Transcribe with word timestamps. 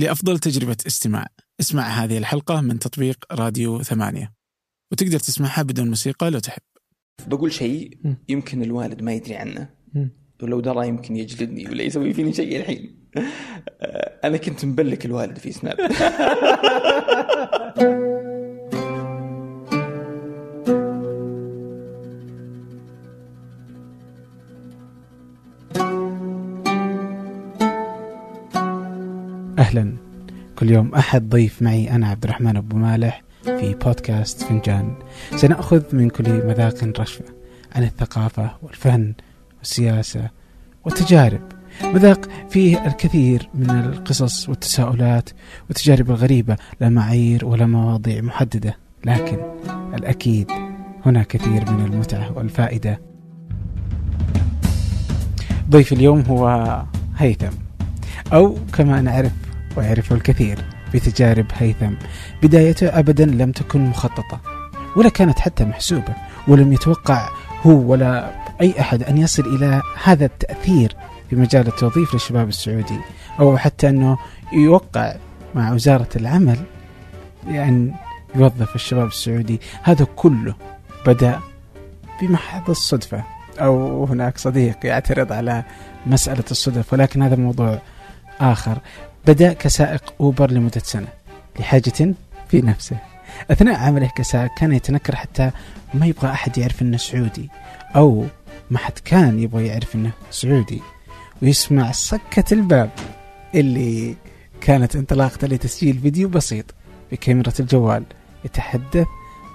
لأفضل 0.00 0.38
تجربة 0.38 0.76
استماع. 0.86 1.26
اسمع 1.60 1.82
هذه 1.82 2.18
الحلقة 2.18 2.60
من 2.60 2.78
تطبيق 2.78 3.24
راديو 3.32 3.82
ثمانية. 3.82 4.32
وتقدر 4.92 5.18
تسمعها 5.18 5.62
بدون 5.62 5.88
موسيقى 5.88 6.30
لو 6.30 6.38
تحب. 6.38 6.62
بقول 7.26 7.52
شيء. 7.52 7.98
يمكن 8.28 8.62
الوالد 8.62 9.02
ما 9.02 9.12
يدري 9.12 9.36
عنه. 9.36 9.68
ولو 10.42 10.60
درى 10.60 10.88
يمكن 10.88 11.16
يجلدني 11.16 11.68
ولا 11.68 11.82
يسوي 11.82 12.14
فيني 12.14 12.32
شيء 12.32 12.56
الحين. 12.56 13.10
آه، 13.16 14.20
أنا 14.24 14.36
كنت 14.36 14.64
مبلك 14.64 15.06
الوالد 15.06 15.38
في 15.38 15.52
سناب. 15.52 15.76
أهلا. 29.70 29.92
كل 30.58 30.70
يوم 30.70 30.94
أحد 30.94 31.28
ضيف 31.28 31.62
معي 31.62 31.90
أنا 31.90 32.08
عبد 32.08 32.24
الرحمن 32.24 32.56
أبو 32.56 32.76
مالح 32.76 33.22
في 33.44 33.74
بودكاست 33.74 34.42
فنجان. 34.42 34.94
سنأخذ 35.36 35.82
من 35.92 36.10
كل 36.10 36.46
مذاق 36.46 37.00
رشفة 37.00 37.24
عن 37.74 37.82
الثقافة 37.82 38.50
والفن 38.62 39.14
والسياسة 39.58 40.30
والتجارب. 40.84 41.40
مذاق 41.84 42.28
فيه 42.48 42.86
الكثير 42.86 43.48
من 43.54 43.70
القصص 43.70 44.48
والتساؤلات 44.48 45.30
والتجارب 45.68 46.10
الغريبة 46.10 46.56
لا 46.80 46.88
معايير 46.88 47.44
ولا 47.44 47.66
مواضيع 47.66 48.20
محددة. 48.20 48.76
لكن 49.04 49.38
الأكيد 49.94 50.50
هنا 51.06 51.22
كثير 51.22 51.70
من 51.70 51.84
المتعة 51.84 52.38
والفائدة. 52.38 53.00
ضيف 55.70 55.92
اليوم 55.92 56.20
هو 56.20 56.82
هيثم. 57.16 57.52
أو 58.32 58.56
كما 58.72 59.00
نعرف 59.00 59.32
ويعرفه 59.76 60.14
الكثير 60.14 60.58
بتجارب 60.94 61.46
هيثم. 61.58 61.94
بدايته 62.42 62.98
أبدا 62.98 63.26
لم 63.26 63.52
تكن 63.52 63.80
مخططة 63.80 64.40
ولا 64.96 65.08
كانت 65.08 65.38
حتى 65.38 65.64
محسوبة 65.64 66.14
ولم 66.48 66.72
يتوقع 66.72 67.28
هو 67.66 67.90
ولا 67.90 68.30
أي 68.60 68.80
أحد 68.80 69.02
أن 69.02 69.18
يصل 69.18 69.56
إلى 69.56 69.82
هذا 70.02 70.24
التأثير 70.24 70.96
في 71.30 71.36
مجال 71.36 71.66
التوظيف 71.66 72.14
للشباب 72.14 72.48
السعودي 72.48 73.00
أو 73.40 73.56
حتى 73.56 73.88
أنه 73.88 74.18
يوقع 74.52 75.14
مع 75.54 75.72
وزارة 75.72 76.08
العمل 76.16 76.58
أن 77.48 77.94
يوظف 78.34 78.74
الشباب 78.74 79.06
السعودي. 79.06 79.60
هذا 79.82 80.06
كله 80.16 80.54
بدأ 81.06 81.40
بمحض 82.22 82.70
الصدفة 82.70 83.24
أو 83.60 84.04
هناك 84.04 84.38
صديق 84.38 84.86
يعترض 84.86 85.32
على 85.32 85.64
مسألة 86.06 86.44
الصدف 86.50 86.92
ولكن 86.92 87.22
هذا 87.22 87.36
موضوع 87.36 87.78
آخر. 88.40 88.78
بدأ 89.26 89.52
كسائق 89.52 90.14
أوبر 90.20 90.50
لمدة 90.50 90.82
سنة 90.84 91.08
لحاجة 91.58 92.14
في 92.48 92.60
نفسه. 92.62 92.96
أثناء 93.50 93.74
عمله 93.74 94.10
كسائق 94.16 94.50
كان 94.58 94.72
يتنكر 94.72 95.16
حتى 95.16 95.50
ما 95.94 96.06
يبغى 96.06 96.30
أحد 96.30 96.58
يعرف 96.58 96.82
أنه 96.82 96.96
سعودي 96.96 97.50
أو 97.96 98.26
ما 98.70 98.78
حد 98.78 98.98
كان 99.04 99.38
يبغى 99.38 99.66
يعرف 99.66 99.94
أنه 99.94 100.10
سعودي. 100.30 100.82
ويسمع 101.42 101.92
سكة 101.92 102.54
الباب 102.54 102.90
اللي 103.54 104.14
كانت 104.60 104.96
انطلاقته 104.96 105.46
لتسجيل 105.46 105.98
فيديو 105.98 106.28
بسيط 106.28 106.64
بكاميرا 107.12 107.52
الجوال 107.60 108.04
يتحدث 108.44 109.06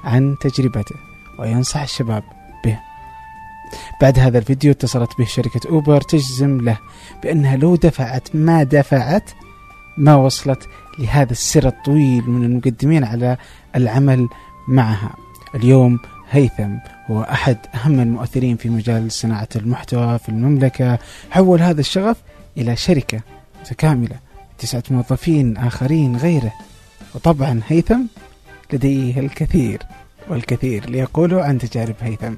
عن 0.03 0.35
تجربته 0.41 0.95
وينصح 1.39 1.81
الشباب 1.81 2.23
به. 2.65 2.79
بعد 4.01 4.19
هذا 4.19 4.37
الفيديو 4.37 4.71
اتصلت 4.71 5.17
به 5.19 5.25
شركة 5.25 5.69
أوبر 5.69 6.01
تجزم 6.01 6.61
له 6.61 6.77
بأنها 7.23 7.57
لو 7.57 7.75
دفعت 7.75 8.35
ما 8.35 8.63
دفعت 8.63 9.29
ما 9.97 10.15
وصلت 10.15 10.69
لهذا 10.99 11.31
السر 11.31 11.67
الطويل 11.67 12.29
من 12.29 12.45
المقدمين 12.45 13.03
على 13.03 13.37
العمل 13.75 14.27
معها. 14.67 15.15
اليوم 15.55 15.99
هيثم 16.31 16.71
هو 17.07 17.21
أحد 17.21 17.57
أهم 17.75 17.99
المؤثرين 17.99 18.57
في 18.57 18.69
مجال 18.69 19.11
صناعة 19.11 19.49
المحتوى 19.55 20.19
في 20.19 20.29
المملكة. 20.29 20.99
حول 21.31 21.61
هذا 21.61 21.79
الشغف 21.79 22.17
إلى 22.57 22.75
شركة 22.75 23.19
متكاملة 23.61 24.15
تسعة 24.57 24.83
موظفين 24.91 25.57
آخرين 25.57 26.17
غيره. 26.17 26.53
وطبعا 27.15 27.61
هيثم 27.67 28.01
لديه 28.73 29.19
الكثير 29.19 29.83
والكثير 30.29 30.89
ليقولوا 30.89 31.43
عن 31.43 31.57
تجارب 31.57 31.95
هيثم. 32.01 32.33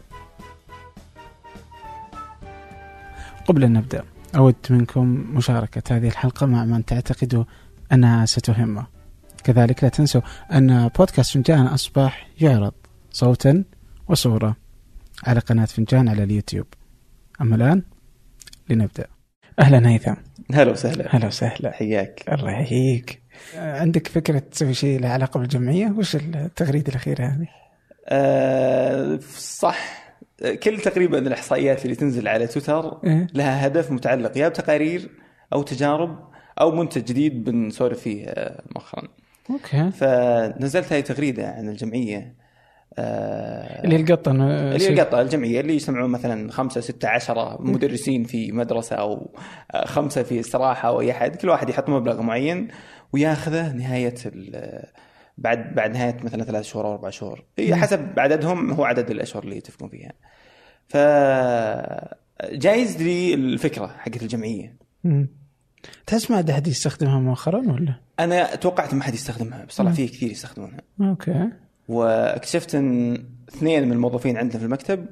قبل 3.47 3.63
أن 3.63 3.73
نبدأ 3.73 4.03
أود 4.35 4.55
منكم 4.69 5.07
مشاركة 5.35 5.95
هذه 5.95 6.07
الحلقة 6.07 6.45
مع 6.45 6.65
من 6.65 6.85
تعتقدوا 6.85 7.43
أنها 7.91 8.25
ستهمه 8.25 8.87
كذلك 9.43 9.83
لا 9.83 9.89
تنسوا 9.89 10.21
أن 10.51 10.87
بودكاست 10.87 11.33
فنجان 11.33 11.65
أصبح 11.65 12.27
يعرض 12.41 12.73
صوتا 13.11 13.63
وصورة 14.07 14.55
على 15.23 15.39
قناة 15.39 15.65
فنجان 15.65 16.09
على 16.09 16.23
اليوتيوب. 16.23 16.67
أما 17.41 17.55
الآن 17.55 17.83
لنبدأ. 18.69 19.07
أهلا 19.59 19.89
هيثم. 19.89 20.13
هلا 20.53 20.71
وسهلا. 20.71 21.15
هلا 21.15 21.27
وسهلا. 21.27 21.71
حياك. 21.71 22.23
الله 22.31 22.51
يحييك. 22.51 23.21
عندك 23.55 24.07
فكرة 24.07 24.39
تسوي 24.39 24.73
شيء 24.73 24.99
له 24.99 25.09
علاقة 25.09 25.39
بالجمعية؟ 25.39 25.87
وش 25.97 26.15
التغريدة 26.15 26.89
الأخيرة 26.89 27.25
هذه؟ 27.25 27.47
أه 28.07 29.19
صح. 29.37 30.06
كل 30.63 30.79
تقريبا 30.79 31.17
الإحصائيات 31.19 31.85
اللي 31.85 31.95
تنزل 31.95 32.27
على 32.27 32.47
تويتر 32.47 32.99
إيه؟ 33.03 33.27
لها 33.33 33.67
هدف 33.67 33.91
متعلق 33.91 34.37
يا 34.37 34.47
بتقارير 34.49 35.09
أو 35.53 35.61
تجارب 35.63 36.19
أو 36.61 36.71
منتج 36.71 37.03
جديد 37.03 37.43
بنسولف 37.43 37.99
فيه 37.99 38.25
آه، 38.27 38.61
مؤخرا. 38.75 39.07
أوكي. 39.49 39.91
فنزلت 39.91 40.93
هاي 40.93 41.01
تغريدة 41.01 41.47
عن 41.47 41.69
الجمعية 41.69 42.35
آه، 42.99 43.83
اللي 43.83 43.95
هي 43.95 43.99
القطة 44.01 44.31
اللي 44.31 44.85
هي 44.89 44.93
القطة 44.93 45.21
الجمعية 45.21 45.59
اللي 45.59 45.73
يجتمعون 45.73 46.09
مثلا 46.09 46.51
خمسة 46.51 46.81
ستة 46.81 47.07
عشرة 47.07 47.57
مدرسين 47.61 48.23
في 48.23 48.51
مدرسة 48.51 48.95
أو 48.95 49.35
آه، 49.71 49.85
خمسة 49.85 50.23
في 50.23 50.39
استراحة 50.39 50.87
أو 50.89 51.01
أي 51.01 51.11
أحد 51.11 51.35
كل 51.35 51.49
واحد 51.49 51.69
يحط 51.69 51.89
مبلغ 51.89 52.21
معين 52.21 52.67
وياخذه 53.13 53.71
نهاية 53.73 54.15
ال- 54.25 54.83
بعد 55.37 55.75
بعد 55.75 55.91
نهاية 55.91 56.17
مثلا 56.23 56.43
ثلاث 56.43 56.65
شهور 56.65 56.85
أو 56.85 56.91
أربع 56.91 57.09
شهور 57.09 57.43
هي. 57.59 57.75
حسب 57.75 58.19
عددهم 58.19 58.71
هو 58.71 58.83
عدد 58.83 59.11
الأشهر 59.11 59.43
اللي 59.43 59.57
يتفقون 59.57 59.89
فيها 59.89 60.13
ف 60.87 60.97
جايز 62.53 63.03
لي 63.03 63.33
الفكرة 63.33 63.87
حقت 63.87 64.21
الجمعية 64.21 64.75
مم. 65.03 65.27
تحس 66.07 66.31
ما 66.31 66.37
حد 66.37 66.67
يستخدمها 66.67 67.19
مؤخرا 67.19 67.57
ولا؟ 67.57 67.95
أنا 68.19 68.55
توقعت 68.55 68.93
ما 68.93 69.03
حد 69.03 69.13
يستخدمها 69.13 69.65
بس 69.65 69.77
طلع. 69.77 69.91
فيه 69.91 70.07
كثير 70.07 70.31
يستخدمونها 70.31 70.81
okay 71.01 71.49
واكتشفت 71.87 72.75
إن 72.75 73.13
اثنين 73.49 73.85
من 73.85 73.91
الموظفين 73.91 74.37
عندنا 74.37 74.59
في 74.59 74.65
المكتب 74.65 75.05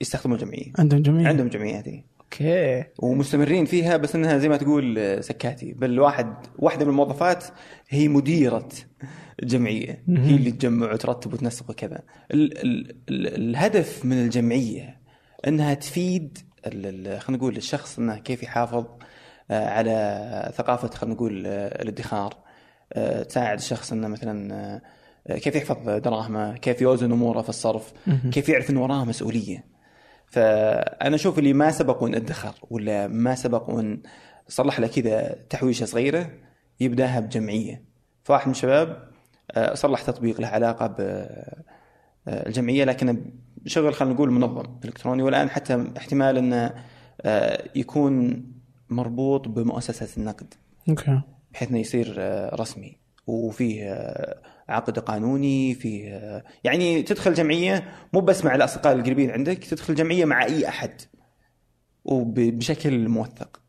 يستخدمون 0.00 0.38
الجمعيه 0.38 0.72
عندهم 0.78 1.02
جميع 1.02 1.28
عندهم 1.28 1.48
جمعية 1.48 1.78
هذه 1.78 2.02
okay. 2.32 2.84
ومستمرين 2.98 3.64
فيها 3.64 3.96
بس 3.96 4.14
إنها 4.14 4.38
زي 4.38 4.48
ما 4.48 4.56
تقول 4.56 4.98
آه، 4.98 5.20
سكاتي. 5.20 5.72
بل 5.72 6.00
واحد 6.00 6.34
واحدة 6.58 6.84
من 6.84 6.90
الموظفات 6.90 7.44
هي 7.88 8.08
مديرة 8.08 8.68
الجمعيه 9.42 10.02
مهم. 10.08 10.22
هي 10.24 10.34
اللي 10.36 10.50
تجمع 10.50 10.92
وترتب 10.92 11.32
وتنسق 11.32 11.70
وكذا. 11.70 12.02
ال 12.34 12.58
ال 12.58 12.90
ال 13.08 13.26
الهدف 13.50 14.04
من 14.04 14.12
الجمعية 14.24 15.00
إنها 15.46 15.74
تفيد 15.74 16.38
ال- 16.66 17.06
ال- 17.06 17.20
خلينا 17.20 17.38
نقول 17.42 17.56
الشخص 17.56 17.98
إنه 17.98 18.16
كيف 18.18 18.42
يحافظ 18.42 18.84
آه، 19.50 19.68
على 19.68 20.52
ثقافة 20.56 20.88
خلينا 20.88 21.14
نقول 21.14 21.42
آه، 21.46 21.82
الادخار. 21.82 22.34
تساعد 23.28 23.58
الشخص 23.58 23.92
إنه 23.92 24.08
مثلا 24.08 24.80
كيف 25.28 25.56
يحفظ 25.56 25.88
دراهمه 25.88 26.56
كيف 26.56 26.80
يوزن 26.82 27.12
أموره 27.12 27.42
في 27.42 27.48
الصرف. 27.48 27.92
كيف 28.32 28.48
يعرف 28.48 28.70
إنه 28.70 28.82
وراه 28.82 29.04
مسؤولية. 29.04 29.64
فأنا 30.30 31.14
أشوف 31.14 31.38
اللي 31.38 31.52
ما 31.52 31.70
سبق 31.70 32.02
وان 32.02 32.14
أدخر 32.14 32.54
ولا 32.70 33.08
ما 33.08 33.34
سبق 33.34 33.70
وان 33.70 34.02
صلح 34.48 34.80
له 34.80 34.86
كذا 34.86 35.36
تحويشة 35.50 35.84
صغيرة 35.84 36.30
يبدأها 36.80 37.20
بجمعية. 37.20 37.84
فواحد 38.24 38.46
من 38.46 38.52
الشباب 38.52 39.10
آه، 39.50 39.74
صلح 39.74 40.02
تطبيق 40.02 40.40
له 40.40 40.48
علاقة 40.48 40.86
بالجمعيه 42.26 42.84
لكنه 42.84 43.16
شغل 43.66 43.94
خلينا 43.94 44.14
نقول 44.14 44.30
منظم 44.30 44.78
إلكتروني. 44.84 45.22
والآن 45.22 45.50
حتى 45.50 45.84
احتمال 45.96 46.36
أنه 46.38 46.74
آه، 47.20 47.68
يكون 47.74 48.44
مربوط 48.88 49.48
بمؤسسة 49.48 50.20
النقد. 50.20 50.54
okay. 50.88 51.20
بحيث 51.52 51.68
إنه 51.68 51.78
يصير 51.78 52.14
آه، 52.18 52.54
رسمي 52.54 52.96
وفيه 53.26 53.92
آه، 53.92 54.42
عقد 54.70 54.98
قانوني 54.98 55.78
آه، 56.08 56.44
يعني 56.64 57.02
تدخل 57.02 57.34
جمعية 57.34 57.84
مو 58.12 58.20
بس 58.20 58.44
مع 58.44 58.54
الأصدقاء 58.54 58.92
القريبين 58.92 59.30
عندك 59.30 59.58
تدخل 59.58 59.94
جمعية 59.94 60.24
مع 60.24 60.44
أي 60.44 60.68
أحد 60.68 60.90
وبشكل 62.04 63.08
موثق. 63.08 63.60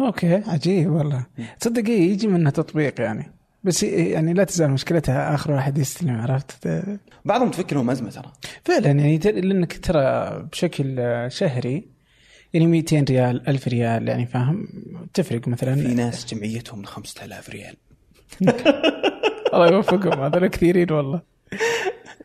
okay 0.00 0.34
عجيب 0.34 0.90
والله. 0.92 1.26
تصدق 1.60 1.88
إيه، 1.88 2.10
يجي 2.12 2.26
منها 2.26 2.50
تطبيق 2.50 3.00
يعني. 3.00 3.32
بس 3.64 3.82
يعني 3.82 4.32
لا 4.32 4.44
تزال 4.44 4.70
مشكلتها 4.70 5.34
آخر 5.34 5.52
واحد 5.52 5.78
يستلم 5.78 6.20
عرفت؟ 6.20 6.82
بعضهم 7.24 7.50
تفكر 7.50 7.76
لهم 7.76 7.90
أزمة 7.90 8.10
ترى. 8.10 8.32
فعلا 8.64 8.86
يعني 8.86 9.18
لأنك 9.18 9.78
ترى 9.78 10.30
بشكل 10.52 10.96
شهري 11.28 11.88
يعني 12.52 12.66
200 12.66 13.04
ريال 13.10 13.48
1000 13.48 13.68
ريال 13.68 14.08
يعني 14.08 14.26
فاهم؟ 14.26 14.68
تفرق 15.14 15.48
مثلا. 15.48 15.74
في 15.74 15.94
ناس 15.94 16.34
جمعيتهم 16.34 16.84
5000 16.84 17.50
ريال. 17.50 17.76
الله 19.54 19.68
يوفقهم 19.72 20.20
هذول 20.20 20.46
كثيرين 20.46 20.92
والله. 20.92 21.20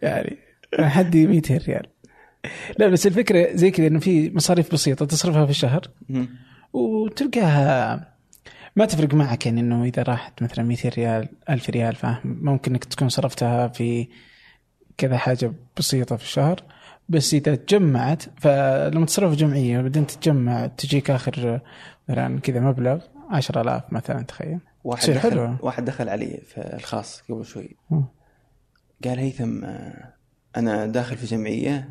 يعني 0.02 0.38
حد 0.80 1.18
200 1.18 1.58
ريال. 1.58 1.88
لا 2.78 2.88
بس 2.88 3.08
الفكرة 3.08 3.56
زي 3.56 3.72
كذا 3.72 3.88
إنه 3.88 4.00
في 4.00 4.32
مصاريف 4.36 4.74
بسيطة 4.74 5.06
تصرفها 5.06 5.46
في 5.46 5.52
الشهر. 5.52 5.82
وتلقاها 6.74 8.08
ما 8.76 8.86
تفرق 8.86 9.14
معك 9.14 9.46
يعني 9.46 9.62
إنه 9.62 9.84
إذا 9.84 10.04
راحت 10.04 10.44
مثلا 10.44 10.66
200 10.66 10.90
ريال 10.90 11.30
1000 11.50 11.70
ريال 11.70 11.96
فاهم؟ 11.96 12.20
ممكن 12.24 12.72
إنك 12.72 12.84
تكون 12.84 13.10
صرفتها 13.10 13.68
في 13.68 14.08
كذا 14.98 15.18
حاجة 15.18 15.54
بسيطة 15.78 16.16
في 16.16 16.24
الشهر. 16.24 16.64
بس 17.10 17.34
إذا 17.34 17.56
تجمعت 17.56 18.24
فلما 18.42 19.06
تصرف 19.06 19.36
جمعية 19.36 19.80
وبعدين 19.80 20.08
تتجمع 20.08 20.68
تجيك 20.68 21.12
آخر 21.12 21.60
مثلا 22.10 22.40
كذا 22.40 22.60
مبلغ 22.60 23.00
10000 23.30 23.84
مثلا 23.92 24.22
تخيل. 24.22 24.60
واحد 24.86 25.10
دخل 25.10 25.32
حلوة. 25.32 25.66
واحد 25.66 25.86
دخل 25.86 26.10
علي 26.10 26.42
في 26.46 26.76
الخاص 26.76 27.22
قبل 27.30 27.46
شوي. 27.46 27.76
قال 29.06 29.20
هيثم 29.20 29.64
أنا 30.58 30.86
داخل 30.86 31.18
في 31.18 31.26
جمعية 31.26 31.90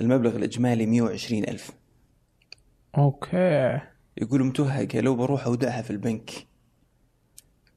المبلغ 0.00 0.36
الإجمالي 0.36 0.86
120 0.86 1.44
ألف. 1.44 1.70
أوكي. 2.98 3.80
يقول 4.16 4.44
متوهق 4.44 4.96
لو 4.96 5.14
بروح 5.16 5.46
أودعها 5.46 5.82
في 5.82 5.90
البنك. 5.90 6.30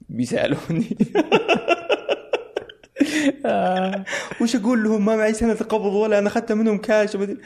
بيسألوني. 0.09 0.97
وش 4.41 4.55
أقول 4.55 4.83
لهم؟ 4.83 5.05
ما 5.05 5.15
معي 5.15 5.33
سنة 5.33 5.53
قبض 5.53 5.93
ولا 5.93 6.19
أنا 6.19 6.27
اخذتها 6.27 6.55
منهم 6.55 6.77
كاش 6.77 7.17
قلت 7.17 7.39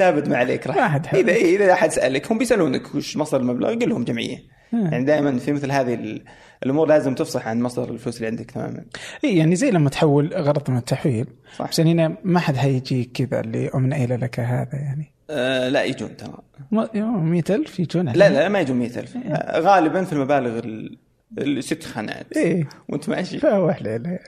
أبد 0.00 0.28
ما 0.28 0.36
عليك 0.36 0.66
راح. 0.66 1.14
اذا 1.14 1.32
إذا 1.32 1.72
أحد 1.72 1.90
سألك 1.90 2.32
هم 2.32 2.38
بيسألونك 2.38 2.94
وش 2.94 3.16
مصدر 3.16 3.40
المبلغ؟ 3.40 3.68
قل 3.68 3.88
لهم 3.88 4.04
جمعية. 4.04 4.57
يعني 4.72 5.04
دائما 5.04 5.38
في 5.38 5.52
مثل 5.52 5.70
هذه 5.72 5.94
ال- 5.94 6.22
الأمور 6.62 6.88
لازم 6.88 7.14
تفصح 7.14 7.48
عن 7.48 7.60
مصدر 7.62 7.90
الفلوس 7.90 8.16
اللي 8.16 8.26
عندك 8.26 8.50
تماما. 8.50 8.84
إيه 9.24 9.38
يعني 9.38 9.56
زي 9.56 9.70
لما 9.70 9.90
تحول 9.90 10.34
غرض 10.34 10.70
من 10.70 10.76
التحويل 10.76 11.26
صح. 11.56 11.68
بس 11.70 11.78
يعني 11.78 11.92
هنا 11.92 12.16
ما 12.24 12.40
حد 12.40 12.56
حيجيك 12.56 13.12
كذا 13.12 13.40
اللي 13.40 13.70
من 13.74 13.92
اين 13.92 14.12
لك 14.12 14.40
هذا 14.40 14.68
يعني. 14.72 15.12
آه 15.30 15.68
لا 15.68 15.84
يجون 15.84 16.16
ترى. 16.16 16.38
100000 16.72 17.80
يجون 17.80 18.08
لا 18.08 18.28
لا 18.28 18.48
ما 18.48 18.60
يجون 18.60 18.76
100000 18.78 19.16
آه، 19.16 19.60
غالبا 19.60 20.04
في 20.04 20.12
المبالغ 20.12 20.60
ال- 21.38 21.58
الست 21.58 21.84
خانات 21.84 22.36
إيه 22.36 22.68
وانت 22.88 23.08
ماشي 23.08 23.38
فهو 23.38 23.72
حليله 23.72 24.18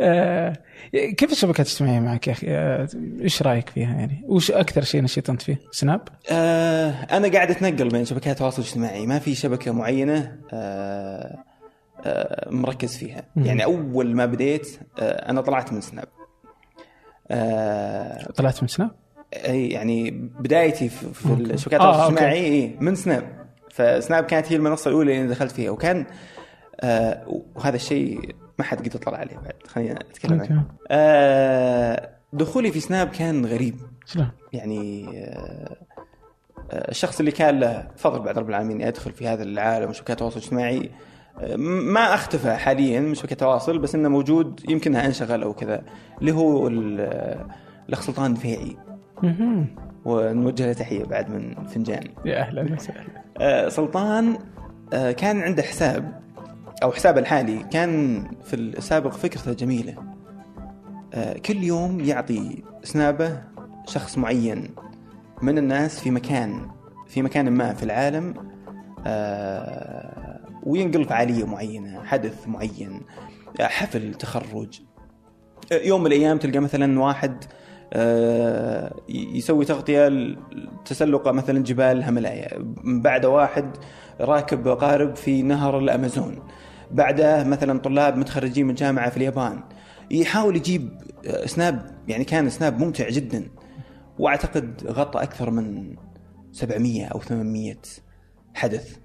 آه 0.00 0.56
كيف 0.92 1.32
الشبكات 1.32 1.66
الاجتماعية 1.66 2.00
معك 2.00 2.26
يا 2.28 2.32
أخي؟ 2.32 2.46
آه، 2.50 2.88
إيش 3.20 3.42
رأيك 3.42 3.68
فيها 3.68 3.94
يعني؟ 3.94 4.22
وش 4.26 4.50
أكثر 4.50 4.82
شيء 4.82 5.02
نشيط 5.02 5.30
انت 5.30 5.42
فيه؟ 5.42 5.58
سناب؟ 5.70 6.00
آه 6.30 6.90
أنا 6.90 7.28
قاعد 7.28 7.50
أتنقل 7.50 7.88
بين 7.88 8.04
شبكات 8.04 8.34
التواصل 8.34 8.62
الاجتماعي 8.62 9.06
ما 9.06 9.18
في 9.18 9.34
شبكة 9.34 9.72
معينة 9.72 10.36
آه 10.52 11.38
آه 12.04 12.50
مركز 12.50 12.96
فيها 12.96 13.22
مم. 13.36 13.44
يعني 13.44 13.64
أول 13.64 14.14
ما 14.14 14.26
بديت 14.26 14.68
آه 14.98 15.30
أنا 15.30 15.40
طلعت 15.40 15.72
من 15.72 15.80
سناب 15.80 16.08
آه 17.30 18.30
طلعت 18.36 18.62
من 18.62 18.68
سناب؟ 18.68 18.90
أي 19.34 19.68
يعني 19.68 20.10
بدايتي 20.40 20.88
في, 20.88 21.14
في. 21.14 21.26
الشبكات 21.32 21.80
آه، 21.80 21.90
التواصل. 21.90 22.08
الاجتماعي 22.12 22.36
إيه، 22.44 22.76
من 22.80 22.94
سناب 22.94 23.39
فسناب 23.80 24.24
كانت 24.24 24.52
هي 24.52 24.56
المنصة 24.56 24.88
الأولى 24.88 25.16
اللي 25.20 25.28
دخلت 25.28 25.52
فيها 25.52 25.70
وكان 25.70 26.06
آه 26.80 27.42
وهذا 27.54 27.76
الشيء 27.76 28.34
ما 28.58 28.64
حد 28.64 28.88
قد 28.88 28.98
طلع 28.98 29.18
عليه 29.18 29.36
بعد 29.36 29.54
خلينا 29.66 29.94
نتكلم 29.94 30.40
عنه. 30.40 30.64
آه 30.88 32.10
دخولي 32.32 32.72
في 32.72 32.80
سناب 32.80 33.08
كان 33.08 33.46
غريب. 33.46 33.76
شلون؟ 34.06 34.28
يعني 34.52 35.08
آه، 35.18 35.76
الشخص 36.72 37.18
اللي 37.18 37.30
كان 37.30 37.60
له 37.60 37.88
فضل 37.96 38.18
بعد 38.18 38.38
رب 38.38 38.48
العالمين 38.48 38.80
يدخل 38.80 39.12
في 39.12 39.28
هذا 39.28 39.42
العالم 39.42 39.90
وشبكات 39.90 40.10
التواصل 40.10 40.38
الاجتماعي 40.38 40.90
آه، 41.38 41.56
ما 41.56 42.14
أختفى 42.14 42.52
حاليا 42.52 43.00
من 43.00 43.14
شبكات 43.14 43.32
التواصل 43.32 43.78
بس 43.78 43.94
إنه 43.94 44.08
موجود 44.08 44.60
يمكنها 44.68 45.06
أنشغل 45.06 45.42
أو 45.42 45.52
كذا 45.52 45.82
اللي 46.20 46.32
هو 46.32 46.66
آه، 46.68 47.46
الاخ 47.88 48.00
سلطان 48.00 48.34
دفيعي 48.34 48.76
مهم. 49.22 49.66
ونوجه 50.04 50.66
له 50.66 50.72
تحية 50.72 51.04
بعد 51.04 51.30
من 51.30 51.66
فنجان. 51.66 52.04
يا 52.24 52.40
أهلا 52.40 52.74
وسهلا. 52.74 53.19
سلطان 53.68 54.38
آه، 54.92 55.12
كان 55.12 55.40
عنده 55.40 55.62
حساب 55.62 56.20
أو 56.82 56.92
حسابه 56.92 57.20
الحالي 57.20 57.58
كان 57.72 58.24
في 58.44 58.56
السابق 58.56 59.10
فكرته 59.12 59.52
جميلة. 59.52 59.94
آه، 61.14 61.38
كل 61.38 61.62
يوم 61.64 62.00
يعطي 62.00 62.62
سنابه 62.82 63.42
شخص 63.86 64.18
معين 64.18 64.74
من 65.42 65.58
الناس 65.58 66.00
في 66.00 66.10
مكان 66.10 66.70
في 67.08 67.22
مكان 67.22 67.50
ما 67.50 67.74
في 67.74 67.82
العالم 67.82 68.34
آه، 69.06 70.40
وينقل 70.62 71.04
فعاليه 71.04 71.46
معينة 71.46 72.04
حدث 72.04 72.48
معين 72.48 73.00
آه، 73.60 73.66
حفل 73.66 74.14
تخرج. 74.14 74.80
آه، 75.72 75.82
يوم 75.84 76.00
من 76.00 76.06
الأيام 76.06 76.38
تلقى 76.38 76.58
مثلا 76.58 77.00
واحد 77.00 77.44
آه، 77.44 77.48
يسوي 79.08 79.64
تغطية 79.64 80.36
تسلق 80.84 81.28
مثلا 81.28 81.58
جبال 81.58 81.86
الهيمالايا. 81.86 82.48
بعد 82.84 83.24
واحد 83.26 83.76
راكب 84.20 84.68
قارب 84.68 85.16
في 85.16 85.42
نهر 85.42 85.78
الأمازون. 85.78 86.38
بعده 86.90 87.44
مثلا 87.44 87.78
طلاب 87.78 88.16
متخرجين 88.16 88.66
من 88.66 88.74
جامعة 88.74 89.10
في 89.10 89.16
اليابان. 89.16 89.60
يحاول 90.10 90.56
يجيب 90.56 90.90
آه، 91.26 91.46
سناب 91.46 91.90
يعني 92.08 92.24
كان 92.24 92.50
سناب 92.50 92.78
ممتع 92.78 93.08
جدا. 93.08 93.48
وأعتقد 94.18 94.86
غطى 94.86 95.22
أكثر 95.22 95.50
من 95.50 95.96
700 96.52 97.06
أو 97.06 97.20
800 97.20 97.76
حدث. 98.54 98.96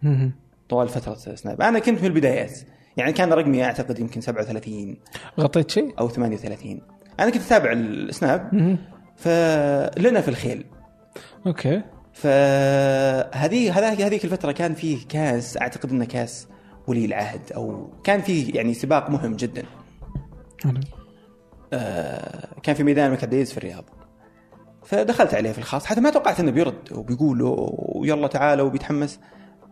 طوال 0.70 0.88
فترة 0.88 1.36
Snap. 1.36 1.62
أنا 1.62 1.80
كنت 1.80 2.00
من 2.02 2.06
البدايات. 2.06 2.60
يعني 2.98 3.14
كان 3.14 3.34
رقمي 3.34 3.64
أعتقد 3.64 4.00
يمكن 4.00 4.22
37 4.22 4.98
غطيت 5.40 5.72
شيء؟ 5.72 5.94
أو 6.00 6.10
38 6.10 6.82
أنا 7.20 7.30
كنت 7.30 7.42
أتابع 7.42 7.72
ال 7.72 7.85
Snap. 7.85 8.50
فلنا 9.16 10.22
في 10.22 10.28
الخيل. 10.28 10.66
okay. 11.48 11.82
فهذه 12.14 13.78
هذا 13.80 13.90
هذيك 13.90 14.26
الفترة 14.26 14.52
كان 14.52 14.74
فيه 14.74 15.08
كاس 15.10 15.58
أعتقد 15.58 15.92
إنه 15.92 16.06
كاس 16.06 16.48
ولي 16.88 17.06
العهد 17.06 17.52
أو 17.56 17.90
كان 18.04 18.22
فيه 18.22 18.56
يعني 18.56 18.74
سباق 18.74 19.10
مهم 19.10 19.36
جدا. 19.36 19.64
آه، 21.74 22.48
كان 22.64 22.76
في 22.76 22.84
ميدان 22.84 23.14
العزيز 23.14 23.52
في 23.52 23.58
الرياض. 23.58 23.84
فدخلت 24.84 25.34
عليه 25.34 25.52
في 25.52 25.58
الخاص 25.58 25.86
حتى 25.86 26.02
ما 26.02 26.10
توقعت 26.10 26.40
إنه 26.40 26.52
بيرد 26.52 26.92
وبيقول 26.92 27.42
ويلا 27.96 28.28
تعالى 28.28 28.62
وبيتحمس. 28.62 29.20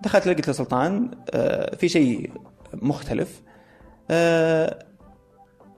دخلت 0.04 0.28
لقيت 0.28 0.48
له 0.48 0.54
سلطان 0.54 1.12
آه، 1.34 1.75
في 1.75 1.89
شيء 1.89 2.31
مختلف. 2.74 3.42
آه، 4.12 4.86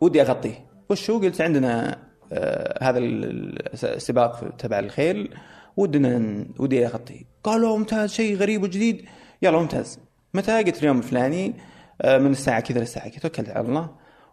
ودي 0.02 0.22
أغطيه. 0.22 0.65
وش 0.90 1.10
هو؟ 1.10 1.20
قلت 1.20 1.42
عندنا 1.42 1.98
آه، 2.34 2.84
هذا 2.84 2.98
ال- 3.00 3.84
السباق 3.86 4.56
تبع 4.58 4.80
الخيل 4.80 5.34
ودنا 5.78 6.46
ودي 6.60 6.86
أغطيه. 6.86 7.22
قالوا 7.44 7.78
ممتاز 7.78 8.12
شيء 8.12 8.36
غريب 8.36 8.64
وجديد. 8.64 9.06
يلا 9.42 9.58
ممتاز. 9.58 10.00
متى 10.34 10.64
قلت 10.64 10.78
اليوم 10.80 10.98
الفلاني؟ 10.98 11.54
آه، 12.02 12.18
من 12.18 12.32
الساعة 12.32 12.60
كذا 12.60 12.80
للساعه 12.80 13.10
كذا. 13.10 13.20
توكلت 13.20 13.50
على 13.50 13.68
الله. 13.68 13.90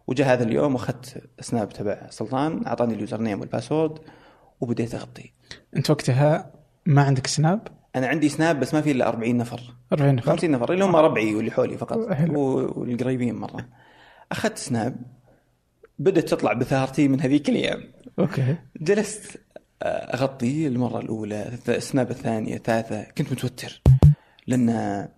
وجاء 0.07 0.33
هذا 0.33 0.45
اليوم 0.45 0.75
وأخذت 0.75 1.23
سناب 1.41 1.69
تبع 1.69 2.07
سلطان 2.11 2.67
أعطاني 2.67 2.95
ال 2.95 3.21
username 3.21 3.41
وال 3.41 3.52
password 3.52 3.99
وبديت 4.61 4.95
اغطي 4.95 5.33
أنت 5.77 5.91
وقتها 5.91 6.53
ما 6.87 7.03
عندك 7.03 7.27
سناب؟ 7.27 7.69
أنا 7.97 8.07
عندي 8.07 8.29
سناب 8.29 8.61
بس 8.61 8.75
ما 8.75 8.81
في 8.81 8.91
إلا 8.91 9.09
40 9.09 9.37
نفر. 9.37 9.61
40 9.93 10.15
نفر. 10.15 10.27
50 10.27 10.51
نفر 10.51 10.73
اللي 10.73 10.85
هم 10.85 10.97
ربعي 10.97 11.35
واللي 11.35 11.51
حولي 11.51 11.79
فقط. 11.79 11.99
والقريبين 12.31 13.35
مرة. 13.35 13.69
أخذت 14.33 14.59
سناب. 14.59 14.97
بدأت 15.99 16.29
تطلع 16.29 16.53
بثارتي 16.53 17.09
من 17.09 17.21
هذيك 17.21 17.49
الأيام. 17.49 17.83
okay. 18.19 18.57
جلست 18.81 19.41
آه، 19.83 19.87
أغطي 19.87 20.67
المرة 20.67 21.01
الأولى 21.01 21.59
السناب 21.69 22.11
الثانية 22.11 22.57
الثالثة. 22.57 23.07
كنت 23.19 23.33
متوتر 23.33 23.83
لأن 24.47 25.09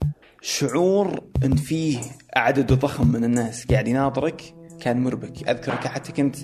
شعور 0.42 1.24
أن 1.44 1.56
فيه 1.56 1.98
عدد 2.36 2.72
ضخم 2.72 3.12
من 3.12 3.24
الناس 3.24 3.66
قاعد 3.66 3.88
يناظرك 3.88 4.54
كان 4.80 5.02
مربك. 5.02 5.48
أذكرك 5.48 5.86
حتى 5.86 6.12
كنت 6.12 6.36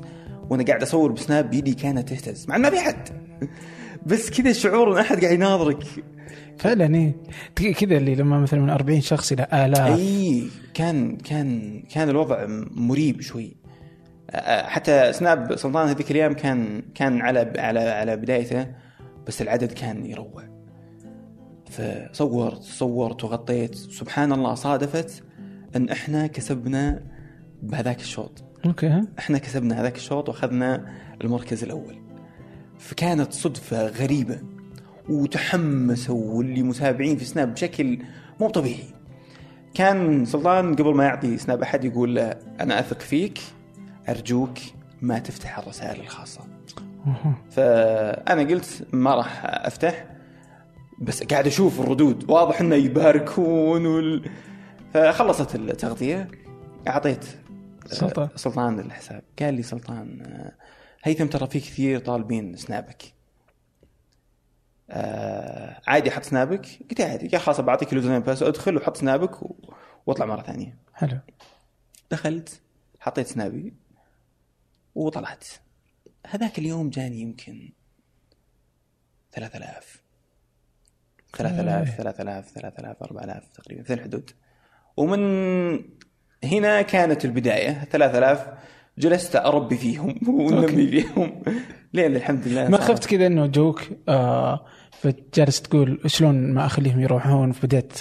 وأنا 0.50 0.64
قاعد 0.64 0.82
أصور 0.82 1.12
بسناب 1.12 1.50
بيدي 1.50 1.74
كانت 1.74 2.08
تهتز. 2.08 2.48
مع 2.48 2.58
ما 2.58 2.70
في 2.70 2.78
أحد. 2.78 3.08
بس 4.06 4.30
كذا 4.30 4.52
شعور 4.52 4.92
أن 4.92 4.98
أحد 4.98 5.20
قاعد 5.20 5.34
يناظرك. 5.34 5.84
فعلا 6.58 6.94
إيه. 6.94 7.72
كذا 7.72 7.96
اللي 7.96 8.14
لما 8.14 8.40
مثلا 8.40 8.60
من 8.60 8.70
40 8.70 9.00
شخص 9.00 9.32
إلى 9.32 9.46
آلاف. 9.52 9.98
أي 9.98 10.48
كان 10.74 11.16
كان 11.16 11.80
كان 11.90 12.08
الوضع 12.08 12.46
مريب 12.70 13.20
شوي. 13.20 13.56
حتى 14.64 15.12
سناب 15.12 15.56
سلطان 15.56 15.88
هذيك 15.88 16.10
الأيام 16.10 16.32
كان 16.32 16.82
كان 16.94 17.20
على 17.20 17.52
على 17.58 17.80
على 17.80 18.16
بدايته 18.16 18.66
بس 19.26 19.42
العدد 19.42 19.72
كان 19.72 20.06
يروع. 20.06 20.50
فصورت 21.70 22.62
صورت 22.62 23.24
وغطيت. 23.24 23.74
سبحان 23.74 24.32
الله 24.32 24.54
صادفت 24.54 25.22
أن 25.76 25.88
إحنا 25.88 26.26
كسبنا 26.26 27.02
بهذاك 27.62 28.00
الشوط. 28.00 28.44
أوكي 28.66 29.02
إحنا 29.18 29.38
كسبنا 29.38 29.80
هذاك 29.80 29.96
الشوط 29.96 30.28
وأخذنا 30.28 30.86
المركز 31.24 31.64
الأول. 31.64 31.98
فكانت 32.78 33.32
صدفة 33.32 33.86
غريبة 33.86 34.38
وتحمسوا 35.08 36.36
واللي 36.36 36.62
متابعين 36.62 37.16
في 37.16 37.24
سناب 37.24 37.54
بشكل 37.54 37.98
مو 38.40 38.48
طبيعي. 38.48 38.94
كان 39.74 40.24
سلطان 40.24 40.74
قبل 40.74 40.94
ما 40.94 41.04
يعطي 41.04 41.38
سناب 41.38 41.62
أحد 41.62 41.84
يقول 41.84 42.14
له 42.14 42.36
أنا 42.60 42.80
أثق 42.80 43.00
فيك. 43.00 43.38
أرجوك 44.10 44.58
ما 45.02 45.18
تفتح 45.18 45.58
الرسائل 45.58 46.00
الخاصة. 46.00 46.40
فأنا 47.50 48.42
قلت 48.42 48.86
ما 48.92 49.14
راح 49.14 49.44
أفتح 49.44 50.06
بس 50.98 51.22
قاعد 51.22 51.46
أشوف 51.46 51.80
الردود. 51.80 52.30
واضح 52.30 52.60
إنه 52.60 52.76
يباركون 52.76 53.86
وال... 53.86 54.30
فخلصت 54.94 55.54
التغطية 55.54 56.28
أعطيت 56.88 57.24
آه، 57.24 57.94
سلطان. 57.94 58.28
سلطان 58.36 58.80
الحساب. 58.80 59.22
قال 59.38 59.54
لي 59.54 59.62
سلطان 59.62 60.22
آه، 60.22 60.52
هيثم 61.04 61.26
ترى 61.26 61.46
في 61.46 61.60
كثير 61.60 61.98
طالبين 61.98 62.56
سنابك. 62.56 63.02
آه 64.90 65.80
عادي 65.86 66.10
أحط 66.10 66.22
سنابك؟ 66.22 66.66
قلت 66.90 67.00
عادي. 67.00 67.28
قال 67.28 67.40
خلاص 67.40 67.60
بعطيك 67.60 67.92
اليوزر 67.92 68.10
نيم 68.10 68.22
بس 68.22 68.42
ادخل 68.42 68.76
وحط 68.76 68.96
سنابك. 68.96 69.38
واطلع 70.06 70.26
مرة 70.26 70.42
ثانية. 70.42 70.78
حلو. 70.94 71.18
دخلت 72.10 72.60
حطيت 73.00 73.26
سنابي. 73.26 73.74
وطلعت. 74.94 75.44
هذاك 76.26 76.58
اليوم 76.58 76.90
جاني 76.90 77.20
يمكن 77.20 77.72
3000 79.32 80.02
3000 81.36 81.96
3000 81.96 82.52
3000 82.52 83.02
4000 83.02 83.48
تقريبا 83.54 83.82
في 83.82 83.92
الحدود. 83.92 84.30
ومن 84.96 85.20
هنا 86.44 86.82
كانت 86.82 87.24
البداية. 87.24 87.84
3000 87.84 88.46
جلست 88.98 89.36
أربي 89.36 89.76
فيهم 89.76 90.20
ونمي 90.28 90.86
فيهم. 90.86 91.42
لين 91.92 92.16
الحمد 92.16 92.48
لله 92.48 92.68
ما. 92.68 92.76
خفت 92.76 93.06
كذا 93.06 93.26
إنه 93.26 93.46
جوك 93.46 93.82
آه 94.08 94.66
فجالس 94.90 95.62
تقول 95.62 96.00
شلون 96.06 96.52
ما 96.52 96.66
أخليهم 96.66 97.00
يروحون؟ 97.00 97.52
فبدأت 97.52 97.98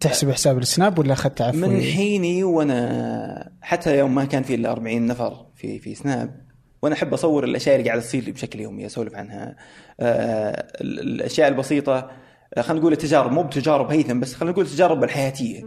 تحسب 0.00 0.30
حساب 0.30 0.58
السناب 0.58 0.98
ولا 0.98 1.12
أخذت 1.12 1.42
عفوي؟ 1.42 1.60
من 1.60 1.82
حيني 1.82 2.44
وأنا 2.44 3.52
حتى 3.62 3.98
يوم 3.98 4.14
ما 4.14 4.24
كان 4.24 4.42
في 4.42 4.54
إلا 4.54 4.72
40 4.72 5.06
نفر 5.06 5.46
في 5.62 5.78
في 5.78 5.94
سناب. 5.94 6.40
وأنا 6.82 6.94
أحب 6.94 7.12
أصور 7.14 7.44
الأشياء 7.44 7.76
اللي 7.76 7.88
قاعدة 7.88 8.02
تصير 8.02 8.24
لي 8.24 8.32
بشكل 8.32 8.60
يومي 8.60 8.86
أسولف 8.86 9.14
عنها. 9.14 9.56
آه، 10.00 10.50
ال- 10.80 11.00
الأشياء 11.00 11.48
البسيطة 11.48 12.10
آه، 12.54 12.60
خلينا 12.60 12.80
نقول 12.80 12.92
التجارب 12.92 13.32
مو 13.32 13.42
بتجارب 13.42 13.90
هيثم 13.90 14.20
بس 14.20 14.34
خلينا 14.34 14.52
نقول 14.52 14.64
التجارب 14.64 15.04
الحياتية. 15.04 15.62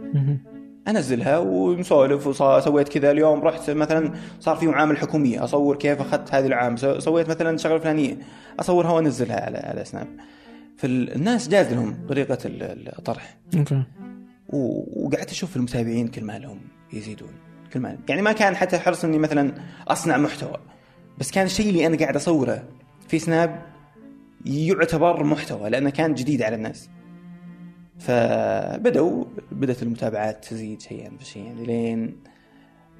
أنزلها 0.88 1.38
ونسولف 1.38 2.26
وسويت 2.26 2.88
كذا 2.88 3.10
اليوم 3.10 3.40
رحت 3.40 3.70
مثلا 3.70 4.12
صار 4.40 4.56
في 4.56 4.66
معامله 4.66 4.98
حكومية 4.98 5.44
أصور 5.44 5.76
كيف 5.76 6.00
أخذت 6.00 6.34
هذه 6.34 6.46
العام 6.46 6.76
سو- 6.76 6.98
سويت 6.98 7.28
مثلا 7.28 7.56
شغلة 7.56 7.78
فلانية 7.78 8.18
أصورها 8.60 8.90
وأنزلها 8.92 9.44
على 9.44 9.58
على 9.58 9.84
سناب. 9.84 10.06
فالناس 10.76 11.48
جاز 11.48 11.72
لهم 11.72 12.06
طريقة 12.08 12.38
ال- 12.44 12.98
الطرح. 12.98 13.36
okay. 13.58 13.82
وقعدت 14.48 15.30
أشوف 15.30 15.56
المتابعين 15.56 16.08
كل 16.08 16.24
ما 16.24 16.38
لهم 16.38 16.60
يزيدون. 16.92 17.32
كل 17.72 17.80
ما 17.80 17.98
يعني 18.08 18.22
ما 18.22 18.32
كان 18.32 18.56
حتى 18.56 18.78
حرص 18.78 19.04
إني 19.04 19.18
مثلا 19.18 19.54
أصنع 19.88 20.16
محتوى 20.16 20.56
بس 21.18 21.30
كان 21.30 21.46
الشيء 21.46 21.68
اللي 21.68 21.86
أنا 21.86 21.96
قاعد 21.96 22.16
أصوره 22.16 22.68
في 23.08 23.18
سناب 23.18 23.62
يعتبر 24.46 25.24
محتوى 25.24 25.70
لأنه 25.70 25.90
كان 25.90 26.14
جديد 26.14 26.42
على 26.42 26.56
الناس. 26.56 26.88
فبدأوا 27.98 29.24
بدأت 29.52 29.82
المتابعات 29.82 30.44
تزيد 30.44 30.82
شيئا 30.82 31.16
فشيئا 31.20 31.54
لين 31.54 32.16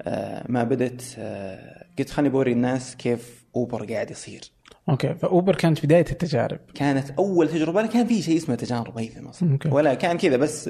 آه، 0.01 0.45
ما 0.49 0.63
بدأت 0.63 1.03
آه، 1.17 1.85
قلت 1.99 2.09
خليني 2.09 2.29
بوري 2.29 2.51
الناس 2.51 2.95
كيف 2.95 3.45
أوبر 3.55 3.93
قاعد 3.93 4.11
يصير. 4.11 4.51
okay 4.89 5.15
فأوبر 5.15 5.55
كانت 5.55 5.85
بداية 5.85 6.05
التجارب. 6.11 6.59
كانت 6.75 7.09
أول 7.09 7.49
تجربة 7.49 7.87
كان 7.87 8.07
في 8.07 8.21
شيء 8.21 8.37
اسمه 8.37 8.55
تجارب 8.55 8.97
هيثم 8.97 9.27
أصلا. 9.27 9.59
ولا 9.65 9.93
كان 9.93 10.17
كذا 10.17 10.37
بس 10.37 10.69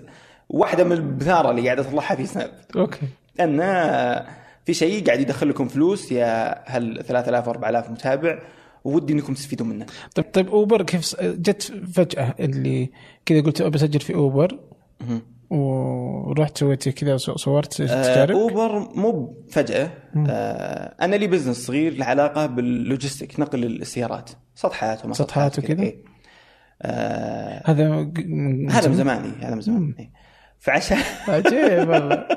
واحدة 0.50 0.84
من 0.84 0.92
البثارة 0.92 1.52
اللي 1.52 1.66
قاعدة 1.66 1.82
أطلعها 1.82 2.16
في 2.16 2.26
سناب. 2.26 2.52
okay. 2.76 3.08
أن 3.40 3.60
في 4.66 4.74
شيء 4.74 5.06
قاعد 5.06 5.20
يدخل 5.20 5.50
لكم 5.50 5.68
فلوس 5.68 6.12
يا 6.12 6.64
هل 6.66 7.04
3000 7.04 7.50
4000 7.50 7.92
متابع 7.92 8.40
ودي 8.84 9.14
إنكم 9.14 9.34
تستفيدون 9.34 9.70
منه 9.70 9.86
طيب 10.16 10.26
طيب 10.34 10.50
أوبر 10.50 10.84
كيف 10.84 11.16
جت 11.22 11.74
فجأة 11.94 12.36
اللي 12.40 12.92
كذا 13.26 13.42
قلت 13.42 13.62
بسجل 13.62 14.00
في 14.00 14.14
أوبر. 14.16 14.60
ورحت 15.50 16.58
سويت 16.58 16.90
كذا 16.90 17.18
صورت 17.18 17.82
آه، 17.82 18.04
تجارب 18.04 18.36
أوبر 18.36 18.80
مو 18.96 19.44
فجأة 19.50 19.90
آه 20.30 20.96
أنا 21.02 21.16
لي 21.16 21.28
business 21.28 21.66
صغير 21.66 21.98
له 21.98 22.06
علاقة 22.06 22.46
بال 22.46 22.65
logistic 22.65 23.40
نقل 23.40 23.64
السيارات 23.64 24.30
سطحات 24.56 25.06
وما 25.06 25.14
سطحات 25.14 25.60
وكذا؟ 25.60 25.84
إيه. 25.84 26.04
آه 26.82 27.64
هذا 27.66 27.90
من 28.26 28.72
هذا 28.72 28.88
من 28.88 28.96
زمان 28.96 29.24
إيه، 29.24 29.48
هذا 29.48 29.56
من 29.56 29.62
زمان. 29.62 29.94
فعشان 30.60 30.98
عجيب 31.28 31.90
والله. 31.90 32.28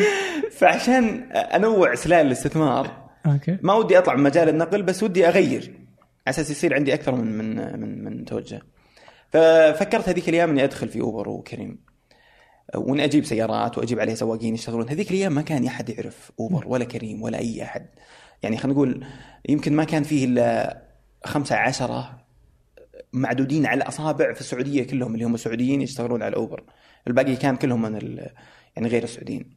فعشان 0.58 1.22
انوع 1.32 1.94
سلال 1.94 2.26
الاستثمار 2.26 3.10
أوكي. 3.26 3.58
ما 3.62 3.74
ودي 3.74 3.98
اطلع 3.98 4.14
من 4.14 4.22
مجال 4.22 4.48
النقل 4.48 4.82
بس 4.82 5.02
ودي 5.02 5.28
اغير. 5.28 5.74
على 6.26 6.34
أساس 6.34 6.50
يصير 6.50 6.74
عندي 6.74 6.94
أكثر 6.94 7.14
من 7.14 7.38
من 7.38 7.80
من 7.80 8.04
من 8.04 8.24
توجه. 8.24 8.62
ففكرت 9.28 10.08
هذيك 10.08 10.28
الأيام 10.28 10.50
إني 10.50 10.64
أدخل 10.64 10.88
في 10.88 11.00
أوبر 11.00 11.28
وكريم. 11.28 11.78
وإني 12.74 13.04
أجيب 13.04 13.24
سيارات 13.24 13.78
وأجيب 13.78 14.00
عليها 14.00 14.14
سواقين 14.14 14.54
يشتغلون. 14.54 14.88
هذيك 14.88 15.10
الأيام 15.10 15.34
ما 15.34 15.42
كان 15.42 15.66
أحد 15.66 15.88
يعرف 15.88 16.32
أوبر 16.40 16.68
ولا 16.68 16.84
كريم 16.84 17.22
ولا 17.22 17.38
أي 17.38 17.62
أحد. 17.62 17.86
يعني 18.42 18.56
خلينا 18.56 18.74
نقول 18.74 19.04
يمكن 19.48 19.76
ما 19.76 19.84
كان 19.84 20.02
فيه 20.02 20.24
إلا 20.24 20.82
خمسة 21.24 21.56
عشرة 21.56 22.20
معدودين 23.12 23.66
على 23.66 23.82
الأصابع 23.82 24.32
في 24.32 24.40
السعودية 24.40 24.86
كلهم 24.86 25.14
اللي 25.14 25.24
هم 25.24 25.36
سعوديين 25.36 25.82
يشتغلون 25.82 26.22
على 26.22 26.36
أوبر. 26.36 26.64
الباقي 27.06 27.36
كان 27.36 27.56
كلهم 27.56 27.82
من 27.82 27.96
ال- 27.96 28.30
يعني 28.76 28.88
غير 28.88 29.02
السعوديين. 29.02 29.56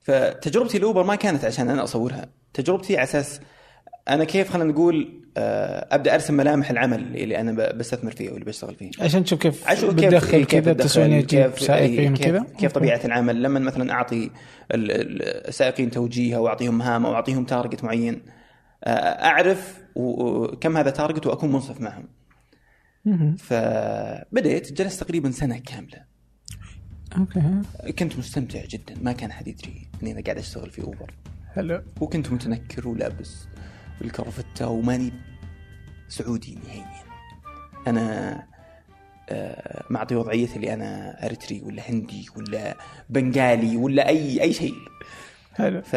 فتجربتي 0.00 0.78
الاوبر 0.78 1.02
ما 1.02 1.14
كانت 1.14 1.44
عشان 1.44 1.68
أنا 1.70 1.84
أصورها. 1.84 2.26
تجربتي 2.54 2.96
على 2.96 3.02
أساس 3.04 3.40
أنا 4.08 4.24
كيف 4.24 4.50
خلينا 4.52 4.72
نقول 4.72 5.22
آه، 5.36 5.94
أبدأ 5.94 6.14
أرسم 6.14 6.34
ملامح 6.34 6.70
العمل 6.70 7.16
اللي 7.16 7.40
أنا 7.40 7.52
بستثمر 7.72 8.10
فيه 8.10 8.30
واللي 8.30 8.44
بشتغل 8.44 8.74
فيه. 8.74 8.90
عشان 9.00 9.24
تشوف 9.24 9.38
كيف 9.40 9.68
أشوف 9.68 9.94
بتدخل 9.94 10.44
كيف 10.44 10.64
كذا 10.64 10.72
تسويني 10.72 11.22
كيف 11.22 11.60
سائقين 11.60 12.14
كيف, 12.16 12.26
وكذا 12.26 12.46
كيف 12.58 12.72
طبيعة 12.72 13.00
العمل. 13.04 13.42
لما 13.42 13.60
مثلا 13.60 13.92
أعطي 13.92 14.24
ال- 14.74 14.90
ال- 14.90 15.48
السائقين 15.48 15.90
توجيه 15.90 16.36
أو 16.36 16.48
اعطيهم 16.48 16.78
مهام 16.78 17.06
أو 17.06 17.14
أعطيهم 17.14 17.44
target 17.44 17.84
معين 17.84 18.22
آه، 18.84 18.90
أعرف 19.24 19.78
كم 20.60 20.76
هذا 20.76 20.90
target 20.90 21.26
وأكون 21.26 21.52
منصف 21.52 21.80
معهم. 21.80 22.08
مهم. 23.04 23.36
فبديت 23.36 24.72
جلست 24.72 25.02
تقريبا 25.04 25.30
سنة 25.30 25.58
كاملة. 25.58 26.04
okay. 27.18 27.62
كنت 27.98 28.18
مستمتع 28.18 28.64
جدا. 28.64 28.94
ما 29.02 29.12
كان 29.12 29.30
أحد 29.30 29.48
يدري 29.48 29.88
إني 30.02 30.12
أنا 30.12 30.20
قاعد 30.20 30.38
أشتغل 30.38 30.70
في 30.70 30.82
اوبر 30.82 31.14
حلو. 31.54 31.82
وكنت 32.00 32.32
متنكر 32.32 32.88
ولابس 32.88 33.46
الكرفتة 34.02 34.68
وماني 34.68 35.12
سعودي 36.08 36.54
نهائيا. 36.54 37.04
أنا 37.86 38.46
آه، 39.30 39.84
معطي 39.90 40.14
وضعيتي 40.14 40.56
اللي 40.56 40.74
أنا 40.74 41.24
أريتري 41.26 41.60
ولا 41.60 41.90
هندي 41.90 42.26
ولا 42.36 42.76
بنغالي 43.10 43.76
ولا 43.76 44.08
أي 44.08 44.42
أي 44.42 44.52
شيء. 44.52 44.74
حلو. 45.54 45.82
ف 45.82 45.96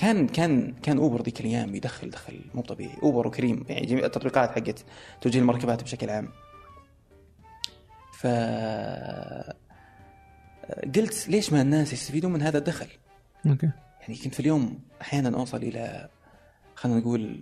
كان 0.00 0.26
كان 0.26 0.74
كان 0.82 0.98
أوبر 0.98 1.22
ذيك 1.22 1.40
الأيام 1.40 1.74
يدخل 1.74 2.10
دخل 2.10 2.40
مو 2.54 2.62
طبيعي. 2.62 2.98
أوبر 3.02 3.26
وكريم 3.26 3.64
يعني 3.68 3.86
جميع 3.86 4.04
التطبيقات 4.04 4.50
حقت 4.50 4.84
توجيه 5.20 5.40
المركبات 5.40 5.82
بشكل 5.82 6.10
عام. 6.10 6.28
ف 8.12 8.26
قلت 10.96 11.28
ليش 11.28 11.52
ما 11.52 11.62
الناس 11.62 11.92
يستفيدون 11.92 12.32
من 12.32 12.42
هذا 12.42 12.58
الدخل؟ 12.58 12.86
أوكي. 13.46 13.70
يعني 14.00 14.16
كنت 14.16 14.34
في 14.34 14.40
اليوم 14.40 14.78
أحيانا 15.02 15.38
أوصل 15.38 15.56
إلى 15.56 16.08
خلينا 16.74 16.98
نقول 16.98 17.40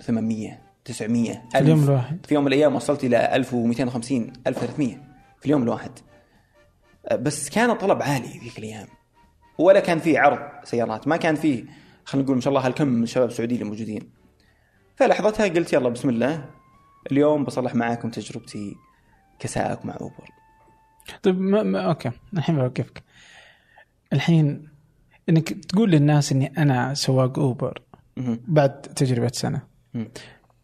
800 0.00 0.58
900 0.84 1.42
في 1.52 1.58
اليوم 1.58 1.84
الواحد. 1.84 2.26
في 2.26 2.34
يوم 2.34 2.44
من 2.44 2.52
الأيام 2.52 2.74
وصلت 2.74 3.04
إلى 3.04 3.36
1250 3.36 4.32
1300 4.46 4.96
في 5.40 5.46
اليوم 5.46 5.62
الواحد. 5.62 5.92
بس 7.12 7.50
كان 7.50 7.70
الطلب 7.70 8.02
عالي 8.02 8.38
ذيك 8.38 8.58
الأيام. 8.58 8.88
ولا 9.58 9.80
كان 9.80 9.98
في 9.98 10.18
عرض 10.18 10.64
سيارات 10.64 11.08
ما 11.08 11.16
كان 11.16 11.34
فيه 11.34 11.81
خلينا 12.04 12.24
نقول 12.24 12.36
ما 12.36 12.40
شاء 12.42 12.50
الله 12.54 12.66
هالكم 12.66 12.88
من 12.88 13.02
الشباب 13.02 13.28
السعوديين 13.28 13.62
الموجودين 13.62 14.02
فلحظتها 14.96 15.48
قلت 15.48 15.72
يلا 15.72 15.88
بسم 15.88 16.08
الله 16.08 16.44
اليوم 17.12 17.44
بصلح 17.44 17.74
معاكم 17.74 18.10
تجربتي 18.10 18.76
كسائق 19.38 19.84
مع 19.84 19.96
أوبر. 20.00 20.28
طيب 21.22 21.40
ما, 21.40 21.62
ما 21.62 21.80
أوكي 21.80 22.10
الحين 22.36 22.56
بوقفك 22.56 23.02
الحين 24.12 24.68
إنك 25.28 25.48
تقول 25.52 25.90
للناس 25.90 26.32
إني 26.32 26.52
أنا 26.58 26.94
سواق 26.94 27.38
أوبر. 27.38 27.82
بعد 28.48 28.80
تجربة 28.82 29.30
سنة. 29.34 29.62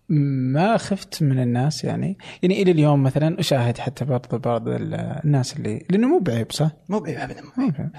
ما 0.08 0.76
خفت 0.76 1.22
من 1.22 1.38
الناس 1.42 1.84
يعني؟ 1.84 2.18
يعني 2.42 2.62
إلى 2.62 2.70
اليوم 2.70 3.02
مثلا 3.02 3.40
أشاهد 3.40 3.78
حتى 3.78 4.04
برضه 4.04 4.38
بعض 4.38 4.68
ال- 4.68 4.94
الناس 5.24 5.56
اللي 5.56 5.86
لأنه 5.90 6.08
مو 6.08 6.18
بعيب 6.18 6.52
صح؟ 6.52 6.70
مو 6.88 7.00
بعيب 7.00 7.18
ابدا 7.18 7.42
مو 7.42 7.68
بعيب 7.68 7.90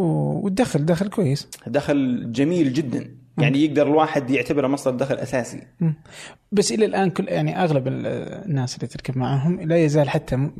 والدخل 0.00 0.84
دخل 0.86 1.08
كويس. 1.08 1.48
دخل 1.66 2.24
جميل 2.32 2.72
جدا. 2.72 3.14
يعني 3.38 3.64
يقدر 3.64 3.86
الواحد 3.86 4.30
يعتبره 4.30 4.66
مصدر 4.66 4.96
دخل 4.96 5.14
أساسي. 5.14 5.62
بس 6.52 6.72
إلى 6.72 6.84
الآن 6.84 7.10
كل 7.10 7.28
يعني 7.28 7.62
أغلب 7.64 7.88
ال- 7.88 8.06
الناس 8.46 8.74
اللي 8.76 8.86
تركب 8.86 9.18
معهم 9.18 9.60
لا 9.60 9.84
يزال 9.84 10.10
حتى 10.10 10.50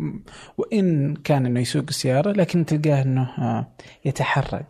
وإن 0.59 1.14
كان 1.25 1.47
إنه 1.47 1.61
يسوق 1.61 1.85
السيارة 1.88 2.32
لكن 2.32 2.66
تلقاه 2.66 3.02
إنه 3.02 3.23
آه، 3.38 3.66
يتحرج. 4.04 4.64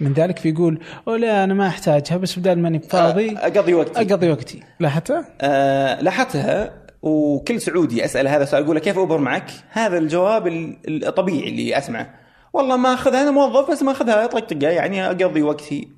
من 0.00 0.12
ذلك 0.12 0.38
فيقول 0.38 0.80
أو 1.08 1.14
لا 1.14 1.44
أنا 1.44 1.54
ما 1.54 1.66
أحتاجها 1.68 2.16
بس 2.16 2.38
بدال 2.38 2.58
ماني 2.62 2.78
فاضي 2.80 3.36
أقضي 3.36 3.74
وقتي. 3.74 4.00
أقضي 4.00 4.30
وقتي. 4.30 4.60
لاحظتها؟ 4.80 5.28
آه 5.40 6.00
لاحظتها 6.00 6.72
وكل 7.02 7.60
سعودي 7.60 8.04
أسأل 8.04 8.28
هذا 8.28 8.42
السؤال 8.42 8.62
أقول 8.62 8.76
له 8.76 8.80
كيف 8.82 8.98
أوبر 8.98 9.18
معك؟ 9.18 9.50
هذا 9.70 9.98
الجواب 9.98 10.46
ال- 10.46 11.04
الطبيعي 11.06 11.48
اللي 11.48 11.78
أسمعه. 11.78 12.25
والله 12.56 12.76
ما 12.76 12.94
اخذها 12.94 13.22
أنا 13.22 13.30
موظف 13.30 13.70
بس 13.70 13.82
ما 13.82 13.92
أخذها 13.92 14.26
طقطقه 14.26 14.68
يعني 14.68 15.06
أقضي 15.06 15.42
وقتي. 15.42 15.88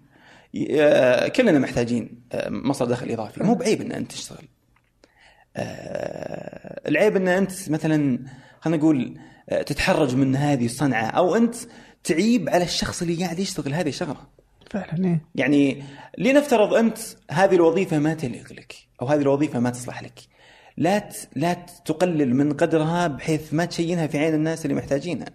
آه 0.71 1.29
كلنا 1.29 1.59
محتاجين 1.59 2.21
آه 2.33 2.49
مصدر 2.51 2.91
دخل 2.91 3.11
إضافي. 3.11 3.43
مو 3.43 3.55
بعيب 3.55 3.81
إن 3.81 3.93
أنت 3.93 4.13
تشتغل. 4.13 4.49
آه 5.57 6.89
العيب 6.89 7.17
إن 7.17 7.29
أنت 7.29 7.71
مثلا 7.71 8.19
خلينا 8.61 8.79
نقول 8.79 9.19
تتحرج 9.67 10.17
من 10.17 10.37
هذه 10.37 10.65
الصنعة 10.65 11.07
أو 11.07 11.37
أنت 11.37 11.55
تعيب 12.05 12.49
على 12.49 12.65
الشخص 12.65 13.03
اللي 13.03 13.25
قاعد 13.25 13.39
يشتغل 13.39 13.75
هذه 13.75 13.89
الشغلة. 13.89 14.17
فعلا 14.71 15.05
إيه. 15.05 15.21
يعني 15.35 15.83
لنفترض 16.19 16.75
أنت 16.75 16.99
هذه 17.31 17.55
الوظيفة 17.55 17.99
ما 17.99 18.15
تليق 18.15 18.53
لك 18.53 18.75
أو 19.03 19.07
هذه 19.07 19.21
الوظيفة 19.21 19.61
ما 19.61 19.71
تصلح 19.71 20.03
لك. 20.03 20.21
لا 20.77 20.99
ت- 20.99 21.29
لا 21.37 21.57
تقلل 21.85 22.35
من 22.35 22.53
قدرها 22.53 23.07
بحيث 23.07 23.55
ما 23.55 23.65
تشينها 23.65 24.07
في 24.07 24.19
عين 24.19 24.35
الناس 24.35 24.65
اللي 24.65 24.77
محتاجينها. 24.77 25.27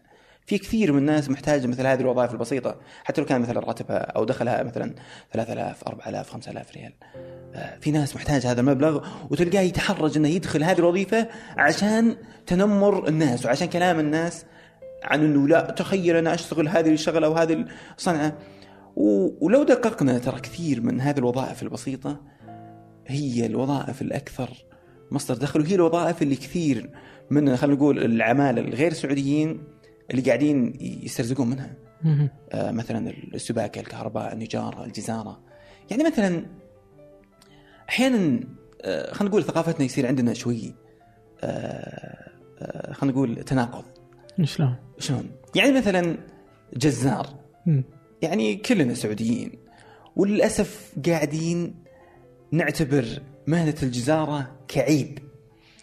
في 0.45 0.57
كثير 0.57 0.91
من 0.91 0.97
الناس 0.97 1.29
محتاجة 1.29 1.67
مثل 1.67 1.87
هذه 1.87 2.01
الوظائف 2.01 2.31
البسيطة. 2.31 2.75
حتى 3.03 3.21
لو 3.21 3.27
كان 3.27 3.41
مثلا 3.41 3.59
راتبها 3.59 3.97
أو 3.97 4.23
دخلها 4.23 4.63
مثلا 4.63 4.95
3000 5.33 5.87
4000 5.87 6.29
5000 6.29 6.71
ريال. 6.75 6.93
آه، 7.55 7.77
في 7.81 7.91
ناس 7.91 8.15
محتاج 8.15 8.45
هذا 8.45 8.61
المبلغ 8.61 9.07
وتلقاه 9.29 9.61
يتحرج 9.61 10.17
إنه 10.17 10.27
يدخل 10.27 10.63
هذه 10.63 10.79
الوظيفة 10.79 11.27
عشان 11.57 12.15
تنمر 12.47 13.07
الناس 13.07 13.45
وعشان 13.45 13.67
كلام 13.67 13.99
الناس 13.99 14.45
عن 15.03 15.23
إنه 15.23 15.47
لا 15.47 15.71
تخيل 15.71 16.15
أنا 16.15 16.33
أشتغل 16.33 16.67
هذه 16.67 16.93
الشغلة 16.93 17.27
أو 17.27 17.33
هذه 17.33 17.65
الصنعه 17.97 18.37
ولو 18.95 19.63
دققنا 19.63 20.17
ترى 20.17 20.39
كثير 20.39 20.81
من 20.81 21.01
هذه 21.01 21.17
الوظائف 21.17 21.63
البسيطة 21.63 22.21
هي 23.07 23.45
الوظائف 23.45 24.01
الأكثر 24.01 24.49
مصدر 25.11 25.35
دخل 25.35 25.61
وهي 25.61 25.75
الوظائف 25.75 26.21
اللي 26.21 26.35
كثير 26.35 26.89
من 27.29 27.57
خلينا 27.57 27.75
نقول 27.75 27.99
العمالة 27.99 28.61
الغير 28.61 28.93
سعوديين 28.93 29.63
اللي 30.11 30.21
قاعدين 30.21 30.73
يسترزقون 30.81 31.49
منها. 31.49 31.75
آه، 32.51 32.71
مثلا 32.71 33.13
السباكة 33.33 33.79
الكهرباء 33.79 34.33
النجارة 34.33 34.85
الجزارة. 34.85 35.39
يعني 35.91 36.03
مثلا 36.03 36.45
أحيانا 37.89 38.39
آه، 38.81 39.13
خلينا 39.13 39.29
نقول 39.29 39.43
ثقافتنا 39.43 39.85
يصير 39.85 40.07
عندنا 40.07 40.33
شوي 40.33 40.75
آه، 41.43 42.29
آه، 42.59 42.93
خلينا 42.93 43.15
نقول 43.15 43.43
تناقض. 43.43 43.85
شلون؟ 44.43 44.75
شلون؟ 44.99 45.31
يعني 45.55 45.71
مثلا 45.71 46.17
جزار. 46.77 47.27
مم. 47.65 47.83
يعني 48.21 48.55
كلنا 48.55 48.93
سعوديين. 48.93 49.51
وللأسف 50.15 50.93
قاعدين 51.05 51.83
نعتبر 52.51 53.05
مهنة 53.47 53.75
الجزارة 53.83 54.51
كعيب. 54.67 55.19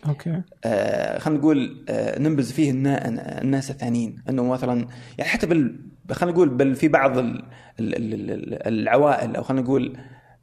أوكي. 0.08 0.42
آه 0.64 1.18
خلينا 1.18 1.40
نقول 1.40 1.84
آه 1.88 2.18
ننبذ 2.18 2.52
فيه 2.52 2.70
النا- 2.70 3.08
الناس 3.42 3.70
الثانيين. 3.70 4.16
إنه 4.28 4.44
مثلا 4.44 4.86
يعني 5.18 5.30
حتى 5.30 5.46
بال 5.46 5.80
خلينا 6.10 6.34
نقول 6.36 6.48
بل 6.48 6.74
في 6.74 6.88
بعض 6.88 7.18
ال- 7.18 7.44
ال- 7.80 7.94
ال- 7.94 8.30
ال- 8.30 8.66
العوائل 8.68 9.36
أو 9.36 9.42
خلينا 9.42 9.62
نقول 9.62 9.96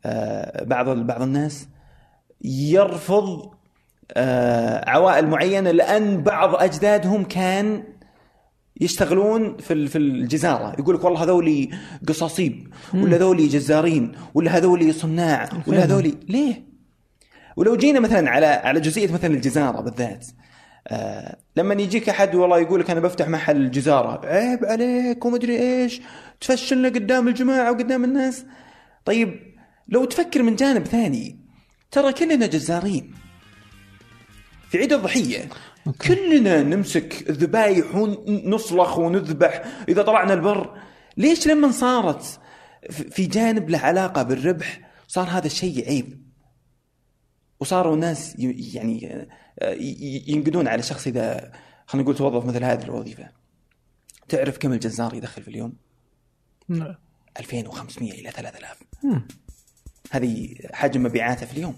آه 0.05 0.63
بعض 0.63 0.89
بعض 0.89 1.21
الناس 1.21 1.67
يرفض 2.41 3.51
آه 4.13 4.89
عوائل 4.89 5.27
معينة 5.27 5.71
لأن 5.71 6.23
بعض 6.23 6.55
أجدادهم 6.55 7.23
كان 7.23 7.83
يشتغلون 8.81 9.57
في 9.57 9.87
في 9.87 9.97
الجزارة. 9.97 10.75
يقول 10.79 10.95
لك 10.95 11.03
والله 11.03 11.23
هذولي 11.23 11.69
قصاصيب 12.07 12.67
ولا 12.93 13.15
هذولي 13.17 13.47
جزارين 13.47 14.11
ولا 14.33 14.57
هذولي 14.57 14.91
صناع 14.93 15.49
ولا 15.67 15.83
هذولي 15.85 16.13
ليه؟ 16.29 16.66
ولو 17.57 17.75
جينا 17.75 17.99
مثلا 17.99 18.29
على 18.29 18.45
على 18.45 18.79
جزئية 18.79 19.11
مثلا 19.11 19.33
الجزارة 19.33 19.81
بالذات 19.81 20.25
آه 20.87 21.37
لما 21.55 21.73
يجيك 21.73 22.09
أحد 22.09 22.35
والله 22.35 22.59
يقول 22.59 22.79
لك 22.79 22.89
أنا 22.89 22.99
بفتح 22.99 23.27
محل 23.27 23.71
جزارة 23.71 24.25
عيب 24.25 24.65
عليك 24.65 25.25
ومدري 25.25 25.59
إيش 25.59 26.01
تفشلنا 26.41 26.89
قدام 26.89 27.27
الجماعة 27.27 27.71
وقدام 27.71 28.03
الناس. 28.03 28.45
طيب 29.05 29.39
لو 29.87 30.05
تفكر 30.05 30.43
من 30.43 30.55
جانب 30.55 30.85
ثاني 30.85 31.39
ترى 31.91 32.13
كلنا 32.13 32.45
جزارين. 32.45 33.13
في 34.69 34.77
عيد 34.77 34.93
الضحية 34.93 35.49
أوكي. 35.87 36.15
كلنا 36.15 36.63
نمسك 36.63 37.29
الذبايح 37.29 37.95
ونصلخ 37.95 38.97
ونذبح 38.99 39.63
إذا 39.89 40.01
طلعنا 40.01 40.33
البر. 40.33 40.77
ليش 41.17 41.47
لما 41.47 41.71
صارت 41.71 42.39
في 42.89 43.25
جانب 43.25 43.69
له 43.69 43.79
علاقة 43.79 44.23
بالربح 44.23 44.79
صار 45.07 45.27
هذا 45.29 45.45
الشيء 45.45 45.87
عيب؟ 45.87 46.26
وصاروا 47.59 47.95
الناس 47.95 48.35
ي- 48.39 48.71
يعني 48.73 49.27
آه، 49.59 49.73
ينقدون 50.27 50.67
على 50.67 50.81
شخص 50.83 51.07
إذا 51.07 51.51
خلينا 51.87 52.03
نقول 52.03 52.17
توظف 52.17 52.45
مثل 52.45 52.63
هذه 52.63 52.83
الوظيفة. 52.83 53.29
تعرف 54.29 54.57
كم 54.57 54.73
الجزار 54.73 55.13
يدخل 55.13 55.41
في 55.43 55.47
اليوم؟ 55.47 55.73
لا. 56.69 56.97
2500 57.39 58.11
إلى 58.11 58.31
3000 58.31 58.77
مم. 59.03 59.27
هذه 60.11 60.55
حجم 60.73 61.03
مبيعاته 61.03 61.45
في 61.45 61.53
اليوم. 61.53 61.75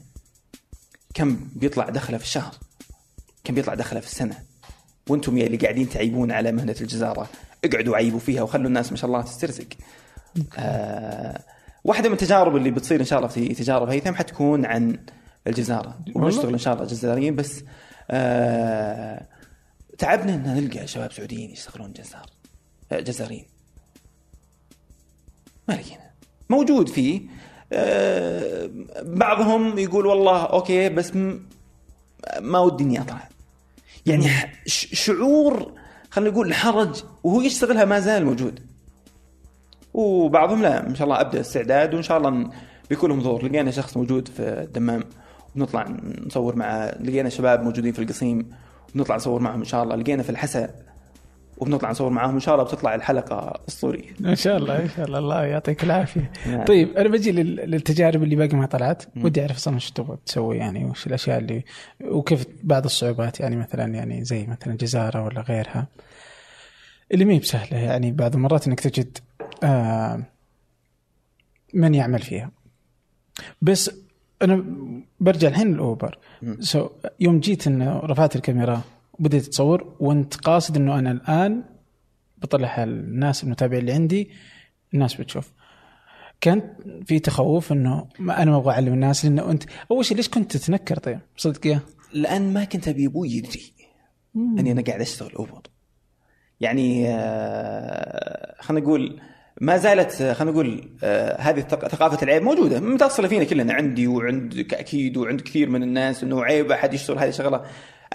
كم 1.13 1.47
بيطلع 1.55 1.89
دخله 1.89 2.17
في 2.17 2.23
الشهر؟ 2.23 2.55
كم 3.43 3.53
بيطلع 3.55 3.73
دخله 3.73 3.99
في 3.99 4.07
السنة؟ 4.07 4.43
وأنتم 5.09 5.37
يا 5.37 5.45
اللي 5.45 5.57
قاعدين 5.57 5.89
تعيبون 5.89 6.31
على 6.31 6.51
مهنة 6.51 6.75
الجزارة 6.81 7.29
اقعدوا 7.65 7.95
عيبوا 7.95 8.19
فيها 8.19 8.41
وخلوا 8.41 8.67
الناس 8.67 8.91
ما 8.91 8.97
شاء 8.97 9.05
الله 9.07 9.21
تسترزق. 9.21 9.67
آه 10.57 11.43
واحدة 11.83 12.09
من 12.09 12.13
التجارب 12.15 12.55
اللي 12.55 12.71
بتصير 12.71 12.99
إن 12.99 13.05
شاء 13.05 13.19
الله 13.19 13.29
في 13.29 13.53
تجارب 13.53 13.89
هيثم 13.89 14.15
حتكون 14.15 14.65
عن 14.65 14.97
الجزارة؟ 15.49 15.99
ونشتغل 16.15 16.53
إن 16.53 16.57
شاء 16.57 16.73
الله 16.73 16.85
جزاريين 16.85 17.35
بس 17.35 17.63
آه 18.11 19.25
تعبنا 19.97 20.33
إن 20.33 20.43
نلقى 20.43 20.87
شباب 20.87 21.11
سعوديين 21.11 21.51
يشتغلون 21.51 21.93
جزار 21.93 22.25
آه، 22.91 22.99
جزارين. 22.99 23.45
ما 25.67 25.73
لقينا. 25.73 26.09
موجود 26.49 26.89
فيه 26.89 27.21
آه، 27.73 28.69
بعضهم 29.03 29.79
يقول 29.79 30.05
والله 30.05 30.43
أوكي 30.43 30.89
بس 30.89 31.11
ما 32.41 32.59
ودي 32.59 32.83
إني 32.83 33.01
أطلع. 33.01 33.29
يعني 34.05 34.27
شعور 34.65 35.73
خلينا 36.09 36.31
نقول 36.31 36.47
الحرج 36.47 37.03
وهو 37.23 37.41
يشتغلها 37.41 37.85
ما 37.85 37.99
زال 37.99 38.25
موجود. 38.25 38.59
وبعضهم 39.93 40.61
لا 40.61 40.87
إن 40.87 40.95
شاء 40.95 41.07
الله 41.07 41.21
أبدأ 41.21 41.41
استعداد 41.41 41.93
وإن 41.93 42.03
شاء 42.03 42.17
الله 42.17 42.51
بيكون 42.89 43.09
لهم 43.09 43.21
ظهور. 43.21 43.45
لقينا 43.45 43.71
شخص 43.71 43.97
موجود 43.97 44.27
في 44.27 44.41
الدمام. 44.43 45.03
ونطلع 45.55 45.85
نصور 46.25 46.55
مع 46.55 46.85
لقينا 46.85 47.29
شباب 47.29 47.63
موجودين 47.63 47.91
في 47.93 47.99
القصيم 47.99 48.49
ونطلع 48.95 49.15
نصور 49.15 49.41
معهم 49.41 49.59
إن 49.59 49.65
شاء 49.65 49.83
الله. 49.83 49.95
لقينا 49.95 50.23
في 50.23 50.29
الحسا 50.29 50.69
وبنطلع 51.57 51.91
نصور 51.91 52.09
معاهم 52.09 52.33
إن 52.33 52.39
شاء 52.39 52.55
الله 52.55 52.65
بتطلع 52.65 52.95
الحلقة 52.95 53.59
اسطوريه 53.67 54.03
إن 54.25 54.35
شاء 54.35 54.57
الله 54.57 54.83
إن 54.83 54.89
شاء 54.89 55.05
الله. 55.05 55.19
الله 55.19 55.45
يعطيك 55.45 55.83
العافية. 55.83 56.31
نعم. 56.47 56.65
طيب 56.65 56.97
أنا 56.97 57.09
بجي 57.09 57.31
لل- 57.31 57.55
للتجارب 57.71 58.23
اللي 58.23 58.35
باقي 58.35 58.57
ما 58.57 58.65
طلعت. 58.65 59.03
ودي 59.17 59.41
أعرف 59.41 59.55
أصلا 59.55 59.75
إيش 59.75 59.91
تبغى 59.91 60.17
تسوي 60.25 60.57
يعني 60.57 60.85
وش 60.85 61.07
الأشياء 61.07 61.37
اللي 61.39 61.63
وكيف 62.05 62.45
بعض 62.63 62.85
الصعوبات 62.85 63.39
يعني 63.39 63.55
مثلا 63.55 63.95
يعني 63.95 64.23
زي 64.25 64.47
مثلا 64.47 64.73
جزارة 64.77 65.23
ولا 65.23 65.41
غيرها. 65.41 65.87
اللي 67.11 67.25
ما 67.25 67.33
هي 67.33 67.39
بسهلة 67.39 67.77
يعني 67.77 68.11
بعض 68.11 68.35
المرات 68.35 68.67
إنك 68.67 68.79
تجد 68.79 69.17
آه 69.63 70.23
من 71.73 71.95
يعمل 71.95 72.19
فيها. 72.21 72.51
بس 73.61 73.91
أنا 74.41 74.65
برجع 75.19 75.47
الحين 75.47 75.73
للأوبر. 75.73 76.17
سو 76.59 76.89
يوم 77.19 77.39
جيت 77.39 77.67
إنه 77.67 77.99
رفعت 77.99 78.35
الكاميرا 78.35 78.81
وبديت 79.13 79.45
تصور 79.45 79.95
وأنت 79.99 80.35
قاصد 80.35 80.77
إنه 80.77 80.99
أنا 80.99 81.11
الآن 81.11 81.63
بطلع 82.37 82.83
الناس 82.83 83.43
المتابعين 83.43 83.81
اللي 83.81 83.93
عندي 83.93 84.29
الناس 84.93 85.13
بتشوف. 85.13 85.53
كان 86.41 86.73
في 87.05 87.19
تخوف 87.19 87.71
إنه 87.71 88.07
ما 88.19 88.41
أنا 88.41 88.51
ما 88.51 88.57
أبغى 88.57 88.73
أعلم 88.73 88.93
الناس 88.93 89.25
لأنه 89.25 89.51
انت 89.51 89.63
أول 89.91 90.05
شيء 90.05 90.17
ليش 90.17 90.29
كنت 90.29 90.57
تتنكر 90.57 90.97
طيب؟ 90.97 91.19
صدق 91.37 91.67
يا؟ 91.67 91.79
لأن 92.13 92.53
ما 92.53 92.63
كنت 92.63 92.87
أبي 92.87 93.05
أبوي 93.05 93.31
يدري 93.31 93.73
إني 94.35 94.71
أنا 94.71 94.81
قاعد 94.81 95.01
أشتغل 95.01 95.31
أوبر. 95.31 95.61
يعني 96.59 97.09
آه، 97.09 98.55
خلينا 98.61 98.85
نقول 98.85 99.21
ما 99.59 99.77
زالت 99.77 100.21
آه، 100.21 100.33
خلينا 100.33 100.51
نقول 100.51 100.89
آه، 101.03 101.41
هذه 101.41 101.59
ثقافة 101.61 102.23
العيب 102.23 102.43
موجودة. 102.43 102.79
متصلة 102.79 103.27
فينا 103.27 103.43
كلنا 103.43 103.73
عندي 103.73 104.07
وعندك 104.07 104.73
أكيد 104.73 105.17
وعند 105.17 105.41
كثير 105.41 105.69
من 105.69 105.83
الناس 105.83 106.23
إنه 106.23 106.43
عيب 106.43 106.71
أحد 106.71 106.93
يشتغل 106.93 107.19
هذه 107.19 107.29
الشغلة. 107.29 107.65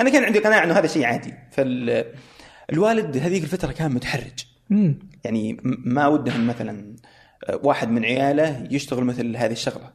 أنا 0.01 0.11
كان 0.11 0.25
عندي 0.25 0.39
قناعة 0.39 0.65
إنه 0.65 0.75
هذا 0.75 0.87
شيء 0.87 1.05
عادي. 1.05 1.35
فالوالد 1.51 3.17
هذيك 3.17 3.43
الفترة 3.43 3.73
كان 3.73 3.93
متحرج. 3.93 4.45
مم. 4.71 4.99
يعني 5.25 5.57
ما 5.65 6.07
ودهم 6.07 6.47
مثلا 6.47 6.97
آه، 7.45 7.61
واحد 7.63 7.91
من 7.91 8.05
عياله 8.05 8.69
يشتغل 8.71 9.05
مثل 9.05 9.37
هذه 9.37 9.53
الشغلة. 9.53 9.91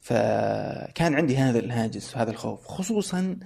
فكان 0.00 1.14
عندي 1.14 1.36
هذا 1.36 1.58
الهاجس 1.58 2.16
وهذا 2.16 2.30
الخوف. 2.30 2.66
خصوصا 2.66 3.36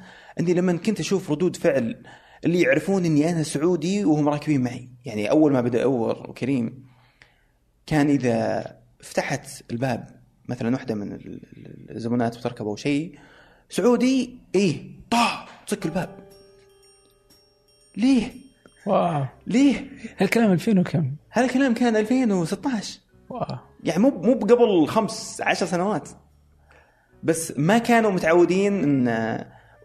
إني 0.41 0.55
لما 0.55 0.77
كنت 0.77 1.01
أشوف 1.01 1.31
ردود 1.31 1.57
فعل 1.57 2.03
اللي 2.45 2.61
يعرفون 2.61 3.05
إني 3.05 3.31
أنا 3.31 3.43
سعودي 3.43 4.05
وهم 4.05 4.29
راكبين 4.29 4.61
معي. 4.61 4.89
يعني 5.05 5.31
أول 5.31 5.53
ما 5.53 5.61
بدأ 5.61 5.85
أوبر 5.85 6.31
وكريم 6.31 6.89
كان 7.89 8.09
إذا 8.11 8.65
فتحت 9.01 9.47
الباب 9.71 10.21
مثلا 10.49 10.73
واحدة 10.75 10.95
من 10.95 11.13
ال- 11.13 11.27
ال- 11.57 11.97
الزبونات 11.97 12.39
بتركب 12.39 12.67
أو 12.67 12.77
شيء 12.77 13.19
سعودي 13.71 14.39
إيه 14.55 14.91
طا 15.11 15.47
تسك 15.67 15.87
الباب. 15.87 16.19
ليه؟ 17.97 18.33
wow. 18.87 19.25
ليه؟ 19.47 19.91
هالكلام 20.19 20.53
2000 20.53 20.79
وكم؟ 20.81 21.17
هذا 21.31 21.47
الكلام 21.47 21.75
كان 21.75 21.97
2016 21.97 23.01
wow. 23.31 23.59
يعني 23.85 24.03
مو 24.03 24.11
مو 24.11 24.33
قبل 24.35 24.87
خمس 24.89 25.41
عشر 25.41 25.67
سنوات. 25.67 26.09
بس 27.23 27.53
ما 27.57 27.79
كانوا 27.79 28.11
متعودين 28.11 28.83
إن 28.83 29.09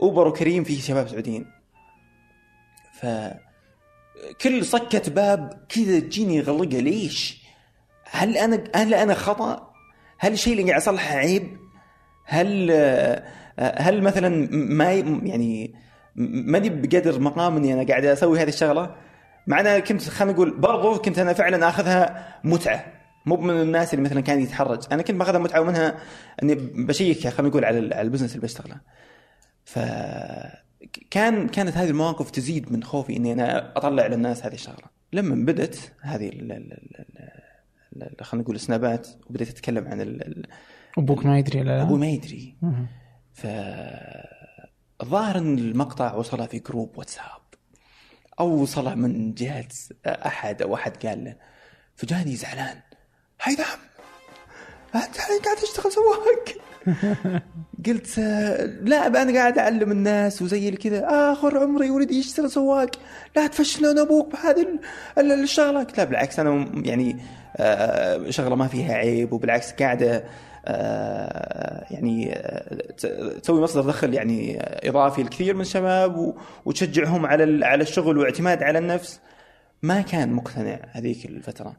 أوبر 0.02 0.28
وكريم 0.28 0.64
فيه 0.64 0.82
شباب 0.82 1.08
سعوديين. 1.08 1.46
ف 2.94 3.06
كل 4.42 4.66
صكة 4.66 5.12
باب 5.12 5.66
كذا 5.70 6.00
تجيني 6.00 6.42
غلقة 6.42 6.78
ليش؟ 6.80 7.43
هل 8.14 8.38
أنا 8.38 8.64
هل 8.76 8.94
أنا 8.94 9.14
خطأ؟ 9.14 9.74
هل 10.20 10.34
الشيء 10.34 10.54
اللي 10.54 10.64
قاعد 10.64 10.82
اصلحه 10.82 11.16
عيب؟ 11.16 11.58
هل 12.26 12.72
هل 13.60 14.02
مثلا 14.02 14.48
ما 14.52 14.92
يعني 14.92 15.76
ماني 16.16 16.70
بقدر 16.70 17.20
مقام 17.20 17.58
إني 17.58 17.74
أنا 17.74 17.88
قاعد 17.88 18.06
أسوي 18.06 18.40
هذه 18.40 18.50
الشغلة 18.50 18.96
مع 19.48 19.80
كنت 19.80 20.10
خلينا 20.10 20.34
نقول 20.34 20.60
برضو 20.60 20.98
كنت 20.98 21.20
أنا 21.20 21.34
فعلا 21.34 21.70
آخذها 21.70 22.28
متعة 22.44 22.86
مو 23.26 23.38
من 23.38 23.62
الناس 23.62 23.94
اللي 23.94 24.06
مثلا 24.06 24.22
كان 24.22 24.42
يتحرج 24.42 24.84
أنا 24.92 25.02
كنت 25.02 25.18
باخذها 25.18 25.40
متعة 25.40 25.62
ومنها 25.62 25.98
إني 26.44 26.56
بشيك 26.56 27.28
خلينا 27.28 27.50
نقول 27.50 27.66
على 27.66 27.80
ال 27.80 27.86
business 27.86 28.36
اللي 28.36 28.42
بشتغله 28.42 28.76
ف 29.66 29.80
كان 31.12 31.48
كانت 31.48 31.78
هذه 31.78 31.90
المواقف 31.90 32.32
تزيد 32.32 32.72
من 32.72 32.84
خوفي 32.84 33.18
إني 33.18 33.34
أنا 33.34 33.78
أطلع 33.78 34.08
للناس 34.08 34.46
هذه 34.46 34.54
الشغلة 34.54 34.86
لما 35.14 35.46
بدت 35.46 35.92
هذه 36.02 36.32
خلينا 38.22 38.44
نقول 38.44 38.56
السنابات 38.56 39.08
وبديت 39.30 39.50
أتكلم 39.50 39.88
عن 39.88 40.02
ال- 40.02 40.48
أبوك 40.98 41.26
ما 41.26 41.40
يدري 41.40 41.64
لا؟ 41.64 41.82
أبوي 41.82 42.00
ما 42.00 42.08
يدري. 42.08 42.58
ف 43.34 43.48
الظاهر 45.02 45.38
إن 45.38 45.58
المقطع 45.60 46.14
وصله 46.16 46.46
في 46.46 46.60
group 46.60 46.98
واتساب 46.98 47.42
أو 48.40 48.62
وصله 48.62 48.96
من 48.96 49.34
جهة 49.34 49.68
أحد 50.08 50.62
أو 50.62 50.76
أحد 50.76 51.06
قال 51.06 51.24
له 51.24 51.36
فجاني 51.96 52.36
زعلان. 52.36 52.80
هيثم 53.42 53.64
أنت 54.96 55.18
قاعد 55.46 55.58
تشتغل 55.58 55.92
سواق. 55.92 56.46
قلت 57.86 58.20
آه، 58.20 58.66
لا 58.66 59.08
أنا 59.22 59.34
قاعد 59.40 59.58
أعلم 59.58 59.92
الناس 59.92 60.42
وزي 60.42 60.72
كذا. 60.72 61.06
اخر 61.10 61.58
عمري 61.58 61.90
ولدي 61.90 62.20
يشتغل 62.20 62.52
سواق 62.52 62.90
لا 63.36 63.48
تفشلون 63.48 64.00
أبوك 64.00 64.32
بهذه 64.32 64.62
ال- 64.62 64.80
ال- 65.18 65.44
الشغله 65.44 65.80
قلت 65.84 65.98
لا 65.98 66.04
بالعكس 66.04 66.40
أنا 66.40 66.72
يعني 66.86 67.18
آه، 67.58 68.30
شغلة 68.30 68.56
ما 68.56 68.68
فيها 68.68 68.94
عيب 68.94 69.34
وبالعكس 69.34 69.72
قاعدة 69.72 70.24
آه، 70.66 71.86
يعني 71.92 72.34
آه، 72.36 72.76
تسوي 73.42 73.62
مصدر 73.62 73.82
دخل 73.82 74.14
يعني 74.14 74.62
آه، 74.62 74.90
إضافي 74.90 75.24
لكثير 75.24 75.56
من 75.56 75.62
الشباب 75.62 76.36
وتشجعهم 76.66 77.26
على 77.26 77.66
على 77.66 77.84
الشغل 77.84 78.18
واعتماد 78.18 78.64
على 78.64 78.80
النفس. 78.80 79.20
ما 79.82 80.02
كان 80.02 80.34
مقتنع 80.34 80.80
هذيك 80.92 81.26
الفترة. 81.26 81.76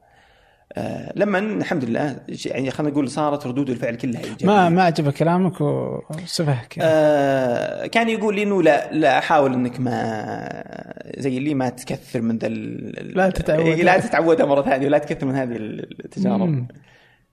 آه، 0.76 1.12
لما 1.16 1.38
الحمد 1.38 1.84
لله 1.84 2.16
يعني 2.44 2.70
خلينا 2.70 2.92
نقول 2.92 3.10
صارت 3.10 3.46
ردود 3.46 3.70
الفعل 3.70 3.94
كلها 3.94 4.20
إيجابية 4.20 4.46
ما 4.46 4.68
ما 4.68 4.82
عجبك 4.82 5.14
كلامك 5.14 5.60
وسفهك 5.60 6.76
يعني. 6.76 6.90
آه 6.92 7.86
كان 7.86 8.08
يقول 8.08 8.34
لي 8.34 8.42
إنه 8.42 8.62
لا 8.62 8.92
لا 8.92 9.20
حاول 9.20 9.52
إنك 9.52 9.80
ما 9.80 10.64
زي 11.18 11.38
اللي 11.38 11.54
ما 11.54 11.68
تكثر 11.68 12.20
من 12.20 12.38
ذا 12.38 12.48
لا 12.48 13.30
تتعود. 13.30 13.66
إيه، 13.66 13.82
لا 13.82 14.00
تتعودها 14.00 14.46
مرة 14.46 14.62
ثانية 14.62 14.86
ولا 14.86 14.98
تكثر 14.98 15.26
من 15.26 15.34
هذه 15.34 15.56
التجارب 15.56 16.48
مم. 16.48 16.68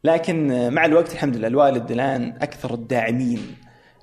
لكن 0.04 0.70
مع 0.74 0.86
الوقت 0.86 1.14
الحمد 1.14 1.38
لله 1.38 1.48
الوالد 1.48 1.92
الآن 1.92 2.34
أكثر 2.42 2.74
الداعمين 2.74 3.40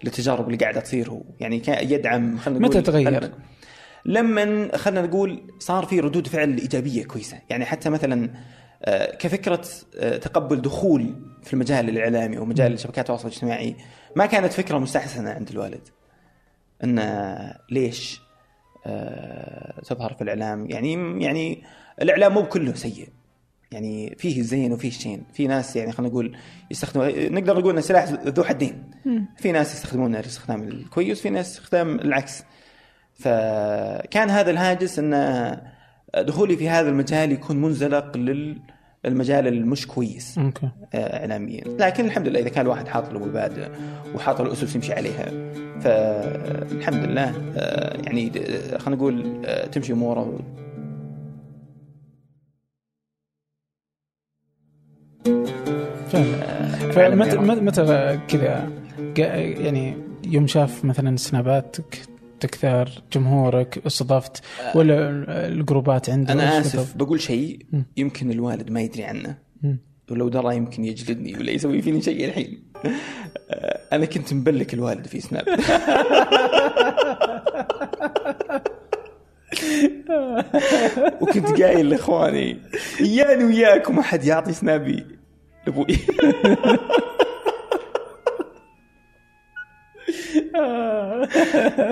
للتجارب 0.04 0.46
اللي 0.46 0.56
قاعدة 0.56 0.80
تصير 0.80 1.10
هو 1.10 1.22
يعني 1.40 1.60
كان 1.60 1.90
يدعم 1.90 2.38
خلينا 2.38 2.60
نقول 2.60 2.76
متى 2.76 2.90
تغير؟ 2.90 3.30
لما 4.04 4.76
خلينا 4.76 5.06
نقول 5.06 5.42
صار 5.58 5.86
في 5.86 6.00
ردود 6.00 6.28
فعل 6.28 6.58
إيجابية 6.58 7.04
كويسة 7.04 7.38
يعني 7.50 7.64
حتى 7.64 7.90
مثلا 7.90 8.30
كفكرة 9.18 9.64
آه، 9.98 10.16
تقبل 10.16 10.60
دخول 10.60 11.14
في 11.42 11.52
المجال 11.52 11.88
الإعلامي 11.88 12.38
ومجال 12.38 12.78
شبكات 12.78 12.98
التواصل 12.98 13.28
الاجتماعي 13.28 13.76
ما 14.16 14.26
كانت 14.26 14.52
فكرة 14.52 14.78
مستحسنة 14.78 15.30
عند 15.30 15.48
الوالد. 15.50 15.88
إن 16.84 16.98
آه، 16.98 17.60
ليش 17.70 18.20
آه، 18.86 19.80
تظهر 19.80 20.14
في 20.14 20.22
الإعلام؟ 20.22 20.70
يعني 20.70 21.22
يعني 21.24 21.62
الإعلام 22.02 22.34
مو 22.34 22.46
كله 22.46 22.74
سيء. 22.74 23.08
يعني 23.72 24.16
فيه 24.18 24.40
الزين 24.40 24.72
وفيه 24.72 24.88
الشين. 24.88 25.24
في 25.32 25.46
ناس 25.46 25.76
يعني 25.76 25.92
خلينا 25.92 26.12
نقول 26.12 26.36
يستخدموا 26.70 27.28
نقدر 27.28 27.58
نقول 27.58 27.72
انه 27.72 27.80
سلاح 27.80 28.04
ذو 28.04 28.44
حدين. 28.44 28.90
في 29.36 29.52
ناس 29.52 29.74
يستخدمونه 29.74 30.20
الاستخدام 30.20 30.62
الكويس 30.62 31.20
في 31.20 31.30
ناس 31.30 31.50
استخدام 31.50 32.00
العكس. 32.00 32.44
فكان 33.14 34.30
هذا 34.30 34.50
الهاجس 34.50 34.98
إن 34.98 35.14
دخولي 36.16 36.56
في 36.56 36.68
هذا 36.68 36.88
المجال 36.88 37.32
يكون 37.32 37.56
منزلق 37.56 38.16
للمجال 38.16 39.46
المش 39.46 39.86
كويس 39.86 40.38
أوكي. 40.38 40.68
آه، 40.94 41.20
اعلاميا. 41.20 41.64
لكن 41.78 42.04
الحمد 42.04 42.28
لله 42.28 42.40
إذا 42.40 42.48
كان 42.48 42.64
الواحد 42.64 42.88
حاط 42.88 43.12
له 43.12 43.18
مبادئ 43.18 43.68
وحاط 44.14 44.40
له 44.42 44.52
أسس 44.52 44.74
يمشي 44.74 44.92
عليها 44.92 45.30
فالحمد 45.80 47.04
لله 47.04 47.34
آه، 47.56 47.96
يعني 48.02 48.30
خلينا 48.78 48.96
نقول 48.96 49.42
آه، 49.44 49.66
تمشي 49.66 49.92
أموره. 49.92 50.38
فمتى. 56.92 57.38
متى 57.38 58.18
كذا؟ 58.28 58.70
يعني 59.16 59.96
يوم 60.26 60.46
شاف 60.46 60.84
مثلا 60.84 61.16
سناباتك 61.16 62.17
تكثر 62.40 63.02
جمهورك 63.12 63.82
استضفت 63.86 64.42
ولا 64.74 65.10
الجروبات 65.46 66.10
عنده 66.10 66.32
أنا 66.32 66.60
آسف 66.60 66.96
بقول 66.96 67.20
شيء. 67.20 67.58
يمكن 67.96 68.30
الوالد 68.30 68.70
ما 68.70 68.80
يدري 68.80 69.04
عنه. 69.04 69.38
ولو 70.10 70.28
درى 70.28 70.56
يمكن 70.56 70.84
يجلدني 70.84 71.34
ولا 71.36 71.50
يسوي 71.50 71.82
فيني 71.82 72.02
شيء 72.02 72.24
الحين. 72.24 72.62
آه، 73.50 73.80
أنا 73.92 74.04
كنت 74.06 74.34
مبلك 74.34 74.74
الوالد 74.74 75.06
في 75.06 75.20
سناب. 75.20 75.44
وكنت 81.20 81.62
قايل 81.62 81.90
لإخواني 81.90 82.58
إياني 83.00 83.44
وياكم 83.44 83.98
أحد 83.98 84.24
يعطي 84.24 84.52
سنابي 84.52 85.06
لأبوي. 85.66 85.86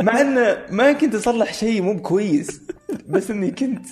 مع 0.02 0.20
انه 0.20 0.58
ما 0.70 0.92
كنت 0.92 1.14
أصلح 1.14 1.54
شيء 1.54 1.82
مو 1.82 1.94
بكويس 1.94 2.62
بس 3.08 3.30
إني 3.30 3.50
كنت 3.50 3.86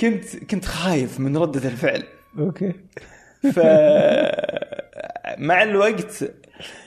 كنت 0.00 0.36
كنت 0.50 0.64
خايف 0.64 1.20
من 1.20 1.36
ردة 1.36 1.68
الفعل. 1.68 2.02
أوكي. 2.38 2.72
ف 3.52 3.58
مع 5.38 5.62
الوقت 5.62 6.24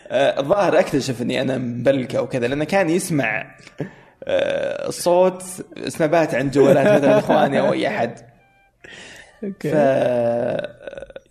آه، 0.07 0.39
الظاهر 0.39 0.79
اكتشف 0.79 1.21
اني 1.21 1.41
أنا 1.41 1.57
مبلكة 1.57 2.21
وكذا 2.21 2.47
لأنه 2.47 2.65
كان 2.65 2.89
يسمع 2.89 3.55
آه، 4.23 4.89
صوت 4.89 5.43
سنابات 5.87 6.35
عن 6.35 6.49
جوالات 6.49 6.87
مثلا 6.87 7.19
إخواني 7.19 7.59
أو 7.59 7.73
أي 7.73 7.87
أحد. 7.87 8.17
ف 9.41 9.43
okay 9.43 9.69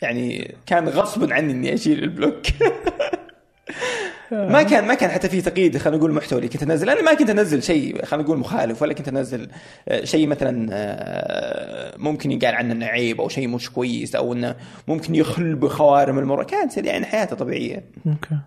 يعني 0.03 0.55
كان 0.67 0.89
غصبا 0.89 1.35
عني 1.35 1.53
إني 1.53 1.75
أشيل 1.75 2.03
ال 2.03 2.09
block. 2.09 2.43
ما 4.33 4.63
كان 4.63 4.87
ما 4.87 4.95
كان 4.95 5.11
حتى 5.11 5.29
في 5.29 5.41
تقييد 5.41 5.79
خلينا 5.79 5.99
نقول 5.99 6.13
محتوى 6.13 6.39
اللي 6.39 6.49
كنت 6.49 6.63
انزل 6.63 6.91
أنا 6.91 7.03
ما 7.03 7.15
كنت 7.15 7.31
أنزل 7.31 7.63
شيء 7.63 8.05
خلينا 8.05 8.25
نقول 8.25 8.39
مخالف 8.39 8.83
ولا 8.83 8.93
كنت 8.95 9.09
أنزل 9.09 9.49
آه، 9.89 10.05
شيء 10.05 10.27
مثلا 10.27 10.69
آه، 10.73 11.95
ممكن 11.97 12.33
يقال 12.33 12.55
عنه 12.55 12.73
إنه 12.73 12.87
عيب 12.87 13.21
أو 13.21 13.29
شيء 13.29 13.49
مش 13.49 13.71
كويس 13.71 14.17
أو 14.17 14.33
إنه 14.33 14.57
ممكن 14.89 15.15
يخل 15.15 15.55
بخوارم 15.55 16.19
المروءة 16.19 16.45
كانت 16.45 16.77
يعني 16.77 17.07
حياته 17.07 17.37
طبيعية. 17.37 17.85
okay. 18.07 18.39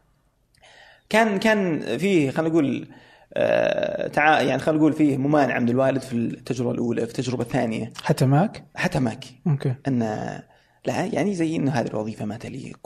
كان 1.09 1.39
كان 1.39 1.81
فيه 1.97 2.31
خلينا 2.31 2.49
نقول 2.49 2.87
آه، 3.33 4.07
تع... 4.07 4.41
يعني 4.41 4.59
خلينا 4.59 4.79
نقول 4.79 4.93
فيه 4.93 5.17
ممانعة 5.17 5.59
من 5.59 5.69
الوالد 5.69 6.01
في 6.01 6.13
التجربة 6.13 6.71
الأولى 6.71 7.01
في 7.01 7.07
التجربة 7.07 7.43
الثانية. 7.43 7.91
حتى 8.03 8.25
معك 8.25 8.63
حتى 8.75 8.99
ماكي 8.99 9.35
أوكي. 9.47 9.75
ان 9.87 10.01
لا 10.85 11.05
يعني 11.05 11.35
زي 11.35 11.55
إنه 11.55 11.71
هذه 11.71 11.87
الوظيفة 11.87 12.25
ما 12.25 12.37
تليق 12.37 12.79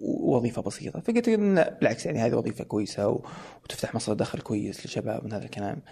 ووظيفة 0.00 0.62
بسيطة. 0.62 1.00
فقلت 1.00 1.28
لا، 1.28 1.78
بالعكس 1.80 2.06
يعني 2.06 2.18
هذه 2.18 2.34
وظيفة 2.34 2.64
كويسة 2.64 3.20
وتفتح 3.64 3.94
مصدر 3.94 4.14
دخل 4.14 4.40
كويس 4.40 4.86
للشباب 4.86 5.24
من 5.24 5.32
هذا 5.32 5.44
الكلام. 5.44 5.82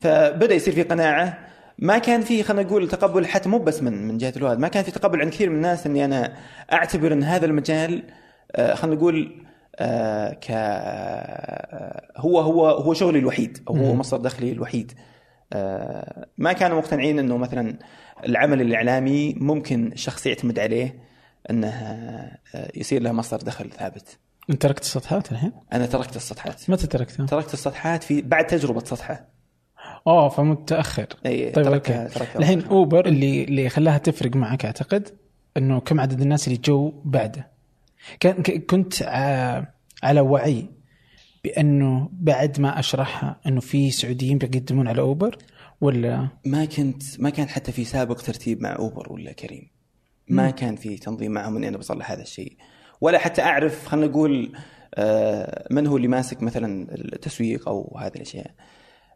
فبدأ 0.00 0.54
يصير 0.54 0.74
في 0.74 0.82
قناعة. 0.82 1.38
ما 1.78 1.98
كان 1.98 2.20
في 2.20 2.42
خلينا 2.42 2.62
نقول 2.62 2.88
تقبل 2.88 3.26
حتى 3.26 3.48
مو 3.48 3.58
بس 3.58 3.82
من 3.82 4.08
من 4.08 4.18
جهة 4.18 4.32
الوالد 4.36 4.58
ما 4.60 4.68
كان 4.68 4.84
في 4.84 4.90
تقبل 4.90 5.20
عند 5.20 5.30
كثير 5.30 5.50
من 5.50 5.56
الناس 5.56 5.86
إني 5.86 6.04
أنا 6.04 6.36
أعتبر 6.72 7.12
إن 7.12 7.22
هذا 7.22 7.46
المجال 7.46 8.02
آه، 8.52 8.74
خلينا 8.74 8.96
نقول 8.96 9.44
آه، 9.76 10.32
ك 10.32 10.46
آه، 10.50 12.12
هو 12.16 12.40
هو 12.40 12.68
هو 12.68 12.94
شغلي 12.94 13.18
الوحيد 13.18 13.58
أو 13.68 13.76
هو. 13.76 13.94
مصدر 13.94 14.20
دخلي 14.20 14.52
الوحيد. 14.52 14.92
ما 16.38 16.52
كانوا 16.52 16.78
مقتنعين 16.78 17.18
إنه 17.18 17.36
مثلا 17.36 17.78
العمل 18.26 18.60
الإعلامي 18.60 19.34
ممكن 19.36 19.92
الشخص 19.92 20.26
يعتمد 20.26 20.58
عليه 20.58 20.98
أنه 21.50 21.68
آه، 21.68 22.38
يصير 22.74 23.02
له 23.02 23.12
مصدر 23.12 23.36
دخل 23.46 23.70
ثابت. 23.70 24.18
أنت 24.50 24.62
تركت 24.62 24.82
السطحات 24.82 25.32
الحين؟ 25.32 25.52
أنا 25.72 25.86
تركت 25.86 26.16
السطحات 26.16 26.70
متى 26.70 26.86
تركتها؟ 26.86 27.26
تركت 27.26 27.54
السطحات 27.54 28.02
في 28.02 28.22
بعد 28.22 28.46
تجربة 28.46 28.84
سطحه 28.84 29.28
آه 30.06 30.28
فمتأخر. 30.28 31.06
إي 31.26 31.50
طيب 31.50 31.64
تركتها 31.64 32.02
okay. 32.02 32.14
تركتها 32.14 32.38
الحين 32.38 32.64
أوبر 32.64 33.06
اللي 33.06 33.44
اللي 33.44 33.68
خلاها 33.68 33.98
تفرق 33.98 34.36
معك 34.36 34.64
أعتقد 34.64 35.08
إنه 35.56 35.80
كم 35.80 36.00
عدد 36.00 36.20
الناس 36.20 36.48
اللي 36.48 36.58
جو 36.64 36.92
بعده. 37.04 37.48
كان 38.20 38.42
كنت 38.42 39.02
ع- 39.02 39.64
على 40.02 40.20
وعي 40.20 40.66
بأنه 41.44 42.08
بعد 42.12 42.60
ما 42.60 42.78
أشرحها 42.78 43.40
إنه 43.46 43.60
في 43.60 43.90
سعوديين 43.90 44.38
بيقدمون 44.38 44.88
على 44.88 45.00
أوبر 45.00 45.38
ولا؟ 45.80 46.28
ما 46.46 46.64
كنت 46.64 47.20
ما 47.20 47.30
كان 47.30 47.48
حتى 47.48 47.72
في 47.72 47.84
سابق 47.84 48.20
ترتيب 48.20 48.62
مع 48.62 48.76
أوبر 48.76 49.12
ولا 49.12 49.32
كريم. 49.32 49.70
ما 50.28 50.44
مم. 50.44 50.50
كان 50.50 50.76
في 50.76 50.96
تنظيم 50.96 51.32
معهم 51.32 51.56
إني 51.56 51.68
أنا 51.68 51.78
بصلح 51.78 52.10
هذا 52.10 52.22
الشيء. 52.22 52.56
ولا 53.00 53.18
حتى 53.18 53.42
أعرف 53.42 53.86
خلينا 53.86 54.06
نقول 54.06 54.52
آه، 54.94 55.66
من 55.70 55.86
هو 55.86 55.96
اللي 55.96 56.08
ماسك 56.08 56.42
مثلا 56.42 56.94
التسويق 56.94 57.68
أو 57.68 57.96
هذه 58.00 58.12
الأشياء. 58.16 58.50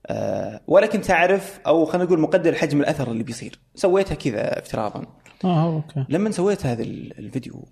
آه، 0.07 0.61
ولا 0.66 0.87
كنت 0.87 1.11
أعرف 1.11 1.61
أو 1.66 1.85
خلينا 1.85 2.05
نقول 2.05 2.20
مقدر 2.20 2.55
حجم 2.55 2.81
الأثر 2.81 3.11
اللي 3.11 3.22
بيصير. 3.24 3.61
سويتها 3.74 4.14
كذا 4.14 4.59
افتراضا. 4.59 5.07
آه 5.44 5.74
okay. 5.74 6.04
لما 6.09 6.31
سويت 6.31 6.66
هذا 6.66 6.83
ال- 6.83 7.18
الفيديو 7.18 7.68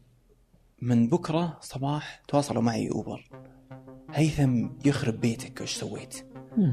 من 0.83 1.09
بكرة 1.09 1.59
صباح 1.61 2.23
تواصلوا 2.29 2.63
معي 2.63 2.91
أوبر. 2.91 3.31
هيثم 4.11 4.69
يخرب 4.85 5.21
بيتك 5.21 5.61
وش 5.61 5.75
سويت؟ 5.75 6.27
مم. 6.57 6.73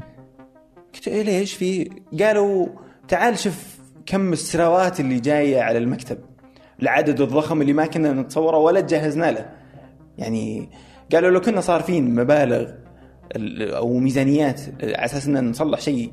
قلت 0.94 1.08
إيه 1.08 1.22
ليش 1.22 1.54
في 1.54 1.90
قالوا 2.20 2.66
تعال 3.08 3.38
شوف 3.38 3.78
كم 4.06 4.32
السراوات 4.32 5.00
اللي 5.00 5.20
جاية 5.20 5.60
على 5.60 5.78
المكتب. 5.78 6.18
العدد 6.82 7.20
الضخم 7.20 7.60
اللي 7.62 7.72
ما 7.72 7.86
كنا 7.86 8.12
نتصوره 8.12 8.56
ولا 8.56 8.80
تجهزنا 8.80 9.30
له. 9.30 9.50
يعني 10.18 10.68
قالوا 11.12 11.30
لو 11.30 11.40
كنا 11.40 11.60
صارفين 11.60 12.14
مبالغ 12.14 12.70
ال- 13.36 13.72
أو 13.74 13.98
ميزانيات 13.98 14.60
على 14.82 15.04
أساس 15.04 15.26
إن 15.26 15.50
نصلح 15.50 15.80
شيء 15.80 16.12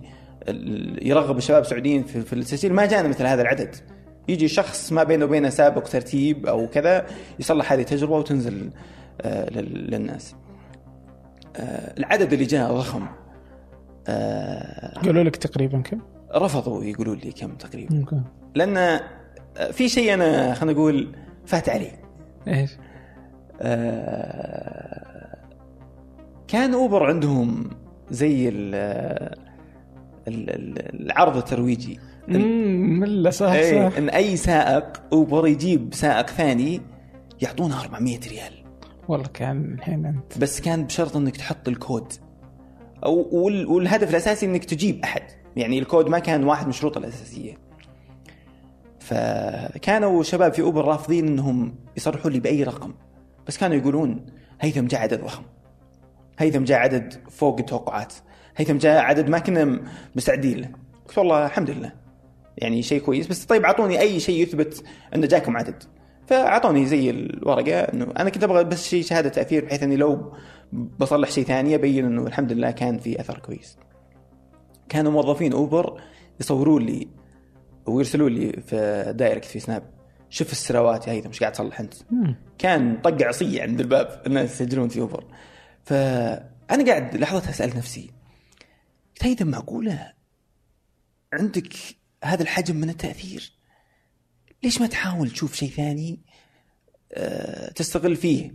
يرغب 1.02 1.38
الشباب 1.38 1.62
السعوديين 1.62 2.04
في, 2.04 2.34
التسجيل 2.34 2.74
ما 2.74 2.86
جانا 2.86 3.08
مثل 3.08 3.26
هذا 3.26 3.42
العدد. 3.42 3.76
يجي 4.28 4.48
شخص 4.48 4.92
ما 4.92 5.04
بينه 5.04 5.26
وبينه 5.26 5.50
سابق 5.50 5.84
ترتيب 5.84 6.46
أو 6.46 6.68
كذا 6.68 7.06
يصلح 7.40 7.72
هذه 7.74 7.80
التجربة 7.82 8.18
وتنزل 8.18 8.70
آه، 9.22 9.50
لل- 9.50 9.92
للناس. 9.92 10.36
آه، 11.56 11.94
العدد 12.00 12.34
اللي 12.34 12.46
جاء 12.46 12.74
ضخم. 12.74 13.06
آه، 14.08 15.00
قالوا 15.00 15.24
لك 15.24 15.36
تقريبا 15.36 15.82
كم؟ 15.82 16.00
رفضوا 16.36 16.84
يقولوا 16.84 17.16
لي 17.16 17.32
كم 17.32 17.56
تقريبا. 17.56 18.24
لأن 18.56 19.00
في 19.72 19.90
شيء 19.90 20.14
أنا 20.14 20.54
خلينا 20.54 20.80
نقول 20.80 21.16
فات 21.46 21.70
علي. 21.70 21.92
إيش؟ 22.48 22.72
آه، 23.62 25.38
كان 26.48 26.74
أوبر 26.74 27.04
عندهم 27.06 27.70
زي 28.12 28.50
ال 28.50 28.76
ال- 30.28 30.50
ال- 30.50 31.02
العرض 31.06 31.38
الترويجي. 31.38 32.00
امم 32.30 33.00
ملا 33.00 33.30
صح 33.30 33.52
إيه، 33.52 33.90
صح. 33.90 33.98
إن 33.98 34.10
أي 34.10 34.36
سائق 34.36 35.02
أوبر 35.14 35.48
يجيب 35.48 35.94
سائق 35.94 36.28
ثاني 36.30 36.82
يعطونه 37.42 37.82
400 37.82 38.20
ريال. 38.30 38.54
والله 39.08 39.28
كان 39.34 39.74
الحين 39.74 40.06
انت 40.06 40.38
بس 40.38 40.62
كان 40.62 40.84
بشرط 40.84 41.16
إنك 41.16 41.38
تحط 41.38 41.68
الكود. 41.68 42.14
أو 43.06 43.30
وال- 43.32 43.66
والهدف 43.68 44.10
الأساسي 44.10 44.46
إنك 44.46 44.66
تجيب 44.66 45.04
أحد. 45.04 45.22
يعني 45.56 45.80
الكود 45.80 46.08
ما 46.10 46.20
كان 46.20 46.44
واحد 46.44 46.64
من 46.64 46.70
الشروط 46.70 46.98
الأساسية. 46.98 47.58
فكانوا 49.00 50.24
شباب 50.24 50.54
في 50.54 50.62
أوبر 50.62 50.86
رافضين 50.86 51.28
إنهم 51.28 51.76
يصرحوا 51.98 52.32
لي 52.32 52.40
بأي 52.40 52.64
رقم. 52.64 52.94
بس 53.48 53.58
كانوا 53.58 53.78
يقولون 53.78 54.26
هيثم 54.62 54.86
جاء 54.86 55.02
عدد 55.02 55.24
ضخم. 55.24 55.44
هيثم 56.40 56.64
جاء 56.64 56.80
عدد 56.80 57.14
فوق 57.30 57.60
التوقعات. 57.60 58.14
هيثم 58.58 58.78
جاء 58.78 59.02
عدد 59.02 59.30
ما 59.30 59.40
كنا 59.40 59.80
مستعدين. 60.16 60.58
له 60.58 60.70
قلت 61.08 61.18
والله 61.18 61.46
الحمد 61.46 61.70
لله. 61.70 61.92
يعني 62.58 62.82
شيء 62.82 63.02
كويس. 63.02 63.28
بس 63.28 63.46
طيب 63.46 63.66
أعطوني 63.66 64.00
أي 64.00 64.20
شيء 64.20 64.42
يثبت 64.42 64.84
أن 65.16 65.28
جاكم 65.28 65.58
عدد. 65.58 65.84
فأعطوني 66.28 66.86
زي 66.86 67.10
الورقة 67.10 67.80
إنه 67.80 68.14
أنا 68.18 68.30
كنت 68.30 68.44
أبغى 68.44 68.64
بس 68.64 68.88
شيء 68.88 69.04
شهادة 69.04 69.30
تأثير 69.30 69.66
بحيث 69.66 69.84
إني 69.84 69.96
لو 69.96 70.34
بصلح 70.74 71.32
شيء 71.32 71.44
ثاني 71.44 71.76
ابين 71.76 72.06
إنه 72.06 72.28
الحمد 72.28 72.52
لله 72.52 72.72
كان 72.72 72.98
في 72.98 73.22
أثر 73.22 73.40
كويس. 73.40 73.78
كانوا 74.90 75.12
موظفين 75.12 75.54
أوبر 75.54 76.02
يصورون 76.40 76.86
لي 76.86 77.08
ويرسلوا 77.86 78.30
لي 78.30 78.52
في 78.52 79.06
direct 79.16 79.46
في 79.46 79.60
سناب 79.60 79.84
شوف 80.30 80.52
السراوات 80.52 81.08
يا 81.08 81.14
هيثم 81.14 81.28
إيش 81.28 81.40
قاعد 81.40 81.52
تصلح 81.52 81.80
أنت؟ 81.80 81.94
كان 82.58 83.02
طق 83.02 83.24
عصيه 83.24 83.62
عند 83.62 83.80
الباب 83.80 84.22
الناس 84.28 84.62
يسجلون 84.62 84.90
في 84.90 85.00
أوبر 85.00 85.24
فأنا 85.84 86.86
قاعد 86.86 87.16
لحظتها 87.18 87.52
سالت 87.52 87.76
نفسي 87.76 88.12
قلت 89.16 89.26
هيثم 89.26 89.48
معقولة 89.48 90.14
عندك 91.34 91.74
هذا 92.24 92.44
الحجم 92.44 92.76
من 92.76 92.90
التأثير 92.90 93.57
ليش 94.68 94.82
ما 94.82 94.88
تحاول 94.88 95.30
تشوف 95.30 95.56
شيء 95.56 95.70
ثاني؟ 95.70 96.20
آه، 97.14 97.72
تستغل 97.72 98.16
فيه. 98.16 98.52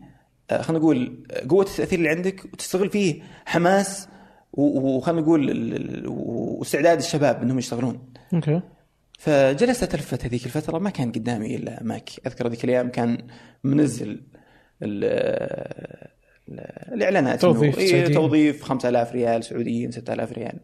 آه، 0.50 0.62
خلينا 0.62 0.82
نقول 0.82 1.26
آه، 1.30 1.48
قوة 1.48 1.64
التأثير 1.64 1.98
اللي 1.98 2.08
عندك 2.08 2.44
وتستغل 2.44 2.90
فيه 2.90 3.22
حماس 3.44 4.08
وخلينا 4.52 5.20
نقول 5.20 6.04
واستعداد 6.08 6.98
الشباب 6.98 7.42
إنهم 7.42 7.58
يشتغلون. 7.58 8.12
أوكي. 8.34 8.60
فجلست 9.18 9.82
اتلفت 9.82 10.24
هذيك 10.24 10.46
الفترة 10.46 10.78
ما 10.78 10.90
كان 10.90 11.12
قدامي 11.12 11.56
إلا 11.56 11.82
ماك. 11.82 12.10
أذكر 12.26 12.48
ذيك 12.48 12.64
الأيام 12.64 12.88
كان 12.88 13.18
منزل 13.64 14.08
ال- 14.10 14.20
ال- 16.48 16.94
الإعلانات 16.94 17.40
توظيف 17.40 17.78
إيه،. 17.78 18.14
توظيف 18.14 18.62
5000 18.62 19.12
ريال 19.12 19.44
سعوديين 19.44 19.90
6000 19.90 20.32
ريال. 20.32 20.58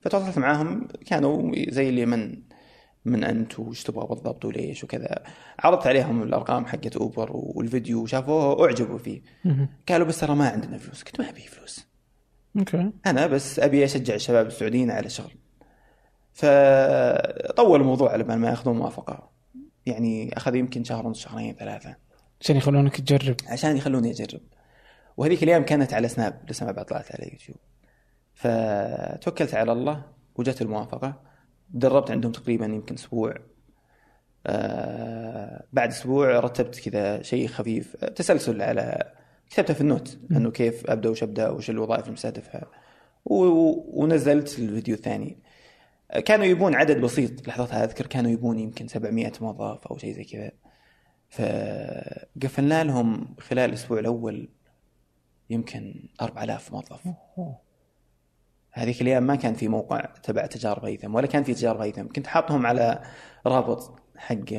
فتواصلت 0.00 0.38
معاهم 0.38 0.88
كانوا 1.06 1.52
زي 1.68 1.88
اللي 1.88 2.06
من 3.04 3.24
انت 3.24 3.58
وش 3.58 3.82
تبغى 3.82 4.06
بالضبط 4.06 4.44
وليش 4.44 4.84
وكذا. 4.84 5.22
عرضت 5.58 5.86
عليهم 5.86 6.22
الأرقام 6.22 6.66
حقت 6.66 6.96
أوبر 6.96 7.30
والفيديو 7.32 8.02
وشافوه 8.02 8.66
أعجبوا 8.66 8.98
فيه. 8.98 9.22
قالوا 9.88 10.06
بس 10.06 10.20
ترى 10.20 10.34
ما 10.34 10.48
عندنا 10.48 10.78
فلوس. 10.78 11.02
قلت 11.02 11.20
ما 11.20 11.28
أبي 11.28 11.40
فلوس. 11.40 11.86
okay. 12.58 12.90
أنا 13.06 13.26
بس 13.26 13.58
أبي 13.58 13.84
أشجع 13.84 14.14
الشباب 14.14 14.46
السعوديين 14.46 14.90
على 14.90 15.06
الشغل 15.06 15.32
فطول 16.32 17.80
الموضوع 17.80 18.12
على 18.12 18.24
ما 18.24 18.48
يأخذون 18.48 18.76
موافقة. 18.76 19.30
يعني 19.86 20.36
أخذ 20.36 20.54
يمكن 20.54 20.84
شهر 20.84 21.06
ونص 21.06 21.18
شهرين 21.18 21.54
ثلاثة. 21.54 21.96
عشان 22.40 22.56
يخلونك 22.56 23.00
تجرب. 23.00 23.36
عشان 23.48 23.76
يخلوني 23.76 24.10
أجرب. 24.10 24.40
وهذيك 25.16 25.42
الأيام 25.42 25.64
كانت 25.64 25.94
على 25.94 26.08
سناب 26.08 26.40
لسه 26.48 26.66
ما 26.66 26.72
بعد 26.72 26.84
طلعت 26.84 27.12
على 27.12 27.30
يوتيوب. 27.32 27.58
فتوكلت 28.34 29.54
على 29.54 29.72
الله 29.72 30.04
وجت 30.34 30.62
الموافقة. 30.62 31.31
دربت 31.72 32.10
عندهم 32.10 32.32
تقريبا 32.32 32.66
يمكن 32.66 32.94
أسبوع. 32.94 33.34
آه 34.46 35.64
بعد 35.72 35.88
أسبوع 35.88 36.40
رتبت 36.40 36.88
كذا 36.88 37.22
شيء 37.22 37.46
خفيف. 37.48 37.96
تسلسل 37.96 38.62
على 38.62 39.12
كتبتها 39.50 39.74
في 39.74 39.80
النوت 39.80 40.18
إنه 40.30 40.50
كيف 40.50 40.90
أبدأ 40.90 41.08
وش 41.08 41.22
أبدأ 41.22 41.50
وش 41.50 41.70
الوظائف 41.70 42.08
المستهدفة. 42.08 42.62
ونزلت 43.24 44.58
الفيديو 44.58 44.94
الثاني. 44.94 45.38
كانوا 46.24 46.44
يبون 46.44 46.74
عدد 46.74 47.00
بسيط 47.00 47.48
لحظتها 47.48 47.84
أذكر 47.84 48.06
كانوا 48.06 48.30
يبون 48.30 48.58
يمكن 48.58 48.88
700 48.88 49.32
موظف 49.40 49.86
أو 49.86 49.98
شيء 49.98 50.14
زي 50.14 50.24
كذا. 50.24 50.50
فقفلنا 51.28 52.84
لهم 52.84 53.36
خلال 53.40 53.70
الأسبوع 53.70 53.98
الأول 53.98 54.48
يمكن 55.50 56.08
4000 56.22 56.72
موظف. 56.72 57.00
هذيك 58.72 59.02
الإيام 59.02 59.22
ما 59.22 59.36
كان 59.36 59.54
في 59.54 59.68
موقع 59.68 60.00
تبع 60.22 60.46
تجارب 60.46 60.84
هيثم 60.84 61.14
ولا 61.14 61.26
كان 61.26 61.42
في 61.42 61.54
تجارب 61.54 61.80
هيثم 61.80 62.06
كنت 62.16 62.26
حاطهم 62.26 62.66
على 62.66 63.02
رابط 63.46 63.98
حق 64.16 64.54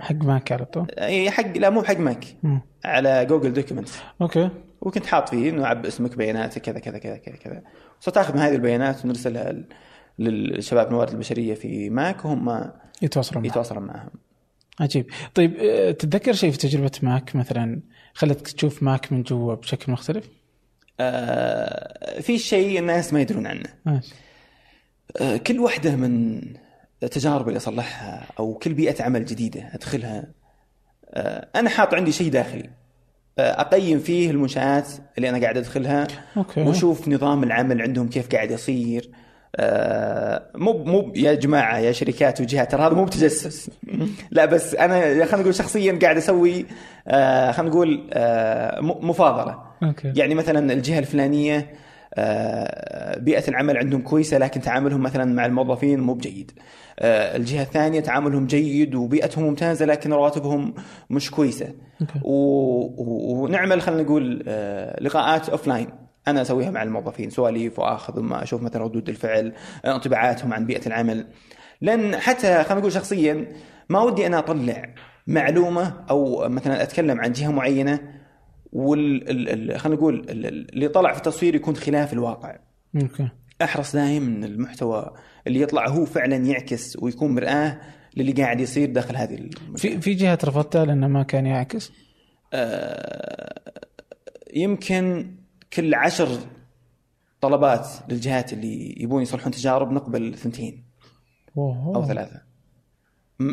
حق 0.00 0.24
ماك 0.24 0.52
على 0.52 0.64
طول؟ 0.64 0.86
إي 0.98 1.30
حق 1.30 1.56
لا 1.56 1.70
مو 1.70 1.82
حق 1.82 1.96
ماك 1.96 2.24
مم. 2.42 2.60
على 2.84 3.26
Google 3.26 3.52
Documents. 3.52 3.98
okay. 4.20 4.50
وكنت 4.80 5.06
حاط 5.06 5.28
فيه 5.28 5.50
إنه 5.50 5.66
عب 5.66 5.86
اسمك 5.86 6.16
بياناتك 6.16 6.62
كذا 6.62 6.78
كذا 6.78 6.98
كذا 6.98 7.16
كذا 7.16 7.36
كذا. 7.36 7.62
صرت 8.00 8.16
آخذ 8.16 8.34
من 8.34 8.40
هذه 8.40 8.54
البيانات 8.54 9.04
ونرسلها 9.04 9.54
للشباب 10.18 10.86
الموارد 10.86 11.10
البشرية 11.10 11.54
في 11.54 11.90
ماك 11.90 12.24
وهم 12.24 12.70
يتواصلون 13.02 13.44
يتواصلون 13.44 13.82
معهم. 13.82 14.10
عجيب. 14.80 15.06
طيب 15.34 15.56
آه، 15.56 15.90
تتذكر 15.90 16.32
شيء 16.32 16.50
في 16.50 16.58
تجربة 16.58 16.92
ماك 17.02 17.36
مثلا 17.36 17.80
خلتك 18.14 18.48
تشوف 18.48 18.82
ماك 18.82 19.12
من 19.12 19.22
جوا 19.22 19.54
بشكل 19.54 19.92
مختلف؟ 19.92 20.28
آه 21.00 22.20
في 22.20 22.38
شيء 22.38 22.78
الناس 22.78 23.12
ما 23.12 23.20
يدرون 23.20 23.46
عنه. 23.46 23.68
ماشي. 23.84 24.14
آه 25.20 25.36
كل 25.36 25.58
واحدة 25.58 25.96
من 25.96 26.42
التجارب 27.02 27.48
اللي 27.48 27.56
أصلحها 27.56 28.26
أو 28.38 28.54
كل 28.54 28.74
بيئة 28.74 29.02
عمل 29.02 29.24
جديدة 29.24 29.70
أدخلها 29.74 30.24
آه، 31.14 31.48
أنا 31.56 31.68
حاط 31.70 31.94
عندي 31.94 32.12
شيء 32.12 32.30
داخلي. 32.30 32.70
أقيم 33.38 33.98
فيه 33.98 34.30
المنشآت 34.30 34.88
اللي 35.16 35.30
أنا 35.30 35.40
قاعد 35.40 35.56
أدخلها 35.56 36.06
okay. 36.36 36.60
وأشوف 36.62 37.08
نظام 37.08 37.42
العمل 37.42 37.82
عندهم 37.82 38.08
كيف 38.08 38.28
قاعد 38.28 38.50
يصير. 38.50 39.10
مو 40.54 40.84
مو 40.84 41.12
يا 41.16 41.34
جماعة 41.34 41.78
يا 41.78 41.92
شركات 41.92 42.40
وجهات 42.40 42.70
ترى 42.72 42.82
هذا 42.82 42.94
مو 42.94 43.04
بتجسس. 43.04 43.70
لا 44.30 44.44
بس 44.44 44.74
أنا 44.74 45.00
خلينا 45.00 45.36
نقول 45.36 45.54
شخصيا 45.54 45.98
قاعد 46.02 46.16
أسوي 46.16 46.66
آه، 47.08 47.52
خلينا 47.52 47.70
نقول 47.70 48.08
آه، 48.12 48.80
مفاضلة. 48.80 49.58
okay. 49.82 50.12
يعني 50.16 50.34
مثلا 50.34 50.72
الجهة 50.72 50.98
الفلانية 50.98 51.66
آه، 52.14 53.18
بيئة 53.18 53.48
العمل 53.48 53.76
عندهم 53.76 54.02
كويسة 54.02 54.38
لكن 54.38 54.60
تعاملهم 54.60 55.02
مثلا 55.02 55.24
مع 55.24 55.46
الموظفين 55.46 56.00
مو 56.00 56.14
بجيد. 56.14 56.52
آه، 56.98 57.36
الجهة 57.36 57.62
الثانية 57.62 58.00
تعاملهم 58.00 58.46
جيد 58.46 58.94
وبيئتهم 58.94 59.44
ممتازة 59.44 59.86
لكن 59.86 60.12
رواتبهم 60.12 60.74
مش 61.10 61.30
كويسة. 61.30 61.68
okay. 62.00 62.20
و... 62.24 63.42
ونعمل 63.42 63.82
خلينا 63.82 64.02
نقول 64.02 64.44
آه، 64.48 65.02
لقاءات 65.02 65.48
offline 65.48 65.88
أنا 66.28 66.42
أسويها 66.42 66.70
مع 66.70 66.82
الموظفين 66.82 67.30
سواليف 67.30 67.78
وأخذ 67.78 68.20
ما 68.20 68.42
أشوف 68.42 68.62
مثلا 68.62 68.82
ردود 68.84 69.08
الفعل 69.08 69.52
انطباعاتهم 69.86 70.52
عن 70.52 70.66
بيئة 70.66 70.86
العمل. 70.86 71.26
لأن 71.80 72.16
حتى 72.16 72.64
خلينا 72.64 72.80
نقول 72.80 72.92
شخصيا 72.92 73.48
ما 73.88 74.00
ودي 74.00 74.26
أنا 74.26 74.38
أطلع 74.38 74.94
معلومة 75.26 76.04
أو 76.10 76.48
مثلا 76.48 76.82
أتكلم 76.82 77.20
عن 77.20 77.32
جهة 77.32 77.48
معينة 77.50 78.00
وال 78.72 79.30
ال- 79.30 79.70
ال- 79.72 79.80
خلينا 79.80 79.96
نقول 79.98 80.14
ال- 80.14 80.46
ال- 80.46 80.74
اللي 80.74 80.88
طلع 80.88 81.12
في 81.12 81.18
التصوير 81.18 81.54
يكون 81.54 81.76
خلاف 81.76 82.12
الواقع. 82.12 82.56
أوكي. 83.02 83.28
أحرص 83.62 83.96
دائما 83.96 84.26
إن 84.26 84.44
المحتوى 84.44 85.10
اللي 85.46 85.60
يطلع 85.60 85.88
هو 85.88 86.04
فعلا 86.04 86.36
يعكس 86.36 86.96
ويكون 87.02 87.34
مرآة 87.34 87.80
للي 88.16 88.32
قاعد 88.32 88.60
يصير 88.60 88.90
داخل 88.90 89.16
هذه. 89.16 89.50
في 89.76 90.00
في 90.00 90.14
جهات 90.14 90.44
رفضتها 90.44 90.84
لأنه 90.84 91.08
ما 91.08 91.22
كان 91.22 91.46
يعكس؟ 91.46 91.92
آه، 92.52 93.60
يمكن 94.54 95.34
كل 95.72 95.94
عشر 95.94 96.38
طلبات 97.40 97.88
للجهات 98.08 98.52
اللي 98.52 99.02
يبون 99.02 99.22
يصلحون 99.22 99.52
تجارب 99.52 99.92
نقبل 99.92 100.34
ثنتين 100.34 100.84
أوه. 101.56 101.96
أو 101.96 102.06
ثلاثة. 102.06 102.42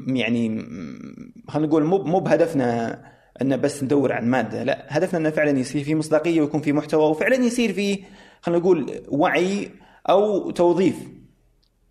يعني 0.07 0.61
خلينا 1.47 1.67
نقول 1.67 1.83
مو 1.83 2.03
مو 2.03 2.19
بهدفنا 2.19 3.01
ان 3.41 3.61
بس 3.61 3.83
ندور 3.83 4.13
عن 4.13 4.25
مادة 4.25 4.63
لا 4.63 4.85
هدفنا 4.89 5.19
إنه 5.19 5.29
فعلا 5.29 5.59
يصير 5.59 5.83
في 5.83 5.95
مصداقية 5.95 6.41
ويكون 6.41 6.61
في 6.61 6.73
محتوى 6.73 7.09
وفعلا 7.09 7.35
يصير 7.35 7.73
في 7.73 8.03
خلينا 8.41 8.61
نقول 8.61 9.01
وعي 9.07 9.71
أو 10.09 10.51
توظيف. 10.51 11.07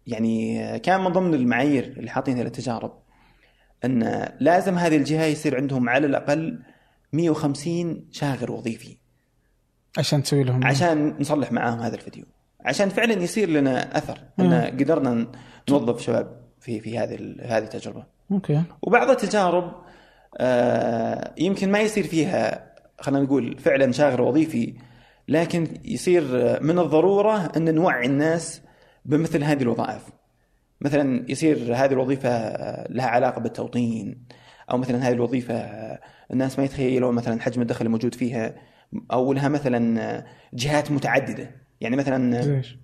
يعني 0.07 0.79
كان 0.79 1.01
من 1.01 1.13
ضمن 1.13 1.35
المعايير 1.35 1.85
اللي 1.85 2.11
حاطينها 2.11 2.45
للتجارب 2.45 2.93
إن 3.85 4.29
لازم 4.41 4.79
هذه 4.79 4.97
الجهة 4.97 5.25
يصير 5.25 5.57
عندهم 5.57 5.89
على 5.89 6.07
الأقل 6.07 6.63
150 7.13 8.09
شاغر 8.13 8.53
وظيفي. 8.53 8.97
عشان 9.99 10.23
تسوي 10.23 10.45
لهم 10.45 10.65
عشان 10.65 11.17
نصلح 11.21 11.53
معاهم 11.53 11.81
هذا 11.81 11.95
الفيديو. 11.95 12.25
عشان 12.65 12.89
فعلا 12.89 13.13
يصير 13.13 13.49
لنا 13.49 13.99
أثر 13.99 14.19
إن 14.41 14.55
قدرنا 14.55 15.27
نوظف 15.71 16.01
شباب 16.03 16.41
في 16.61 16.81
في 16.81 16.99
هذه 16.99 17.35
هذه 17.43 17.65
التجربة. 17.65 18.05
أوكي. 18.33 18.63
وبعض 18.83 19.11
التجارب 19.11 19.73
آه، 20.39 21.35
يمكن 21.39 21.73
ما 21.73 21.79
يصير 21.79 22.05
فيها 22.05 22.73
خلينا 23.01 23.25
نقول 23.25 23.59
فعلا 23.59 23.93
شاغر 23.93 24.23
وظيفي 24.23 24.75
لكن 25.29 25.69
يصير 25.85 26.23
من 26.63 26.79
الضرورة 26.79 27.53
إن 27.57 27.75
نوعي 27.75 28.07
الناس 28.07 28.63
بمثل 29.05 29.45
هذه 29.45 29.63
الوظائف. 29.63 30.03
مثلا 30.81 31.25
يصير 31.29 31.57
هذه 31.75 31.93
الوظيفة 31.93 32.31
لها 32.89 33.07
علاقة 33.07 33.41
بالتوطين 33.41 34.27
أو 34.71 34.79
مثلا 34.79 35.09
هذه 35.09 35.13
الوظيفة 35.13 35.55
الناس 36.33 36.59
ما 36.59 36.65
يتخيلون 36.65 37.15
مثلا 37.15 37.41
حجم 37.41 37.63
الدخل 37.63 37.87
الموجود 37.87 38.15
فيها. 38.15 38.55
أو 39.13 39.33
لها 39.33 39.49
مثلا 39.49 40.25
جهات 40.55 40.91
متعددة. 40.91 41.51
يعني 41.81 41.97
مثلا 41.97 42.43
زيش 42.43 42.79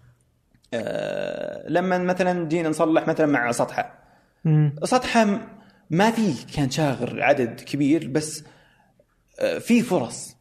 آه، 0.74 1.68
لما 1.68 1.98
مثلا 1.98 2.48
جينا 2.48 2.68
نصلح 2.68 3.06
مثلا 3.08 3.26
مع 3.26 3.52
سطحة. 3.52 3.98
مم. 4.44 4.74
سطحة 4.84 5.40
ما 5.90 6.10
في 6.10 6.54
كان 6.56 6.70
شاغر 6.70 7.22
عدد 7.22 7.60
كبير 7.60 8.08
بس 8.08 8.44
آه، 9.40 9.58
في 9.58 9.82
فرص. 9.82 10.36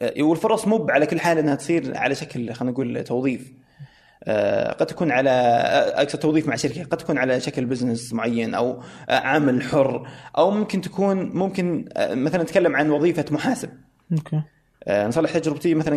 آه، 0.00 0.22
والفرص 0.22 0.66
مو 0.68 0.86
على 0.90 1.06
كل 1.06 1.20
حال 1.20 1.38
إنها 1.38 1.54
تصير 1.54 1.96
على 1.96 2.14
شكل 2.14 2.52
خلينا 2.52 2.72
نقول 2.72 3.04
توظيف. 3.04 3.52
آه، 4.24 4.72
قد 4.72 4.86
تكون 4.86 5.10
على 5.10 5.30
أقصد 5.94 6.18
توظيف 6.18 6.48
مع 6.48 6.56
شركة 6.56 6.84
قد 6.84 6.98
تكون 6.98 7.18
على 7.18 7.40
شكل 7.40 7.64
business 7.64 8.12
معين 8.12 8.54
أو 8.54 8.82
عمل 9.08 9.62
حر 9.62 10.08
أو 10.38 10.50
ممكن 10.50 10.80
تكون 10.80 11.16
ممكن 11.16 11.88
مثلا 11.98 12.42
نتكلم 12.42 12.76
عن 12.76 12.90
وظيفة 12.90 13.24
محاسب. 13.30 13.70
okay. 14.12 14.42
نصلح 14.88 15.38
تجربتي 15.38 15.74
مثلا 15.74 15.96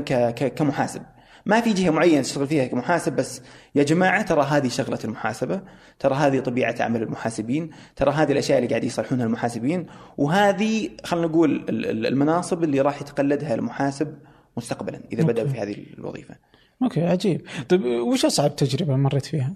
كمحاسب 0.49 1.01
ما 1.45 1.61
في 1.61 1.73
جهة 1.73 1.89
معينة 1.89 2.21
تشتغل 2.21 2.47
فيها 2.47 2.65
كمحاسب 2.65 3.15
بس 3.15 3.41
يا 3.75 3.83
جماعة 3.83 4.21
ترى 4.21 4.41
هذه 4.43 4.67
شغلة 4.67 4.99
المحاسبة 5.05 5.61
ترى 5.99 6.15
هذه 6.15 6.39
طبيعة 6.39 6.75
عمل 6.79 7.01
المحاسبين 7.03 7.69
ترى 7.95 8.11
هذه 8.11 8.31
الأشياء 8.31 8.57
اللي 8.57 8.69
قاعد 8.69 8.83
يصلحونها 8.83 9.25
المحاسبين 9.25 9.85
وهذه 10.17 10.89
خلينا 11.03 11.27
نقول 11.27 11.51
ال- 11.69 11.85
ال- 11.85 12.05
المناصب 12.05 12.63
اللي 12.63 12.81
راح 12.81 13.01
يتقلدها 13.01 13.55
المحاسب 13.55 14.17
مستقبلا 14.57 14.99
إذا 15.13 15.23
بدأ. 15.23 15.47
في 15.47 15.59
هذه 15.59 15.75
الوظيفة 15.97 16.35
أوكي 16.83 17.03
عجيب 17.05 17.41
طيب 17.69 17.85
وش 17.85 18.25
أصعب 18.25 18.55
تجربة 18.55 18.95
مريت 18.95 19.25
فيها؟ 19.25 19.53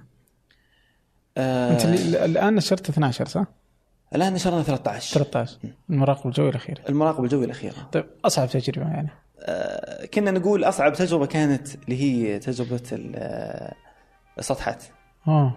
آه 1.37 1.71
أنت 1.73 1.85
الآن 2.15 2.55
نشرت 2.55 2.89
12 2.89 3.25
صح؟ 3.25 3.45
الآن 4.15 4.33
نشرنا 4.33 4.63
13 4.63 5.13
13 5.13 5.57
المراقب 5.89 6.27
الجوي 6.27 6.49
الأخير. 6.49 6.81
المراقبه 6.89 7.23
الجويه 7.23 7.45
الأخيرة. 7.45 7.73
طيب 7.91 8.05
أصعب 8.25 8.49
تجربة 8.49 8.89
يعني. 8.89 9.09
آه 9.39 10.05
كنا 10.05 10.31
نقول 10.31 10.63
أصعب 10.63 10.93
تجربة 10.93 11.25
كانت 11.25 11.67
اللي 11.75 12.01
هي 12.03 12.39
تجربة 12.39 12.81
ال- 12.91 13.13
آه، 13.15 13.73
السطحات 14.39 14.83
آه. 15.27 15.53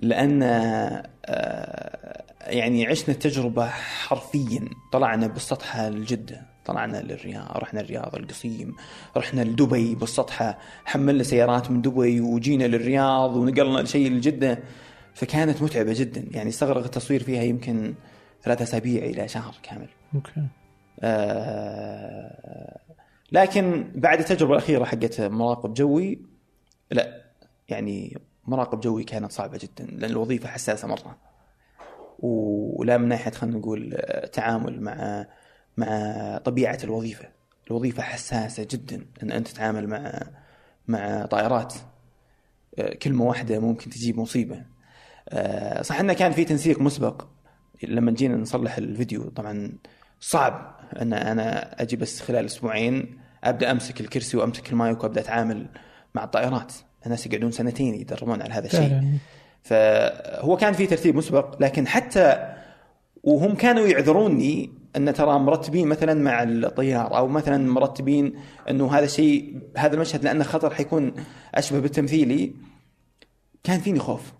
لأن 0.00 0.42
آه، 0.42 2.22
يعني 2.46 2.86
عشنا 2.86 3.14
التجربة 3.14 3.66
حرفيا. 3.68 4.60
طلعنا 4.92 5.26
بالسطحة 5.26 5.88
لجدة. 5.88 6.42
طلعنا 6.64 6.96
للرياض 6.96 7.56
رحنا 7.56 7.80
الرياض 7.80 8.14
القصيم 8.14 8.74
رحنا 9.16 9.40
لدبي 9.40 9.94
بالسطحة. 9.94 10.58
حملنا 10.84 11.22
سيارات 11.22 11.70
من 11.70 11.82
دبي 11.82 12.20
وجينا 12.20 12.64
للرياض 12.64 13.36
ونقلنا 13.36 13.84
شيء 13.84 14.10
لجدة. 14.12 14.58
فكانت 15.18 15.62
متعبة 15.62 15.92
جدا. 15.96 16.24
يعني 16.30 16.48
استغرق 16.48 16.84
التصوير 16.84 17.22
فيها 17.22 17.42
يمكن 17.42 17.94
ثلاثة 18.42 18.62
أسابيع 18.62 19.04
إلى 19.04 19.28
شهر 19.28 19.54
كامل. 19.62 19.88
أوكي. 20.14 20.46
آه، 21.00 22.80
لكن 23.32 23.92
بعد 23.94 24.18
التجربة 24.18 24.52
الأخيرة 24.52 24.84
حقت 24.84 25.20
مراقب 25.20 25.74
جوي 25.74 26.20
لا 26.90 27.24
يعني 27.68 28.18
مراقب 28.46 28.80
جوي 28.80 29.04
كانت 29.04 29.32
صعبة 29.32 29.58
جدا 29.58 29.84
لأن 29.84 30.10
الوظيفة 30.10 30.48
حساسة 30.48 30.88
مرة. 30.88 31.16
ولا 32.18 32.98
من 32.98 33.08
ناحية 33.08 33.30
خلينا 33.30 33.58
نقول 33.58 33.94
آه، 33.94 34.26
تعامل 34.26 34.80
مع 34.80 35.26
مع 35.76 36.38
طبيعة 36.44 36.78
الوظيفة. 36.84 37.28
الوظيفة 37.66 38.02
حساسة 38.02 38.66
جدا 38.70 39.06
إن 39.22 39.32
أنت 39.32 39.48
تتعامل 39.48 39.86
مع 39.88 40.22
مع 40.88 41.26
طائرات. 41.26 41.74
آه، 42.78 42.94
كلمة 42.94 43.24
واحدة 43.24 43.58
ممكن 43.58 43.90
تجيب 43.90 44.18
مصيبة. 44.18 44.77
صح 45.82 46.00
إنه 46.00 46.12
كان 46.12 46.32
في 46.32 46.44
تنسيق 46.44 46.80
مسبق. 46.80 47.24
لما 47.82 48.10
جينا 48.10 48.36
نصلح 48.36 48.76
الفيديو 48.76 49.28
طبعا 49.28 49.72
صعب 50.20 50.76
إن 51.02 51.12
أنا 51.12 51.82
أجي 51.82 51.96
بس 51.96 52.20
خلال 52.20 52.44
أسبوعين 52.44 53.18
أبدأ 53.44 53.70
أمسك 53.70 54.00
الكرسي 54.00 54.36
وأمسك 54.36 54.70
المايك 54.70 55.04
وأبدأ 55.04 55.20
أتعامل 55.20 55.66
مع 56.14 56.24
الطائرات. 56.24 56.72
الناس 57.06 57.26
يقعدون 57.26 57.50
سنتين 57.50 57.94
يتدربون 57.94 58.42
على 58.42 58.54
هذا 58.54 58.66
الشيء. 58.66 59.02
فهو 59.62 60.56
كان 60.56 60.72
في 60.72 60.86
ترتيب 60.86 61.16
مسبق 61.16 61.62
لكن 61.62 61.86
حتى 61.86 62.54
وهم 63.22 63.54
كانوا 63.54 63.86
يعذروني 63.86 64.70
إن 64.96 65.14
ترى 65.14 65.38
مرتبين 65.38 65.88
مثلا 65.88 66.14
مع 66.14 66.42
الطيار 66.42 67.16
أو 67.16 67.28
مثلا 67.28 67.72
مرتبين 67.72 68.34
إنه 68.70 68.94
هذا 68.94 69.04
الشيء 69.04 69.60
هذا 69.76 69.94
المشهد 69.94 70.24
لأنه 70.24 70.44
خطر 70.44 70.74
حيكون 70.74 71.12
أشبه 71.54 71.78
بالتمثيلي 71.78 72.52
كان 73.64 73.80
فيني 73.80 73.98
خوف. 73.98 74.32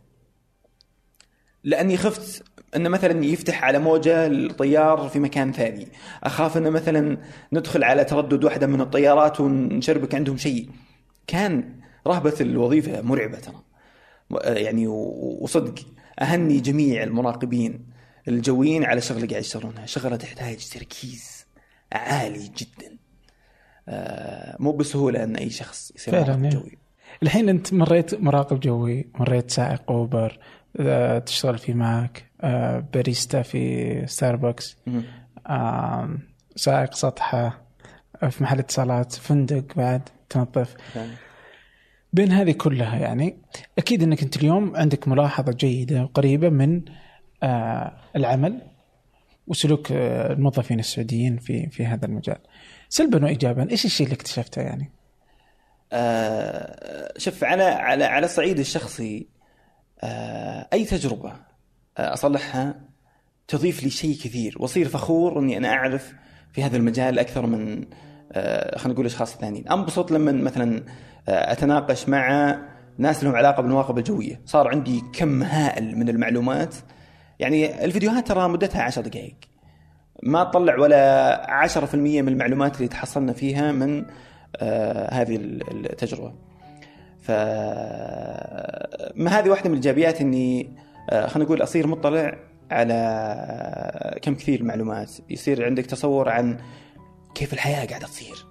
لأني 1.65 1.97
خفت 1.97 2.45
انه 2.77 2.89
مثلا 2.89 3.25
يفتح 3.25 3.65
على 3.65 3.79
موجة 3.79 4.27
الطيار 4.27 5.09
في 5.09 5.19
مكان 5.19 5.53
ثاني. 5.53 5.89
أخاف 6.23 6.57
انه 6.57 6.71
مثلا 6.71 7.19
ندخل 7.53 7.85
على 7.85 8.05
تردد 8.05 8.45
واحدة 8.45 8.67
من 8.67 8.81
الطيارات 8.81 9.41
ونشربك 9.41 10.15
عندهم 10.15 10.37
شيء. 10.37 10.69
كان 11.27 11.75
رهبة 12.07 12.35
الوظيفة 12.41 13.01
مرعبة 13.01 13.39
ترى. 13.39 13.63
يعني 14.45 14.87
وصدق 14.87 15.75
أهني 16.21 16.61
جميع 16.61 17.03
المراقبين 17.03 17.87
الجويين 18.29 18.85
على 18.85 19.01
شغله 19.01 19.27
قاعد 19.27 19.43
يشتغلونها. 19.43 19.87
شغلة 19.87 20.17
تحتاج 20.17 20.69
تركيز 20.69 21.47
عالي 21.93 22.51
جدا. 22.57 22.97
آه، 23.89 24.57
مو 24.61 24.73
بسهولة 24.73 25.25
أن 25.25 25.37
أي 25.37 25.51
شخص 25.51 25.93
يصير 25.97 26.15
مراقب 26.15 26.45
إيه. 26.45 26.51
جوي. 26.51 26.79
الحين 27.23 27.49
أنت 27.49 27.75
مريت 27.75 28.21
مراقب 28.21 28.61
جوي 28.61 29.07
مريت 29.15 29.51
سائق 29.51 29.91
أوبر 29.91 30.39
آه، 30.81 31.19
تشتغل 31.19 31.59
في 31.59 31.75
ماك 31.75 32.31
آه، 32.41 32.79
باريستا 32.95 33.43
في 33.43 34.07
ستاربكس 34.07 34.77
سائق 36.57 36.95
سطحة 36.95 37.69
آه، 38.23 38.29
في 38.29 38.43
محل 38.43 38.59
اتصالات 38.59 39.13
فندق 39.13 39.77
بعد 39.77 40.09
تنظف. 40.29 40.75
بين 42.13 42.33
هذه 42.33 42.53
كلها 42.53 42.97
يعني 42.97 43.39
أكيد 43.79 44.03
إنك 44.03 44.23
أنت 44.23 44.37
اليوم 44.37 44.77
عندك 44.77 45.09
ملاحظة 45.09 45.53
جيدة 45.53 46.03
وقريبة 46.03 46.49
من 46.49 46.83
آه، 47.43 47.93
العمل 48.17 48.63
وسلوك 49.47 49.93
الموظفين 49.93 50.79
السعوديين 50.79 51.37
في 51.37 51.67
في 51.71 51.87
هذا 51.87 52.07
المجال. 52.07 52.39
سلبا 52.89 53.25
وايجابا 53.25 53.71
إيش 53.71 53.85
الشيء 53.85 54.07
اللي 54.07 54.17
اكتشفته 54.17 54.63
يعني؟ 54.63 54.93
آه، 55.93 57.13
شوف 57.19 57.45
على 57.45 57.63
على 57.63 58.05
على 58.05 58.27
الصعيد 58.27 58.59
الشخصي 58.59 59.27
آه، 60.01 60.69
أي 60.73 60.85
تجربة 60.85 61.33
آه، 61.99 62.13
أصلحها 62.13 62.75
تضيف 63.49 63.83
لي 63.83 63.91
شيء 63.91 64.15
كثير. 64.15 64.57
وأصير 64.61 64.89
فخور 64.89 65.39
إني 65.39 65.57
أنا 65.57 65.69
أعرف 65.69 66.15
في 66.53 66.63
هذا 66.63 66.77
المجال 66.77 67.19
أكثر 67.19 67.47
من 67.47 67.85
آه، 68.33 68.79
خلينا 68.79 68.95
نقول 68.95 69.07
أشخاص 69.07 69.37
ثانيين. 69.37 69.69
أنبسط 69.69 70.11
لما 70.11 70.33
مثلا 70.33 70.85
أتناقش 71.29 72.09
مع 72.09 72.57
ناس 72.99 73.25
لهم 73.25 73.37
علاقة 73.37 73.63
بالمواقب 73.63 73.99
الجوية. 73.99 74.41
صار 74.47 74.69
عندي 74.69 75.03
كم 75.13 75.43
هائل 75.43 75.99
من 75.99 76.09
المعلومات. 76.09 76.75
يعني 77.39 77.85
الفيديوهات 77.85 78.29
ترى 78.29 78.49
مدتها 78.49 78.83
عشر 78.83 79.03
دقائق. 79.03 79.37
ما 80.23 80.45
تطلع 80.45 80.79
ولا 80.79 81.47
10% 81.51 81.95
من 82.23 82.29
المعلومات 82.29 82.77
اللي 82.77 82.89
تحصلنا 82.89 83.33
فيها 83.33 83.73
من 83.73 84.05
هذه 85.11 85.37
التجربة. 85.37 86.48
ف 87.21 87.31
ما 89.17 89.31
هذه 89.31 89.49
واحدة 89.49 89.71
من 89.71 89.77
الإيجابيات 89.77 90.21
إني 90.21 90.77
آه 91.11 91.27
خلينا 91.27 91.45
نقول 91.45 91.63
أصير 91.63 91.87
مطلع 91.87 92.39
على 92.71 94.19
كم 94.23 94.35
كثير 94.35 94.65
معلومات 94.65 95.13
يصير 95.31 95.67
عندك 95.67 95.87
تصور 95.87 96.29
عن 96.29 96.59
كيف 97.35 97.53
الحياة 97.53 97.87
قاعدة 97.87 98.07
تصير. 98.07 98.47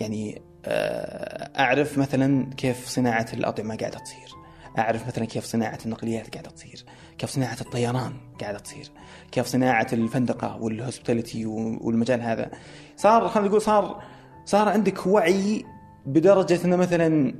يعني 0.00 0.42
آه 0.64 1.60
أعرف 1.60 1.98
مثلا 1.98 2.54
كيف 2.54 2.86
صناعة 2.86 3.26
الأطعمة 3.32 3.76
قاعدة 3.76 3.98
تصير. 3.98 4.38
أعرف 4.78 5.06
مثلا 5.06 5.24
كيف 5.24 5.44
صناعة 5.44 5.78
النقليات 5.86 6.34
قاعدة 6.34 6.50
تصير، 6.50 6.84
كيف 7.18 7.30
صناعة 7.30 7.56
الطيران 7.60 8.12
قاعدة 8.40 8.58
تصير، 8.58 8.90
كيف 9.32 9.46
صناعة 9.46 9.86
الفندقة 9.92 10.56
والهوسبيتاليتي 10.62 11.46
والمجال 11.46 12.22
هذا. 12.22 12.50
صار 12.96 13.28
خلينا 13.28 13.48
نقول 13.48 13.62
صار 13.62 14.02
صار 14.44 14.68
عندك 14.68 15.06
وعي 15.06 15.64
بدرجة 16.06 16.64
إنه 16.64 16.76
مثلا 16.76 17.34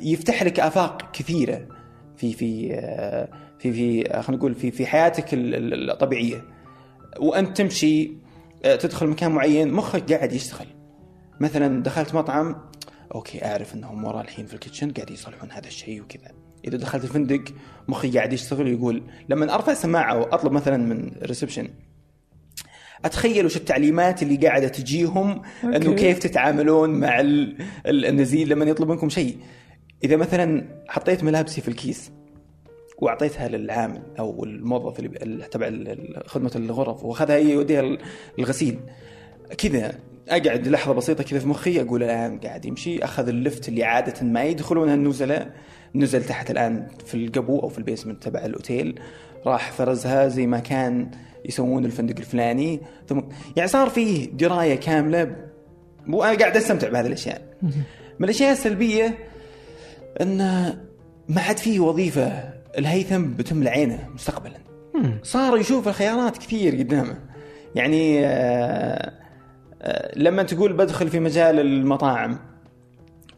يفتح 0.00 0.42
لك 0.42 0.60
آفاق 0.60 1.10
كثيرة 1.12 1.66
في 2.16 2.32
في 2.32 2.74
آه، 2.74 3.28
في 3.58 3.72
في 3.72 4.10
آه، 4.10 4.20
خلينا 4.20 4.38
نقول 4.38 4.54
في 4.54 4.70
في 4.70 4.86
حياتك 4.86 5.34
ال- 5.34 5.54
ال- 5.54 5.90
الطبيعية. 5.90 6.44
وأنت 7.18 7.56
تمشي 7.56 8.12
آه، 8.64 8.76
تدخل 8.76 9.06
مكان 9.06 9.30
معين 9.32 9.72
مخك 9.72 10.12
قاعد 10.12 10.32
يشتغل. 10.32 10.66
مثلا 11.40 11.82
دخلت 11.82 12.14
مطعم 12.14 12.56
okay 13.14 13.44
أعرف 13.44 13.74
إنهم 13.74 14.04
ورا 14.04 14.20
الحين 14.20 14.46
في 14.46 14.54
ال 14.54 14.59
kitchen 14.59 14.90
قاعد 14.90 15.10
يصلحون 15.10 15.50
هذا 15.50 15.66
الشيء 15.66 16.02
وكذا. 16.02 16.30
إذا 16.64 16.76
دخلت 16.76 17.04
الفندق 17.04 17.44
مخي 17.88 18.10
قاعد 18.10 18.32
يشتغل 18.32 18.68
يقول 18.68 19.02
لما 19.28 19.54
أرفع 19.54 19.74
سماعة 19.74 20.18
وأطلب 20.18 20.52
مثلا 20.52 20.76
من 20.76 21.12
reception 21.22 21.68
أتخيل 23.04 23.46
وش 23.46 23.56
التعليمات 23.56 24.22
اللي 24.22 24.36
قاعدة 24.36 24.68
تجيهم 24.68 25.42
إنه. 25.64 25.94
كيف 25.94 26.18
تتعاملون 26.18 26.90
مع 26.90 27.20
ال- 27.20 27.56
ال- 27.86 28.06
النزيل 28.06 28.48
لما 28.48 28.64
يطلب 28.64 28.88
منكم 28.88 29.08
شيء 29.08 29.36
إذا 30.04 30.16
مثلا 30.16 30.64
حطيت 30.88 31.24
ملابسي 31.24 31.60
في 31.60 31.68
الكيس 31.68 32.10
وأعطيتها 32.98 33.48
للعامل 33.48 34.02
أو 34.18 34.44
الموظف 34.44 35.00
اللي 35.00 35.44
تبع 35.50 35.70
خدمة 36.26 36.50
الغرف 36.56 37.04
وأخذها 37.04 37.36
هي 37.36 37.50
يوديها 37.50 37.80
ال- 37.80 37.98
الغسيل 38.38 38.78
كذا 39.58 39.94
أقعد 40.28 40.68
لحظة 40.68 40.94
بسيطة 40.94 41.24
كذا 41.24 41.38
في 41.38 41.48
مخي 41.48 41.80
أقول 41.80 42.02
الآن 42.02 42.38
قاعد 42.38 42.64
يمشي 42.64 43.04
أخذ 43.04 43.28
اللفت 43.28 43.68
اللي 43.68 43.84
عادة 43.84 44.26
ما 44.26 44.44
يدخلونها 44.44 44.94
النزلاء 44.94 45.50
نزل 45.94 46.24
تحت 46.24 46.50
الآن 46.50 46.86
في 47.06 47.14
القبو 47.14 47.60
أو 47.60 47.68
في 47.68 47.78
البيسمنت 47.78 48.22
تبع 48.22 48.44
الأوتيل 48.44 49.00
راح 49.46 49.72
فرزها 49.72 50.28
زي 50.28 50.46
ما 50.46 50.58
كان 50.58 51.10
يسوون 51.44 51.84
الفندق 51.84 52.18
الفلاني. 52.18 52.80
ثم 53.08 53.20
يعني 53.56 53.68
صار 53.68 53.88
فيه 53.88 54.30
دراية 54.30 54.74
كاملة. 54.74 55.36
وأنا 56.08 56.38
قاعد 56.38 56.56
أستمتع 56.56 56.88
بهذه 56.88 57.06
الأشياء. 57.06 57.42
من 58.18 58.24
الأشياء 58.24 58.52
السلبية 58.52 59.18
أن 60.20 60.38
ما 61.28 61.40
عاد 61.40 61.58
فيه 61.58 61.80
وظيفة 61.80 62.54
الهيثم 62.78 63.24
بتملى 63.24 63.70
عينه 63.70 64.08
مستقبلا. 64.14 64.58
صار 65.22 65.58
يشوف 65.58 65.88
الخيارات 65.88 66.38
كثير 66.38 66.76
قدامه. 66.76 67.16
يعني 67.74 68.26
آه، 68.26 69.12
آه، 69.82 70.18
لما 70.18 70.42
تقول 70.42 70.72
بدخل 70.72 71.08
في 71.08 71.20
مجال 71.20 71.60
المطاعم 71.60 72.38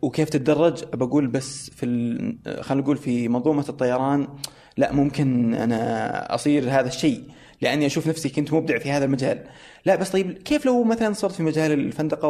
وكيف 0.03 0.29
تتدرج؟ 0.29 0.85
بقول 0.95 1.27
بس 1.27 1.71
في 1.71 1.87
ال- 1.87 2.39
خلينا 2.65 2.83
نقول 2.83 2.97
في 2.97 3.29
منظومة 3.29 3.65
الطيران 3.69 4.29
لا 4.77 4.93
ممكن 4.93 5.55
أنا 5.55 6.35
أصير 6.35 6.63
هذا 6.71 6.89
الشيء 6.89 7.23
لأني 7.61 7.87
أشوف 7.87 8.09
نفسي 8.09 8.29
كنت 8.29 8.53
مبدع 8.53 8.79
في 8.79 8.91
هذا 8.91 9.05
المجال. 9.05 9.45
لا 9.85 9.97
بس 9.97 10.11
طيب 10.11 10.33
كيف 10.33 10.67
لو 10.67 10.85
مثلا 10.85 11.13
صرت 11.13 11.33
في 11.33 11.43
مجال 11.43 11.73
الفندقة 11.73 12.29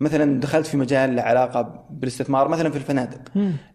ومثلا 0.00 0.40
دخلت 0.40 0.66
في 0.66 0.76
مجال 0.76 1.16
له 1.16 1.22
علاقة 1.22 1.86
بالاستثمار 1.90 2.48
مثلا 2.48 2.70
في 2.70 2.76
الفنادق؟ 2.76 3.20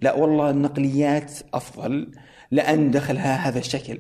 لا 0.02 0.14
والله 0.14 0.50
النقليات 0.50 1.32
أفضل 1.54 2.12
لأن 2.52 2.92
دخلها 2.92 3.36
هذا 3.36 3.60
الشكل. 3.60 4.00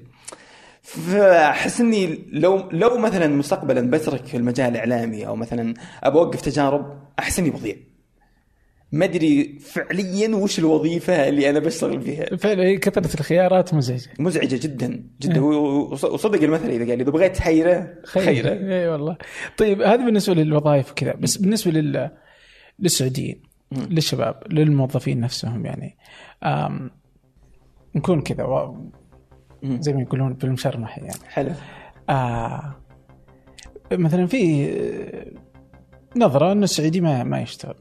فأحس 0.81 1.81
إني 1.81 2.25
لو 2.31 2.69
لو 2.71 2.97
مثلا 2.97 3.27
مستقبلا 3.27 3.89
بترك 3.89 4.25
في 4.25 4.37
المجال 4.37 4.71
الإعلامي 4.71 5.27
أو 5.27 5.35
مثلا 5.35 5.73
ابى 6.03 6.19
أوقف 6.19 6.41
تجارب 6.41 6.99
أحس 7.19 7.39
إني 7.39 7.49
بضيع. 7.49 7.75
ما 8.91 9.05
أدري 9.05 9.59
فعليا 9.59 10.35
وش 10.35 10.59
الوظيفة 10.59 11.29
اللي 11.29 11.49
أنا 11.49 11.59
بشتغل 11.59 12.01
فيها. 12.01 12.35
فعلا 12.35 12.63
هي 12.63 12.77
كثرة 12.77 13.13
الخيارات 13.19 13.73
مزعجة. 13.73 14.09
مزعجة 14.19 14.59
جدا 14.63 15.03
جدا. 15.21 15.41
وص- 15.41 16.03
وصدق 16.03 16.43
المثل 16.43 16.69
إذا 16.69 16.89
قال 16.89 17.01
إذا 17.01 17.11
بغيت 17.11 17.35
تحيره 17.35 17.93
خيره 18.05 18.49
اي 18.49 18.87
والله. 18.87 19.17
طيب 19.57 19.81
هذا 19.81 20.05
بالنسبة 20.05 20.33
للوظائف 20.33 20.91
وكذا. 20.91 21.13
بس 21.13 21.37
بالنسبة 21.37 21.71
لل 21.71 22.11
للسعوديين 22.79 23.41
للشباب 23.71 24.43
للموظفين 24.49 25.19
نفسهم 25.19 25.65
يعني 25.65 25.97
آم... 26.43 26.91
نكون 27.95 28.21
كذا 28.21 28.43
و... 28.43 28.89
زي 29.63 29.93
ما 29.93 30.01
يقولون 30.01 30.33
بالمشرمح 30.33 30.97
يعني. 30.97 31.11
حلو. 31.27 31.51
آه 32.09 32.75
مثلا 33.91 34.25
في 34.25 34.67
نظرة 36.15 36.51
إن 36.51 36.63
السعودي 36.63 37.01
ما 37.01 37.23
ما 37.23 37.41
يشتغل. 37.41 37.75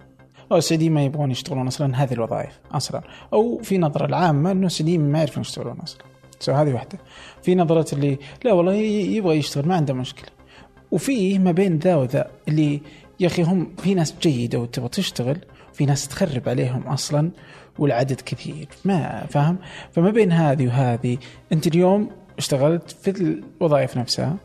أو 0.52 0.56
السعوديين 0.56 0.92
ما 0.92 1.04
يبغون 1.04 1.30
يشتغلون 1.30 1.66
أصلا 1.66 2.02
هذه 2.02 2.12
الوظائف 2.12 2.58
أصلا. 2.72 3.02
أو 3.32 3.58
في 3.62 3.78
نظرة 3.78 4.06
العامة 4.06 4.50
إنه 4.50 4.66
السعوديين 4.66 5.12
ما 5.12 5.18
يعرفون 5.18 5.40
يشتغلون 5.40 5.80
أصلا. 5.80 6.02
سو 6.40 6.52
هذه 6.52 6.72
واحدة. 6.72 6.98
في 7.42 7.54
نظرة 7.54 7.94
اللي 7.94 8.18
لا 8.44 8.52
والله 8.52 8.74
يبغى 8.74 9.36
يشتغل 9.36 9.68
ما 9.68 9.76
عنده 9.76 9.94
مشكلة. 9.94 10.28
وفي 10.90 11.38
ما 11.38 11.52
بين 11.52 11.78
ذا 11.78 11.96
وذا 11.96 12.30
اللي 12.48 12.80
يا 13.20 13.26
أخي 13.26 13.42
هم 13.42 13.74
في 13.78 13.94
ناس 13.94 14.14
جيدة 14.22 14.58
وتبغى 14.58 14.88
تشتغل 14.88 15.38
في 15.72 15.86
ناس 15.86 16.08
تخرب 16.08 16.48
عليهم 16.48 16.82
أصلا 16.82 17.30
والعدد 17.78 18.20
كثير. 18.20 18.68
ما 18.84 19.26
فاهم؟ 19.30 19.58
فما 19.92 20.10
بين 20.10 20.32
هذه 20.32 20.66
وهذه 20.66 21.18
أنت 21.52 21.66
اليوم 21.66 22.10
اشتغلت 22.38 22.90
في 22.90 23.10
الوظائف 23.10 23.96
نفسها 23.96 24.36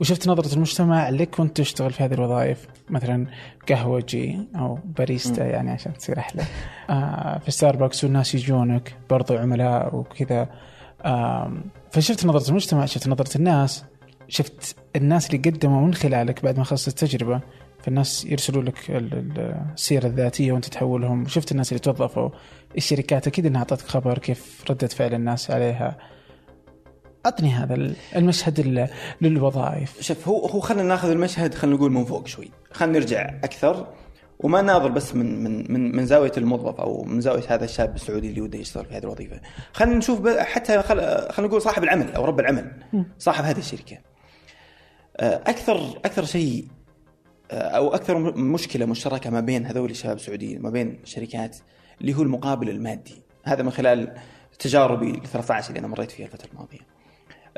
وشفت 0.00 0.28
نظرة 0.28 0.54
المجتمع 0.54 1.08
لك 1.08 1.38
وأنت 1.38 1.56
تشتغل 1.56 1.92
في 1.92 2.02
هذه 2.04 2.14
الوظائف. 2.14 2.66
مثلا 2.90 3.26
قهوجي 3.68 4.38
أو 4.56 4.78
باريستا 4.98 5.44
يعني 5.46 5.70
عشان 5.70 5.92
تصير 5.94 6.18
أحلى. 6.18 6.42
آه 6.90 7.38
في 7.38 7.50
ستاربكس 7.50 8.04
والناس 8.04 8.34
يجونك 8.34 8.94
برضو 9.10 9.36
عملاء 9.36 9.96
وكذا. 9.96 10.48
آم، 11.04 11.64
فشفت 11.90 12.26
نظرة 12.26 12.50
المجتمع 12.50 12.86
شفت 12.86 13.08
نظرة 13.08 13.36
الناس 13.36 13.84
شفت 14.28 14.76
الناس 14.96 15.26
اللي 15.26 15.50
قدموا 15.50 15.86
من 15.86 15.94
خلالك 15.94 16.42
بعد 16.44 16.58
ما 16.58 16.64
خلصت 16.64 16.88
التجربة. 16.88 17.40
فالناس 17.82 18.24
يرسلوا 18.24 18.62
لك 18.62 18.90
ال- 18.90 19.14
ال- 19.14 19.62
السيرة 19.74 20.06
الذاتية 20.06 20.52
وانت 20.52 20.64
تحولهم. 20.64 21.28
شفت 21.28 21.52
الناس 21.52 21.72
اللي 21.72 21.78
توظفوا. 21.80 22.30
الشركات 22.76 23.26
أكيد 23.26 23.46
إنها 23.46 23.58
أعطتك 23.58 23.86
خبر 23.86 24.18
كيف 24.18 24.64
ردة 24.70 24.86
فعل 24.86 25.14
الناس 25.14 25.50
عليها. 25.50 25.98
اعطني 27.26 27.50
هذا 27.50 27.94
المشهد 28.16 28.58
ال- 28.60 28.88
للوظائف. 29.20 30.00
شوف 30.00 30.28
هو 30.28 30.46
هو 30.46 30.60
خلينا 30.60 30.82
ناخذ 30.82 31.10
المشهد 31.10 31.54
خلينا 31.54 31.76
نقول 31.76 31.92
من 31.92 32.04
فوق 32.04 32.26
شوي. 32.26 32.50
خلينا 32.72 32.98
نرجع 32.98 33.28
أكثر. 33.44 33.86
وما 34.40 34.62
ناظر 34.62 34.88
بس 34.88 35.14
من 35.14 35.44
من 35.44 35.72
من 35.72 35.96
من 35.96 36.06
زاوية 36.06 36.32
الموظف 36.36 36.80
أو 36.80 37.04
من 37.04 37.20
زاوية 37.20 37.42
هذا 37.48 37.64
الشاب 37.64 37.94
السعودي 37.94 38.28
اللي 38.30 38.40
وده 38.40 38.58
يشتغل 38.58 38.84
في 38.86 38.94
هذه 38.94 39.02
الوظيفة. 39.02 39.40
خلينا 39.72 39.96
نشوف 39.96 40.28
حتى 40.28 40.82
خل... 40.82 41.00
خلينا 41.30 41.48
نقول 41.48 41.62
صاحب 41.62 41.84
العمل 41.84 42.12
أو 42.14 42.24
رب 42.24 42.40
العمل 42.40 42.72
صاحب 43.18 43.44
هذه 43.44 43.58
الشركة. 43.58 43.98
آه، 45.16 45.34
أكثر 45.46 45.76
أكثر 46.04 46.24
شيء 46.24 46.66
آه، 47.50 47.54
أو 47.54 47.94
أكثر 47.94 48.18
مشكلة 48.36 48.86
مشتركة 48.86 49.30
ما 49.30 49.40
بين 49.40 49.66
هذول 49.66 49.90
الشباب 49.90 50.16
السعوديين 50.16 50.62
ما 50.62 50.70
بين 50.70 50.98
الشركات 51.04 51.56
اللي 52.00 52.14
هو 52.14 52.22
المقابل 52.22 52.68
المادي. 52.68 53.22
هذا 53.44 53.62
من 53.62 53.70
خلال 53.70 54.14
تجاربي 54.58 55.10
ال 55.10 55.22
13 55.22 55.68
اللي 55.68 55.78
أنا 55.80 55.88
مريت 55.88 56.10
فيها 56.10 56.26
الفترة 56.26 56.48
الماضية. 56.52 56.78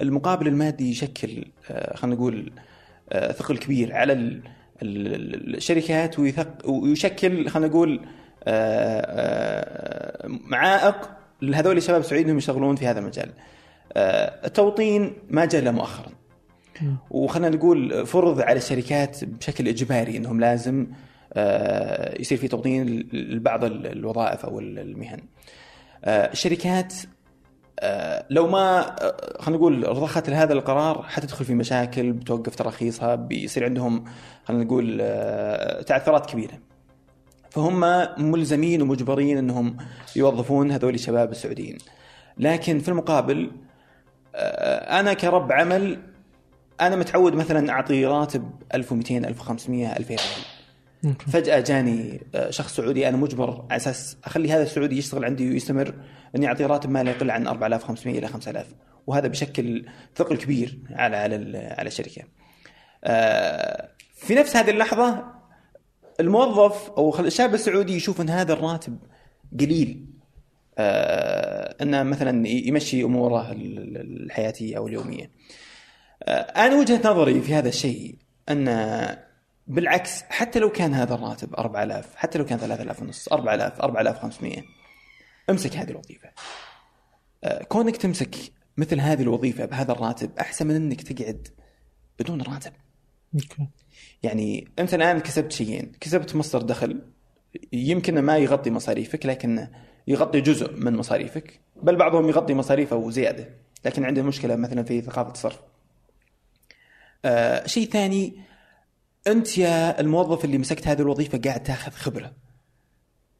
المقابل 0.02 0.48
المادي 0.48 0.90
يشكل 0.90 1.44
آه، 1.70 1.96
خلينا 1.96 2.16
نقول 2.16 2.52
آه، 3.12 3.32
ثقل 3.32 3.58
كبير 3.58 3.94
على 3.94 4.12
ال- 4.12 4.42
ال- 4.82 5.54
الشركات 5.56 6.18
ويثق 6.18 6.68
ويشكل 6.70 7.48
خلينا 7.48 7.68
نقول 7.68 8.00
آه، 8.44 10.26
معائق 10.28 11.10
لهذول 11.42 11.76
الشباب 11.76 12.00
السعوديين 12.00 12.24
انهم 12.26 12.38
يشتغلون 12.38 12.76
في 12.76 12.86
هذا 12.86 13.00
المجال. 13.00 13.30
التوطين 13.96 15.12
ما 15.30 15.44
جاء 15.44 15.62
إلا 15.62 15.70
مؤخرا. 15.70 16.12
وخلينا 17.10 17.56
نقول 17.56 18.06
فرض 18.06 18.40
على 18.40 18.56
الشركات 18.56 19.24
بشكل 19.24 19.68
إجباري 19.68 20.16
إنهم 20.16 20.40
لازم 20.40 20.86
يصير 22.20 22.38
في 22.38 22.48
توطين 22.48 22.86
لبعض 23.12 23.64
ال- 23.64 23.86
الوظائف 23.86 24.44
أو 24.44 24.58
ال- 24.60 24.78
المهن. 24.78 25.20
الشركات 26.06 26.94
لو 28.30 28.46
ما 28.46 28.80
آه، 28.80 29.42
خلينا 29.42 29.58
نقول 29.58 29.88
رضخت 29.88 30.30
لهذا 30.30 30.52
القرار 30.52 31.02
حتدخل 31.02 31.44
في 31.44 31.54
مشاكل 31.54 32.12
بتوقف 32.12 32.54
تراخيصها 32.54 33.14
بيصير 33.14 33.64
عندهم 33.64 34.04
خلينا 34.44 34.64
نقول 34.64 34.98
آه، 35.00 35.82
تعثرات 35.82 36.26
كبيرة. 36.26 36.58
فهم 37.50 37.80
ملزمين 38.30 38.82
ومجبرين 38.82 39.38
إنهم 39.38 39.76
يوظفون 40.16 40.70
هذول 40.70 40.94
الشباب 40.94 41.30
السعوديين. 41.30 41.78
لكن 42.38 42.78
في 42.78 42.88
المقابل 42.88 43.50
آه، 44.34 45.00
أنا 45.00 45.12
كرب 45.12 45.52
عمل 45.52 45.98
أنا 46.80 46.96
متعود 46.96 47.34
مثلا 47.34 47.70
أعطي 47.70 48.06
راتب 48.06 48.50
1200 48.74 49.16
1500 49.18 49.96
2000 49.96 50.14
ريال 50.14 50.54
فجأة 51.32 51.60
جاني 51.60 52.20
آه، 52.34 52.50
شخص 52.50 52.76
سعودي 52.76 53.08
أنا 53.08 53.16
مجبر 53.16 53.64
على 53.70 53.76
أساس 53.76 54.16
أخلي 54.24 54.52
هذا 54.52 54.62
السعودي 54.62 54.98
يشتغل 54.98 55.24
عندي 55.24 55.50
ويستمر 55.50 55.94
اني 56.36 56.46
اعطيه 56.46 56.66
راتب 56.66 56.90
ما 56.90 57.02
لا 57.02 57.10
يقل 57.10 57.30
عن 57.30 57.46
4500 57.46 58.18
إلى 58.18 58.28
5000 58.28 58.66
وهذا 59.06 59.28
بيشكل 59.28 59.86
ثقل 60.16 60.36
كبير 60.36 60.78
على 60.90 61.16
على 61.16 61.58
على 61.78 61.86
الشركة. 61.86 62.22
آه، 63.04 63.88
في 64.16 64.34
نفس 64.34 64.56
هذه 64.56 64.70
اللحظة 64.70 65.24
الموظف 66.20 66.90
أو 66.90 67.18
الشاب 67.20 67.54
السعودي 67.54 67.94
يشوف 67.96 68.20
أن 68.20 68.30
هذا 68.30 68.52
الراتب 68.52 68.98
قليل 69.60 70.06
آه، 70.78 71.76
أنه 71.82 72.02
مثلا 72.02 72.48
يمشي 72.48 73.02
أموره 73.04 73.52
ال- 73.52 73.78
ال- 73.78 74.22
الحياتية 74.24 74.76
أو 74.76 74.86
اليومية. 74.86 75.30
آه، 76.22 76.32
أنا 76.40 76.74
وجهة 76.76 77.00
نظري 77.10 77.40
في 77.40 77.54
هذا 77.54 77.68
الشيء 77.68 78.14
أن 78.48 79.16
بالعكس 79.66 80.22
حتى 80.22 80.58
لو 80.58 80.70
كان 80.70 80.94
هذا 80.94 81.14
الراتب 81.14 81.54
4000 81.54 82.14
حتى 82.16 82.38
لو 82.38 82.44
كان 82.44 82.58
3000 82.58 83.02
ونص 83.02 83.28
4000 83.32 83.80
4500 83.80 84.62
امسك 85.50 85.76
هذه 85.76 85.90
الوظيفة. 85.90 86.30
آه، 87.44 87.62
كونك 87.62 87.96
تمسك 87.96 88.36
مثل 88.76 89.00
هذه 89.00 89.22
الوظيفة 89.22 89.64
بهذا 89.64 89.92
الراتب 89.92 90.38
أحسن 90.38 90.66
من 90.66 90.74
إنك 90.74 91.02
تقعد 91.02 91.48
بدون 92.18 92.42
راتب. 92.42 92.72
أوكي 93.34 93.68
يعني 94.22 94.68
أنت 94.78 94.94
الآن 94.94 95.18
كسبت 95.18 95.52
شيئين، 95.52 95.92
كسبت 96.00 96.36
مصدر 96.36 96.62
دخل 96.62 97.02
يمكن 97.72 98.18
ما 98.18 98.38
يغطي 98.38 98.70
مصاريفك 98.70 99.26
لكن 99.26 99.68
يغطي 100.06 100.40
جزء 100.40 100.72
من 100.76 100.96
مصاريفك، 100.96 101.60
بل 101.82 101.96
بعضهم 101.96 102.28
يغطي 102.28 102.54
مصاريفه 102.54 102.96
وزياده، 102.96 103.50
لكن 103.84 104.04
عنده 104.04 104.22
مشكلة 104.22 104.56
مثلا 104.56 104.82
في 104.82 105.00
ثقافة 105.00 105.32
الصرف. 105.32 105.60
آه 107.24 107.66
شيء 107.66 107.90
ثاني 107.90 108.40
أنت 109.26 109.58
يا 109.58 110.00
الموظف 110.00 110.44
اللي 110.44 110.58
مسكت 110.58 110.88
هذه 110.88 111.00
الوظيفة 111.00 111.38
قاعد 111.38 111.62
تاخذ 111.62 111.92
خبرة 111.92 112.32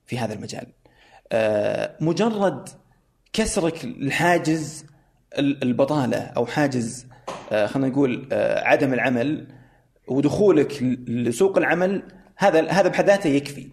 في 0.07 0.18
هذا 0.18 0.34
المجال. 0.34 0.66
آه 1.32 1.96
مجرد 2.00 2.68
كسرك 3.32 3.84
الحاجز 3.84 4.86
ال- 5.38 5.62
البطالة 5.62 6.18
أو 6.18 6.46
حاجز 6.46 7.06
آه 7.52 7.66
خلينا 7.66 7.88
نقول 7.88 8.28
آه 8.32 8.64
عدم 8.64 8.92
العمل 8.94 9.46
ودخولك 10.08 10.82
لسوق 11.08 11.58
العمل 11.58 12.02
هذا 12.36 12.68
هذا 12.70 12.88
بحد 12.88 13.06
ذاته 13.06 13.28
يكفي 13.28 13.68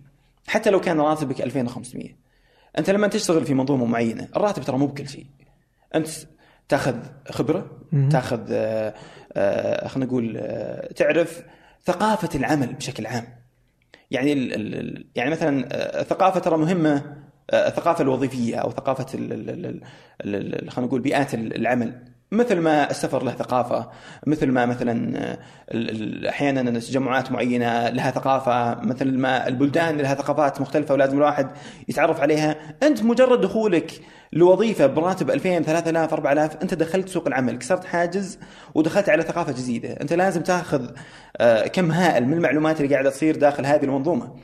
حتى 0.47 0.69
لو 0.69 0.81
كان 0.81 0.99
راتبك 1.01 1.41
2500 1.41 2.09
أنت 2.77 2.89
لما 2.89 3.07
تشتغل 3.07 3.45
في 3.45 3.53
منظومة 3.53 3.85
معينة 3.85 4.27
الراتب 4.35 4.63
ترى 4.63 4.77
مو 4.77 4.87
بكل 4.87 5.09
شيء. 5.09 5.25
أنت 5.95 6.07
تاخذ 6.69 6.95
خبرة 7.29 7.71
تاخذ 8.11 8.45
خلينا 9.87 10.05
نقول 10.05 10.41
تعرف 10.95 11.43
ثقافة 11.85 12.29
العمل 12.39 12.73
بشكل 12.73 13.05
عام. 13.05 13.23
يعني 14.11 14.31
يعني 15.15 15.29
مثلا 15.31 15.65
الثقافة 16.01 16.39
ترى 16.39 16.57
مهمة 16.57 17.15
الثقافة 17.53 18.01
الوظيفية 18.01 18.55
أو 18.55 18.71
ثقافة 18.71 19.05
خلينا 20.71 20.87
نقول 20.87 21.01
بيئات 21.01 21.33
ال- 21.33 21.55
العمل. 21.55 22.10
مثل 22.31 22.59
ما 22.59 22.89
السفر 22.89 23.23
له 23.23 23.31
ثقافة 23.31 23.89
مثل 24.27 24.47
ما 24.51 24.65
مثلا 24.65 25.17
آه، 25.17 25.37
ال- 25.71 25.89
ال- 25.89 26.27
أحيانا 26.27 26.79
تجمعات 26.79 27.31
معينة 27.31 27.89
لها 27.89 28.11
ثقافة 28.11 28.75
مثل 28.81 29.17
ما 29.17 29.47
البلدان 29.47 29.97
لها 29.97 30.15
ثقافات 30.15 30.61
مختلفة 30.61 30.93
ولازم 30.93 31.17
الواحد 31.17 31.49
يتعرف 31.87 32.21
عليها. 32.21 32.55
أنت 32.83 33.03
مجرد 33.03 33.41
دخولك 33.41 33.91
لوظيفة 34.33 34.85
براتب 34.87 35.29
2000 35.29 35.59
3000 35.63 36.13
4000 36.13 36.57
أنت 36.61 36.73
دخلت 36.73 37.09
سوق 37.09 37.27
العمل 37.27 37.57
كسرت 37.57 37.85
حاجز 37.85 38.39
ودخلت 38.75 39.09
على 39.09 39.21
ثقافة 39.23 39.51
جديدة. 39.51 39.89
أنت 40.01 40.13
لازم 40.13 40.41
تأخذ 40.41 40.89
آه، 41.37 41.67
كم 41.67 41.91
هائل 41.91 42.25
من 42.27 42.33
المعلومات 42.33 42.81
اللي 42.81 42.93
قاعدة 42.93 43.09
تصير 43.09 43.35
داخل 43.35 43.65
هذه 43.65 43.83
المنظومة. 43.83 44.35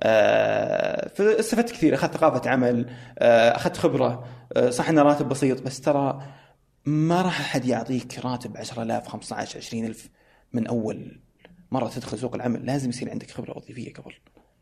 آه، 0.00 1.08
فاستفدت 1.14 1.70
كثير 1.70 1.94
أخذت 1.94 2.14
ثقافة 2.14 2.50
عمل 2.50 2.86
أخذت 3.18 3.76
خبرة 3.76 4.24
آه، 4.56 4.70
صح 4.70 4.88
انه 4.88 5.02
راتب 5.02 5.28
بسيط 5.28 5.62
بس 5.62 5.80
ترى 5.80 6.20
ما 6.86 7.22
راح 7.22 7.40
أحد 7.40 7.64
يعطيك 7.64 8.18
راتب 8.24 8.56
10000 8.56 9.08
15 9.08 9.58
20000 9.58 10.08
من 10.52 10.66
أول 10.66 11.20
مرة 11.70 11.88
تدخل 11.88 12.18
سوق 12.18 12.34
العمل. 12.34 12.66
لازم 12.66 12.88
يصير 12.88 13.10
عندك 13.10 13.30
خبرة 13.30 13.56
وظيفية 13.56 13.92
قبل. 13.92 14.12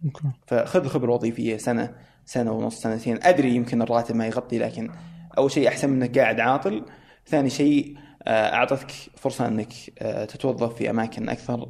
أوكي. 0.05 0.31
فخذ 0.47 0.89
خبرة 0.89 1.13
وظيفية 1.13 1.57
سنة 1.57 1.95
سنة 2.25 2.53
ونص 2.53 2.81
سنتين 2.81 3.19
أدري 3.23 3.55
يمكن 3.55 3.83
الراتب 3.83 4.17
ما 4.17 4.27
يغطي 4.27 4.59
لكن 4.59 4.91
أول 5.39 5.51
شيء 5.51 5.69
أحسن 5.69 5.91
من 5.91 6.03
إنك 6.03 6.19
قاعد 6.19 6.41
عاطل. 6.41 6.85
ثاني 7.27 7.51
شيء 7.51 7.97
آه، 8.27 8.55
أعطتك 8.55 8.91
فرصة 9.17 9.49
إنك 9.49 9.73
آه، 9.99 10.25
تتوظف 10.25 10.75
في 10.75 10.91
أماكن 10.91 11.29
أكثر 11.29 11.69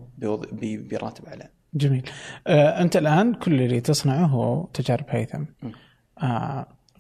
براتب 0.63 1.27
أعلى. 1.27 1.49
جميل. 1.75 2.11
آه، 2.47 2.83
أنت 2.83 2.97
الآن 2.97 3.35
كل 3.35 3.63
اللي 3.63 3.81
تصنعه 3.81 4.27
هو 4.27 4.65
تجارب 4.65 5.05
هيثم. 5.09 5.45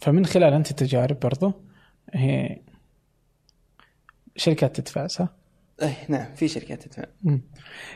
فمن 0.00 0.26
خلال 0.26 0.52
أنت 0.52 0.70
التجارب 0.70 1.20
برضو 1.20 1.52
هي 2.14 2.60
شركات 4.36 4.80
تدفع 4.80 5.06
صح؟ 5.06 5.28
اي 5.82 5.92
نعم 6.08 6.34
في 6.34 6.48
شركات 6.48 6.82
تدفع 6.82 7.04
مم. 7.22 7.42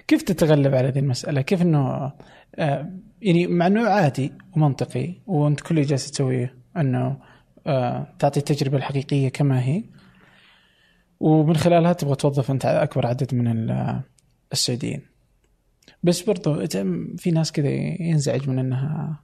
كيف 0.08 0.22
تتغلب 0.22 0.74
على 0.74 0.88
هذه 0.88 0.98
المسألة؟ 0.98 1.40
كيف 1.40 1.62
إنه 1.62 2.12
آه 2.58 2.90
يعني 3.22 3.46
مع 3.46 3.66
إنه 3.66 3.88
عادي 3.88 4.32
ومنطقي 4.56 5.14
وأنت 5.26 5.60
كل 5.60 5.74
اللي 5.74 5.86
جالس 5.88 6.10
تسويه 6.10 6.54
إنه 6.76 7.16
آه 7.66 8.14
تعطي 8.18 8.40
التجربة 8.40 8.76
الحقيقية 8.76 9.28
كما 9.28 9.62
هي 9.64 9.84
ومن 11.20 11.56
خلالها 11.56 11.92
تبغى 11.92 12.14
توظف 12.14 12.50
أنت 12.50 12.64
أكبر 12.66 13.06
عدد 13.06 13.34
من 13.34 13.48
ال- 13.48 14.00
السعوديين. 14.52 15.02
بس 16.02 16.22
برضو 16.22 16.66
في 17.16 17.30
ناس 17.30 17.52
كذا 17.52 17.68
ينزعج 18.00 18.48
من 18.48 18.58
إنها 18.58 19.20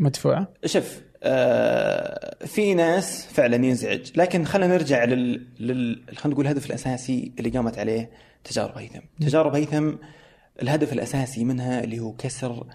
مدفوعة. 0.00 0.48
شوف 0.66 1.00
آه 1.00 1.04
في 2.46 2.74
ناس 2.74 3.26
فعلا 3.26 3.66
ينزعج. 3.66 4.10
لكن 4.16 4.44
خلينا 4.44 4.74
نرجع 4.74 5.04
لل, 5.04 5.46
لل... 5.60 6.02
خلينا 6.06 6.34
نقول 6.34 6.46
الهدف 6.46 6.66
الأساسي 6.66 7.32
اللي 7.38 7.50
قامت 7.50 7.78
عليه 7.78 8.10
تجارب 8.44 8.78
هيثم. 8.78 9.00
تجارب 9.20 9.54
هيثم 9.54 9.92
الهدف 10.62 10.92
الأساسي 10.92 11.44
منها 11.44 11.84
اللي 11.84 11.98
هو 11.98 12.12
كسر 12.12 12.66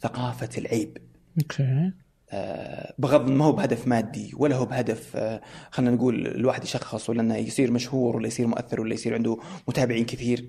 ثقافة 0.00 0.48
العيب. 0.58 0.98
أوكي. 1.42 1.92
آه، 2.32 2.94
بغض 2.98 3.30
ما 3.30 3.44
هو 3.44 3.52
بهدف 3.52 3.86
مادي 3.86 4.32
ولا 4.36 4.56
هو 4.56 4.64
بهدف 4.64 5.16
آه، 5.16 5.40
خلينا 5.70 5.96
نقول 5.96 6.26
الواحد 6.26 6.64
يشخص 6.64 7.10
ولا 7.10 7.20
إنه 7.20 7.36
يصير 7.36 7.70
مشهور 7.70 8.16
ولا 8.16 8.26
يصير 8.26 8.46
مؤثر 8.46 8.80
ولا 8.80 8.94
يصير 8.94 9.14
عنده 9.14 9.38
متابعين 9.68 10.04
كثير. 10.04 10.48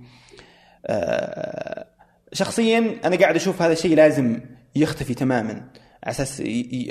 آه، 0.86 1.88
شخصيا 2.34 3.00
أنا 3.06 3.16
قاعد 3.16 3.36
أشوف 3.36 3.62
هذا 3.62 3.74
الشيء 3.74 3.96
لازم 3.96 4.42
يختفي 4.76 5.14
تماما. 5.14 5.70
على 6.04 6.12
أساس 6.12 6.38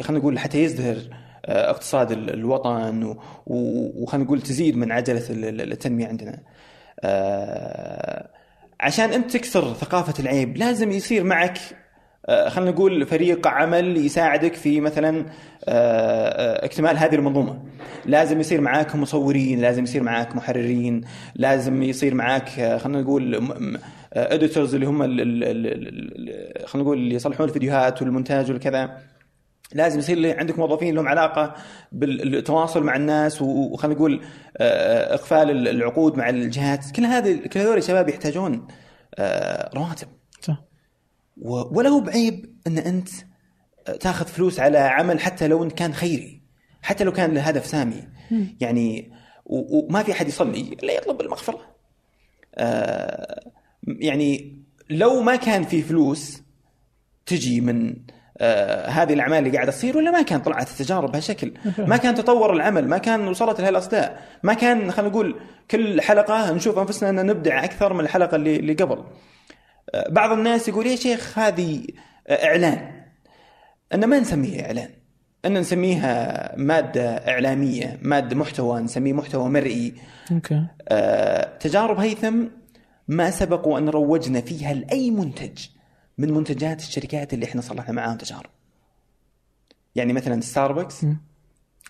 خلينا 0.01 0.19
نقول 0.19 0.39
حتى 0.39 0.63
يزدهر 0.65 0.97
آه، 1.47 1.71
اقتصاد 1.71 2.13
ال- 2.13 2.31
الوطن 2.35 3.17
وخلينا 3.47 4.25
نقول 4.27 4.41
تزيد 4.43 4.77
من 4.77 4.93
عجلة 4.93 5.23
ال- 5.31 5.45
ال- 5.45 5.73
التنمية 5.73 6.07
عندنا. 6.07 6.39
آه، 7.01 8.29
عشان 8.81 9.13
أنت 9.13 9.31
تكسر 9.31 9.75
ثقافة 9.75 10.15
العيب 10.23 10.57
لازم 10.57 10.91
يصير 10.91 11.25
معك 11.25 11.59
آه، 12.27 12.49
خلينا 12.49 12.71
نقول 12.71 13.07
فريق 13.07 13.47
عمل 13.47 13.97
يساعدك 13.97 14.55
في 14.55 14.81
مثلا 14.81 15.27
اكتمال 16.65 16.97
هذه 16.99 17.15
المنظومة 17.15 17.63
لازم 18.07 18.41
يصير 18.41 18.61
معاك 18.61 18.97
مصورين 18.97 19.61
لازم 19.61 19.83
يصير 19.85 20.03
معاك 20.03 20.37
محررين 20.37 21.01
لازم 21.35 21.83
يصير 21.83 22.15
معاك 22.15 22.49
خلينا 22.81 23.01
نقول 23.01 23.49
اديتورز 24.13 24.75
اللي 24.75 24.87
هم 24.87 25.03
خلينا 25.03 26.85
نقول 26.85 26.99
اللي 26.99 27.15
يصلحون 27.15 27.49
الفيديوهات 27.49 28.03
والمونتاج 28.03 28.51
والكذا. 28.51 28.99
لازم 29.75 29.99
يصير 29.99 30.39
عندك 30.39 30.59
موظفين 30.59 30.95
لهم 30.95 31.09
علاقة 31.09 31.55
بالتواصل 31.93 32.83
مع 32.83 32.97
الناس 32.97 33.43
وخلينا 33.43 33.99
نقول 33.99 34.25
آه، 34.57 35.15
إقفال 35.15 35.69
العقود 35.69 36.17
مع 36.17 36.29
الجهات. 36.29 36.91
كل 36.91 37.05
هذه 37.05 37.37
كل 37.47 37.61
هذول 37.61 37.77
الشباب 37.79 38.09
يحتاجون 38.09 38.67
آه، 39.19 39.71
رواتب. 39.75 40.09
صح. 40.41 40.65
ولا 41.43 41.89
هو 41.89 42.01
بعيب 42.01 42.57
إن 42.67 42.79
أنت 42.79 43.09
تاخذ 44.01 44.27
فلوس 44.27 44.61
على 44.61 44.79
عمل 44.79 45.21
حتى 45.21 45.49
لو 45.49 45.65
إن 45.65 45.71
كان 45.71 45.95
خيري 45.95 46.43
حتى 46.83 47.05
لو 47.05 47.13
كان 47.13 47.35
له 47.35 47.41
هدف 47.41 47.67
سامي 47.67 48.09
يعني 48.61 49.13
و- 49.45 49.79
وما 49.87 50.03
في 50.03 50.13
أحد 50.13 50.29
يصلي 50.29 50.61
إلا 50.83 50.93
يطلب 50.93 51.21
المغفرة. 51.21 51.61
آه، 52.55 53.51
يعني 54.01 54.59
لو 54.91 55.21
ما 55.21 55.37
كان 55.37 55.65
في 55.65 55.83
فلوس 55.83 56.43
تجي 57.27 57.61
من 57.61 57.97
آه 58.41 58.89
هذه 58.89 59.13
الأعمال 59.13 59.39
اللي 59.39 59.51
قاعدة 59.51 59.71
تصير 59.73 59.97
ولا 59.97 60.11
ما 60.11 60.23
كان 60.23 60.41
طلعت 60.41 60.71
التجارب 60.71 61.13
بهالشكل. 61.13 61.53
ما 61.79 61.97
كان 61.97 62.15
تطور 62.15 62.53
العمل 62.53 62.89
ما 62.89 62.99
كان 62.99 63.29
وصلت 63.29 63.61
لهالاصداء 63.61 64.23
ما 64.43 64.55
كان 64.55 64.91
خلينا 64.91 65.11
نقول 65.11 65.41
كل 65.71 66.01
حلقة 66.01 66.53
نشوف 66.53 66.79
أنفسنا 66.79 67.11
أن 67.11 67.27
نبدع 67.27 67.65
أكثر 67.65 67.93
من 67.93 68.01
الحلقة 68.01 68.35
اللي 68.35 68.57
اللي 68.57 68.73
قبل. 68.73 69.05
آه 69.95 70.09
بعض 70.11 70.33
الناس 70.33 70.69
يقول 70.69 70.87
يا 70.87 70.97
شيخ 70.97 71.39
هذه 71.39 71.83
آه، 72.29 72.47
إعلان. 72.47 72.93
أن 73.95 74.05
ما 74.05 74.21
نسميها 74.21 74.67
إعلان. 74.67 74.89
أن 75.45 75.59
نسميها 75.59 76.55
مادة 76.57 77.11
إعلامية 77.11 77.99
مادة 78.03 78.37
محتوى 78.37 78.81
نسميه 78.81 79.13
محتوى 79.13 79.49
مرئي. 79.49 79.95
أوكي. 80.33 80.67
آه، 80.89 81.57
تجارب 81.59 82.01
هيثم 82.01 82.45
ما 83.09 83.31
سبق 83.31 83.67
وان 83.67 83.89
روجنا 83.89 84.41
فيها 84.41 84.75
لأي 84.75 85.11
منتج 85.11 85.67
من 86.19 86.33
منتجات 86.33 86.81
الشركات 86.81 87.35
اللي 87.35 87.47
إحنا 87.47 87.61
صلحنا 87.61 87.95
معاهم 87.95 88.17
تجارب. 88.17 88.51
يعني 89.95 90.13
مثلا 90.13 90.41
ستاربكس 90.41 91.07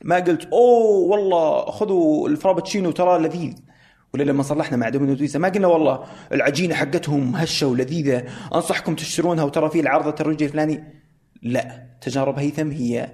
ما 0.02 0.16
قلت 0.16 0.44
أوه 0.44 0.98
والله 1.10 1.70
خذوا 1.70 2.28
الفرابتشينو 2.28 2.90
ترى 2.90 3.18
لذيذ. 3.18 3.54
ولا 4.14 4.22
لما 4.22 4.42
صلحنا 4.42 4.76
مع 4.76 4.88
دومينوز 4.88 5.18
بيتزا 5.18 5.38
ما 5.38 5.48
قلنا 5.48 5.66
والله 5.66 6.04
العجينة 6.32 6.74
حقتهم 6.74 7.36
هشة 7.36 7.66
ولذيذة 7.66 8.24
أنصحكم 8.54 8.94
تشترونها 8.94 9.44
وترى 9.44 9.70
في 9.70 9.80
العرض 9.80 10.06
الترويجي 10.06 10.44
الفلاني. 10.44 10.84
لا 11.42 11.86
تجارب 12.00 12.38
هيثم 12.38 12.70
هي 12.70 13.12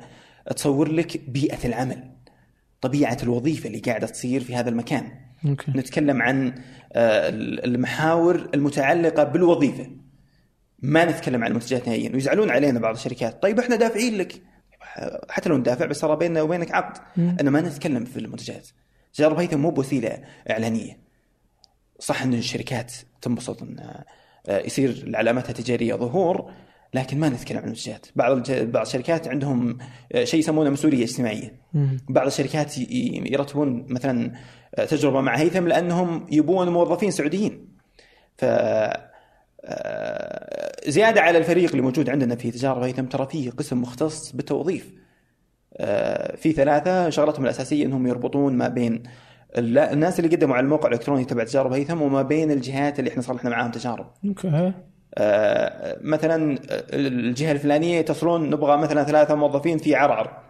تصور 0.57 0.93
لك 0.93 1.31
بيئة 1.31 1.67
العمل 1.67 2.11
طبيعة 2.81 3.19
الوظيفة 3.23 3.67
اللي 3.67 3.79
قاعدة 3.79 4.07
تصير 4.07 4.45
في 4.45 4.57
هذا 4.57 4.69
المكان. 4.71 5.11
نتكلم 5.69 6.23
عن 6.23 6.55
المحاور 6.97 8.51
المتعلقة 8.55 9.25
بالوظيفة. 9.25 9.91
ما 10.79 11.05
نتكلم 11.05 11.45
عن 11.45 11.51
المنتجات 11.51 11.87
نهائيا. 11.89 12.11
ويزعلون 12.15 12.51
علينا 12.51 12.81
بعض 12.81 12.95
الشركات. 12.95 13.43
طيب 13.43 13.59
إحنا 13.59 13.77
دافعين 13.77 14.19
لك. 14.19 14.43
حتى 15.31 15.49
لو 15.49 15.57
ندافع 15.57 15.87
بس 15.87 16.01
ترى 16.01 16.17
بيننا 16.17 16.43
وبينك 16.43 16.73
عقد. 16.75 17.03
أنا 17.19 17.51
ما 17.51 17.61
نتكلم 17.61 18.05
في 18.05 18.17
المنتجات. 18.17 18.69
تجارب 19.15 19.39
هيثم 19.39 19.59
مو 19.59 19.71
بوسيلة 19.71 20.19
إعلانية. 20.51 20.99
صح 21.99 22.23
إن 22.23 22.35
الشركات 22.35 22.93
تنبسط 23.23 23.63
إن 23.63 23.77
آه، 24.49 24.59
يصير 24.67 25.13
علاماتها 25.15 25.51
التجارية 25.51 25.95
ظهور 25.95 26.53
لكن 26.95 27.21
ما 27.21 27.29
نتكلم 27.29 27.59
عن 27.59 27.65
المنتجات. 27.65 28.07
بعض 28.17 28.37
الج- 28.37 28.63
بعض 28.63 28.87
الشركات 28.87 29.29
عندهم 29.29 29.79
آه، 30.13 30.25
شيء 30.25 30.41
يسمونه 30.41 30.71
مسؤولية 30.71 31.05
اجتماعية. 31.05 31.61
بعض 32.09 32.27
الشركات 32.27 32.79
يرتبون 32.79 33.87
مثلا 33.89 34.33
تجربة 34.77 35.20
مع 35.20 35.37
هيثم 35.37 35.68
لأنهم 35.68 36.27
يبون 36.31 36.68
موظفين 36.68 37.11
سعوديين. 37.11 37.68
ف 38.39 38.45
آه، 39.66 40.91
زيادة 40.91 41.20
على 41.20 41.39
الفريق 41.39 41.70
اللي 41.70 41.83
موجود 41.83 42.11
عندنا 42.11 42.37
في 42.37 42.51
تجارب 42.51 42.83
هيثم 42.83 43.05
ترى 43.05 43.27
فيه 43.27 43.51
قسم 43.51 43.83
مختص 43.83 44.33
بالتوظيف. 44.33 44.93
آه، 45.77 46.37
في 46.37 46.53
ثلاثة 46.53 47.11
شغلتهم 47.11 47.45
الأساسية 47.45 47.87
إنهم 47.87 48.07
يربطون 48.07 48.57
ما 48.57 48.68
بين 48.68 49.03
ال- 49.59 49.79
الناس 49.79 50.20
اللي 50.20 50.37
قدموا 50.37 50.57
على 50.57 50.64
الموقع 50.64 50.89
الإلكتروني 50.89 51.25
تبع 51.25 51.45
تجارب 51.45 51.72
هيثم 51.72 52.03
وما 52.03 52.22
بين 52.22 52.51
الجهات 52.51 52.99
اللي 52.99 53.11
إحنا 53.11 53.22
صلحنا 53.22 53.51
معاهم 53.51 53.70
تجارب. 53.70 54.07
أوكي. 54.27 54.72
آه، 55.18 55.99
مثلا 56.01 56.59
الجهة 56.93 57.53
الفلانية 57.53 57.99
يتصلون 57.99 58.51
نبغى 58.51 58.77
مثلا 58.77 59.05
ثلاثة 59.05 59.35
موظفين 59.35 59.79
في 59.79 59.95
عرعر. 59.95 60.43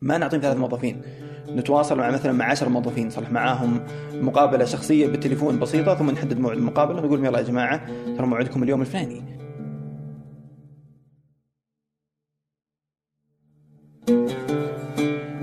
ما 0.00 0.18
نعطيهم 0.18 0.40
ثلاث 0.40 0.56
موظفين. 0.56 1.02
نتواصل 1.48 1.98
مع 1.98 2.10
مثلا 2.10 2.32
مع 2.32 2.44
10 2.44 2.68
موظفين 2.68 3.06
نصلح 3.06 3.30
معاهم 3.30 3.80
مقابلة 4.12 4.64
شخصية 4.64 5.06
بالتليفون 5.06 5.58
بسيطة 5.58 5.94
ثم 5.94 6.10
نحدد 6.10 6.38
موعد 6.38 6.56
المقابله 6.56 6.98
ونقول 6.98 7.18
لهم 7.18 7.24
يلا 7.24 7.38
يا 7.38 7.44
جماعة 7.44 7.86
ترى 8.16 8.26
موعدكم 8.26 8.62
اليوم 8.62 8.80
الفلاني 8.80 9.34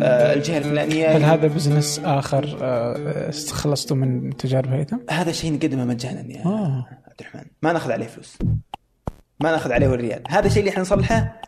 آه، 0.03 0.33
الجهة 0.33 0.57
الفلانية 0.57 1.17
هل 1.17 1.23
هذا 1.23 1.47
بزنس 1.47 2.01
آخر 2.05 2.57
آه، 2.61 3.29
استخلصتوا 3.29 3.97
من 3.97 4.37
تجارب 4.37 4.69
هيثم؟ 4.69 4.97
هذا 5.09 5.31
شيء 5.31 5.53
نقدمه 5.53 5.85
مجانا 5.85 6.21
يا 6.31 6.45
آه. 6.45 6.85
عبد 7.07 7.19
الرحمن 7.19 7.45
ما 7.61 7.73
ناخذ 7.73 7.91
عليه 7.91 8.07
فلوس 8.07 8.37
ما 9.39 9.51
ناخذ 9.51 9.71
عليه 9.71 9.87
ولا 9.87 10.01
ريال 10.01 10.23
هذا 10.27 10.47
الشيء 10.47 10.59
اللي 10.59 10.71
إحنا 10.71 10.81
نصلحه 10.81 11.41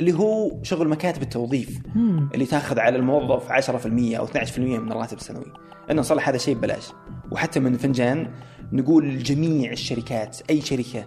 اللي 0.00 0.12
هو 0.12 0.62
شغل 0.62 0.88
مكاتب 0.88 1.22
التوظيف 1.22 1.78
مم. 1.94 2.28
اللي 2.34 2.46
تاخذ 2.46 2.78
على 2.78 2.96
الموظف 2.96 3.52
10% 3.52 3.86
أو 4.18 4.26
12% 4.26 4.58
من 4.58 4.92
الراتب 4.92 5.16
السنوي 5.16 5.52
إنه 5.90 6.00
نصلح 6.00 6.28
هذا 6.28 6.36
الشيء 6.36 6.54
ببلاش 6.54 6.88
وحتى 7.32 7.60
من 7.60 7.76
فنجان 7.76 8.30
نقول 8.72 9.08
لجميع 9.08 9.72
الشركات 9.72 10.38
أي 10.50 10.60
شركة 10.60 11.04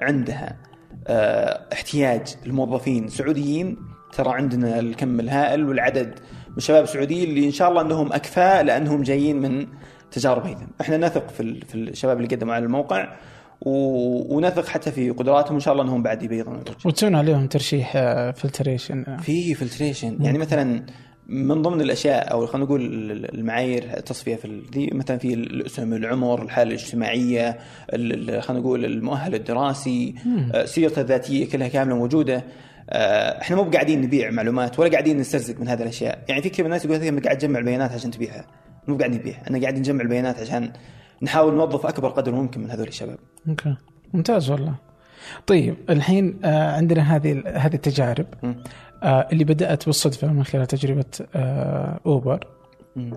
عندها 0.00 0.58
آه 1.06 1.66
احتياج 1.72 2.34
لموظفين 2.46 3.08
سعوديين 3.08 3.76
ترى 4.12 4.30
عندنا 4.30 4.78
الكم 4.78 5.20
الهائل 5.20 5.64
والعدد 5.64 6.14
من 6.48 6.56
الشباب 6.56 6.82
السعوديين 6.84 7.28
اللي 7.28 7.46
إن 7.46 7.50
شاء 7.52 7.70
الله 7.70 7.82
إنهم 7.82 8.12
أكفاء 8.12 8.62
لأنهم 8.64 9.02
جايين 9.02 9.40
من 9.40 9.66
تجارب 10.10 10.46
هيثم 10.46 10.66
إحنا 10.80 10.96
نثق 10.96 11.28
في 11.28 11.60
في 11.60 11.74
الشباب 11.74 12.16
اللي 12.16 12.36
قدموا 12.36 12.54
على 12.54 12.64
الموقع. 12.64 13.12
ونثق 13.66 14.66
حتى 14.66 14.92
في 14.92 15.10
قدراتهم. 15.10 15.54
إن 15.54 15.60
شاء 15.60 15.72
الله 15.72 15.84
إنهم 15.84 16.02
بعد 16.02 16.22
يبيضون. 16.22 16.60
وتسوون 16.84 17.14
عليهم 17.14 17.46
ترشيح 17.46 17.92
filtration 18.36 19.16
في 19.22 19.54
filtration 19.54 20.16
يعني 20.20 20.38
مثلا 20.38 20.82
من 21.28 21.62
ضمن 21.62 21.80
الأشياء 21.80 22.32
أو 22.32 22.46
خلينا 22.46 22.66
نقول 22.66 22.80
المعايير 23.34 23.84
التصفية 23.96 24.36
في 24.36 24.62
دي 24.72 24.90
مثلا 24.92 25.18
في 25.18 25.34
الأسم 25.34 25.92
العمر 25.92 26.42
الحالة 26.42 26.68
الاجتماعية 26.70 27.58
ال- 27.94 28.30
ال- 28.30 28.42
خلينا 28.42 28.62
نقول 28.62 28.84
المؤهل 28.84 29.34
الدراسي 29.34 30.14
آه، 30.54 30.64
سيرته 30.64 31.00
الذاتية 31.00 31.48
كلها 31.48 31.68
كاملة 31.68 31.96
موجودة. 31.96 32.44
آه، 32.90 33.40
إحنا 33.40 33.56
مو 33.56 33.62
قاعدين 33.62 34.00
نبيع 34.02 34.30
معلومات 34.30 34.78
ولا 34.78 34.90
قاعدين 34.90 35.16
نسترزق 35.18 35.60
من 35.60 35.68
هذه 35.68 35.82
الأشياء. 35.82 36.18
يعني 36.28 36.42
في 36.42 36.48
كثير 36.48 36.64
من 36.64 36.70
الناس 36.70 36.84
يقول 36.84 36.96
انت 37.02 37.24
قاعد 37.24 37.38
تجمع 37.38 37.58
البيانات 37.58 37.92
عشان 37.92 38.10
تبيعها. 38.10 38.44
مو 38.88 38.96
قاعد 38.96 39.14
نبيع. 39.14 39.34
أنا 39.50 39.60
قاعد 39.60 39.78
نجمع 39.78 40.00
البيانات 40.02 40.40
عشان 40.40 40.72
نحاول 41.22 41.54
نوظف 41.54 41.86
أكبر 41.86 42.08
قدر 42.08 42.32
ممكن 42.32 42.60
من 42.60 42.70
هذول 42.70 42.88
الشباب. 42.88 43.18
okay. 43.48 43.76
ممتاز 44.14 44.50
والله. 44.50 44.74
طيب 45.46 45.76
الحين 45.90 46.40
آه، 46.44 46.76
عندنا 46.76 47.16
هذه 47.16 47.42
هذه 47.46 47.74
التجارب. 47.74 48.26
آه، 49.02 49.28
اللي 49.32 49.44
بدأت 49.44 49.86
بالصدفة 49.86 50.32
من 50.32 50.44
خلال 50.44 50.66
تجربة 50.66 51.04
آه، 51.34 52.00
أوبر. 52.06 52.46
مم. 52.96 53.12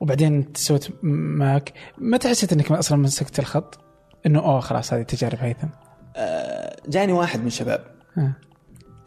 وبعدين 0.00 0.44
سويت 0.54 0.88
ماك 1.02 1.72
متى 1.98 2.28
حسيت 2.28 2.52
إنك 2.52 2.72
أصلا 2.72 2.98
مسكت 2.98 3.38
الخط؟ 3.38 3.78
إنه 4.26 4.38
أوه 4.38 4.60
خلاص 4.60 4.92
هذه 4.92 5.02
تجارب 5.02 5.38
هيثم. 5.40 5.68
آه، 6.16 6.76
جاني 6.88 7.12
واحد 7.12 7.40
من 7.40 7.46
الشباب 7.46 7.84
آه. 8.18 8.32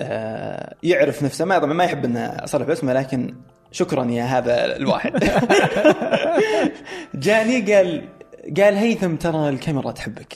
آه، 0.01 0.75
يعرف 0.83 1.23
نفسه. 1.23 1.45
ما 1.45 1.59
طبعا 1.59 1.73
ما 1.73 1.83
يحب 1.83 2.05
ان 2.05 2.17
اصرح 2.17 2.67
باسمه 2.67 2.93
لكن 2.93 3.35
شكرا 3.71 4.05
يا 4.05 4.23
هذا 4.23 4.75
الواحد. 4.75 5.11
جاني 7.13 7.73
قال 7.73 8.09
قال 8.57 8.75
هيثم 8.75 9.15
ترى 9.15 9.49
الكاميرا 9.49 9.91
تحبك. 9.91 10.33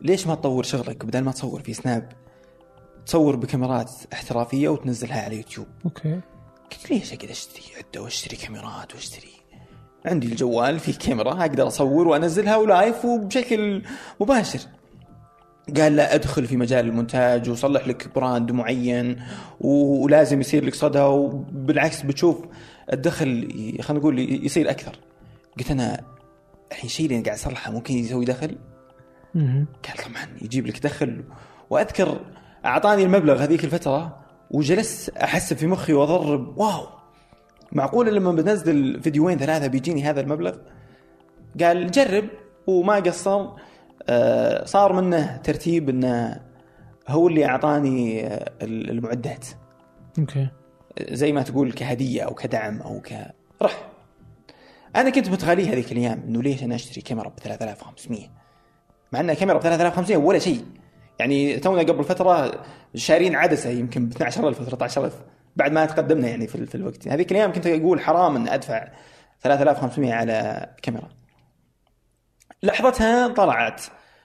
ليش 0.00 0.26
ما 0.26 0.34
تطور 0.34 0.62
شغلك 0.62 1.04
بدل 1.04 1.20
ما 1.20 1.32
تصور 1.32 1.62
في 1.62 1.74
سناب؟ 1.74 2.12
تصور 3.06 3.36
بكاميرات 3.36 3.90
احترافية 4.12 4.68
وتنزلها 4.68 5.22
على 5.22 5.36
يوتيوب. 5.36 5.66
okay. 5.84 6.20
قلت 6.72 6.90
ليش 6.90 7.12
اقعد 7.12 7.30
أشتري 7.30 7.62
عدة 7.76 8.02
وأشتري 8.02 8.36
كاميرات 8.36 8.94
وأشتري؟ 8.94 9.32
عندي 10.06 10.26
الجوال 10.26 10.78
فيه 10.78 10.92
كاميرا 10.98 11.40
أقدر 11.40 11.66
أصور 11.66 12.08
وأنزلها 12.08 12.56
و 12.56 12.66
live 12.66 13.04
وبشكل 13.04 13.82
مباشر. 14.20 14.60
قال 15.76 15.96
لا 15.96 16.14
أدخل 16.14 16.46
في 16.46 16.56
مجال 16.56 16.86
المونتاج 16.86 17.50
وصلح 17.50 17.88
لك 17.88 18.14
brand 18.14 18.52
معين 18.52 19.22
ولازم 19.60 20.40
يصير 20.40 20.64
لك 20.64 20.74
صدى 20.74 21.00
وبالعكس 21.00 22.02
بتشوف 22.02 22.44
الدخل 22.92 23.48
خلينا 23.80 24.00
نقول 24.00 24.44
يصير 24.46 24.70
أكثر. 24.70 24.98
قلت 25.58 25.70
أنا 25.70 26.00
الحين 26.72 26.86
الشيء 26.86 27.06
اللي 27.06 27.16
أنا 27.16 27.24
قاعد 27.24 27.36
أصلحه 27.38 27.72
ممكن 27.72 27.94
يسوي 27.94 28.24
دخل. 28.24 28.56
قال 29.34 29.96
طبعا 30.04 30.26
يجيب 30.42 30.66
لك 30.66 30.82
دخل. 30.82 31.24
وأذكر 31.70 32.20
أعطاني 32.64 33.02
المبلغ 33.04 33.42
هذيك 33.42 33.64
الفترة 33.64 34.18
وجلست 34.50 35.10
احسب 35.10 35.56
في 35.56 35.66
مخي 35.66 35.92
واضرب 35.92 36.58
واو. 36.58 36.86
معقولة 37.72 38.10
لما 38.10 38.32
بنزل 38.32 39.02
فيديوين 39.02 39.38
ثلاثة 39.38 39.66
بيجيني 39.66 40.02
هذا 40.02 40.20
المبلغ؟ 40.20 40.56
قال 41.60 41.90
جرب 41.90 42.24
وما 42.66 42.94
قصر. 42.94 43.46
صار 44.64 44.92
منه 44.92 45.36
ترتيب 45.36 45.88
إنه 45.88 46.40
هو 47.08 47.28
اللي 47.28 47.46
أعطاني 47.46 48.26
آه، 48.26 48.52
المعدات. 48.62 49.46
أوكي. 50.18 50.48
زي 51.10 51.32
ما 51.32 51.42
تقول 51.42 51.72
كهدية 51.72 52.22
أو 52.22 52.34
كدعم 52.34 52.82
أو 52.82 53.00
ك 53.00 53.12
رح. 53.62 53.88
أنا 54.96 55.10
كنت 55.10 55.28
متغالي 55.28 55.68
هذيك 55.68 55.92
الأيام 55.92 56.22
إنه 56.28 56.42
ليش 56.42 56.62
أنا 56.62 56.74
أشتري 56.74 57.00
كاميرا 57.00 57.28
ب 57.28 57.38
3500 57.40 58.28
مع 59.12 59.20
إنها 59.20 59.34
كاميرا 59.34 59.58
ب 59.58 59.62
3500 59.62 60.16
ولا 60.16 60.38
شيء. 60.38 60.64
يعني 61.18 61.56
تونا 61.58 61.82
قبل 61.82 62.04
فترة 62.04 62.64
شارين 62.94 63.34
عدسة 63.34 63.70
يمكن 63.70 64.06
ب 64.06 64.12
12000 64.12 64.62
13000 64.62 65.22
بعد 65.56 65.72
ما 65.72 65.84
تقدمنا 65.84 66.28
يعني 66.28 66.46
في, 66.46 66.66
في 66.66 66.74
الوقت. 66.74 67.08
هذيك 67.08 67.32
الأيام 67.32 67.52
كنت 67.52 67.66
أقول 67.66 68.00
حرام 68.00 68.36
إن 68.36 68.48
أدفع 68.48 68.88
3500 69.40 70.12
على 70.14 70.66
كاميرا. 70.82 71.08
لحظتها 72.62 73.28
طلعت 73.28 73.82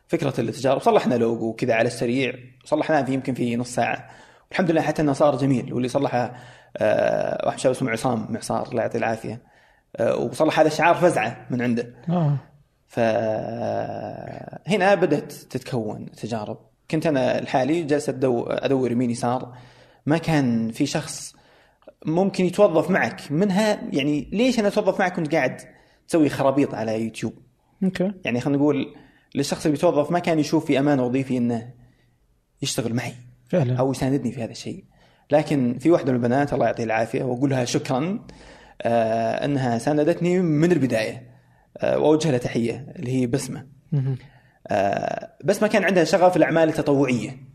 فكرة 0.07 0.41
التجارب 0.41 0.81
صلحنا 0.81 1.15
لوجو 1.15 1.53
كذا 1.53 1.73
على 1.73 1.87
السريع 1.87 2.33
صلحناه 2.65 3.01
في 3.01 3.13
يمكن 3.13 3.33
في 3.33 3.55
نص 3.55 3.75
ساعة. 3.75 4.09
والحمد 4.49 4.71
لله 4.71 4.81
حتى 4.81 5.01
إنه 5.01 5.13
صار 5.13 5.37
جميل 5.37 5.73
واللي 5.73 5.87
صلحه 5.87 6.33
آه، 6.77 7.45
واحد 7.45 7.59
شاب 7.59 7.71
اسمه 7.71 7.91
عصام 7.91 8.27
معصار 8.29 8.67
الله 8.67 8.81
يعطيه 8.81 8.99
العافية. 8.99 9.41
آه، 9.95 10.15
وصلح 10.15 10.59
هذا 10.59 10.67
الشعار 10.67 10.95
فزعة 10.95 11.47
من 11.49 11.61
عنده. 11.61 11.95
آه. 12.09 12.37
فهنا 12.87 14.15
بدأت 14.95 15.31
تتكون 15.31 16.11
تجارب. 16.11 16.57
كنت 16.91 17.05
أنا 17.05 17.41
لحالي 17.41 17.83
جالس 17.83 18.09
أدور 18.09 18.91
يمين 18.91 19.11
يسار 19.11 19.57
ما 20.05 20.17
كان 20.17 20.71
في 20.71 20.85
شخص 20.85 21.35
ممكن 22.05 22.45
يتوظف 22.45 22.89
معك. 22.89 23.31
منها 23.31 23.79
يعني 23.93 24.29
ليش 24.33 24.59
أنا 24.59 24.67
أتوظف 24.67 24.99
معك 24.99 25.15
كنت 25.15 25.35
قاعد 25.35 25.61
تسوي 26.07 26.29
خرابيط 26.29 26.75
على 26.75 27.03
يوتيوب؟ 27.03 27.46
أوكي. 27.83 28.11
يعني 28.25 28.41
خلينا 28.41 28.59
نقول 28.59 28.95
للشخص 29.35 29.65
اللي 29.65 29.75
بيتوظف 29.75 30.11
ما 30.11 30.19
كان 30.19 30.39
يشوف 30.39 30.65
في 30.65 30.79
امانه 30.79 31.05
وظيفي 31.05 31.37
إنه 31.37 31.73
يشتغل 32.61 32.93
معي 32.93 33.13
فعلا. 33.49 33.75
أو 33.75 33.91
يساندني 33.91 34.31
في 34.31 34.43
هذا 34.43 34.51
الشيء. 34.51 34.83
لكن 35.31 35.77
في 35.79 35.91
واحدة 35.91 36.11
من 36.11 36.17
البنات 36.17 36.53
الله 36.53 36.65
يعطيها 36.65 36.85
العافية 36.85 37.23
وأقول 37.23 37.49
لها 37.49 37.65
شكرا 37.65 38.25
آه 38.81 39.45
إنها 39.45 39.77
ساندتني 39.77 40.39
من 40.39 40.71
البداية. 40.71 41.27
آه 41.77 41.99
وأوجه 41.99 42.29
لها 42.29 42.37
تحية 42.37 42.93
اللي 42.95 43.11
هي 43.21 43.27
بسمة. 43.27 43.67
آه 44.67 45.29
بس 45.43 45.61
ما 45.61 45.67
كان 45.67 45.83
عندها 45.83 46.03
شغف 46.03 46.31
في 46.31 46.37
الاعمال 46.37 46.69
التطوعيه 46.69 47.47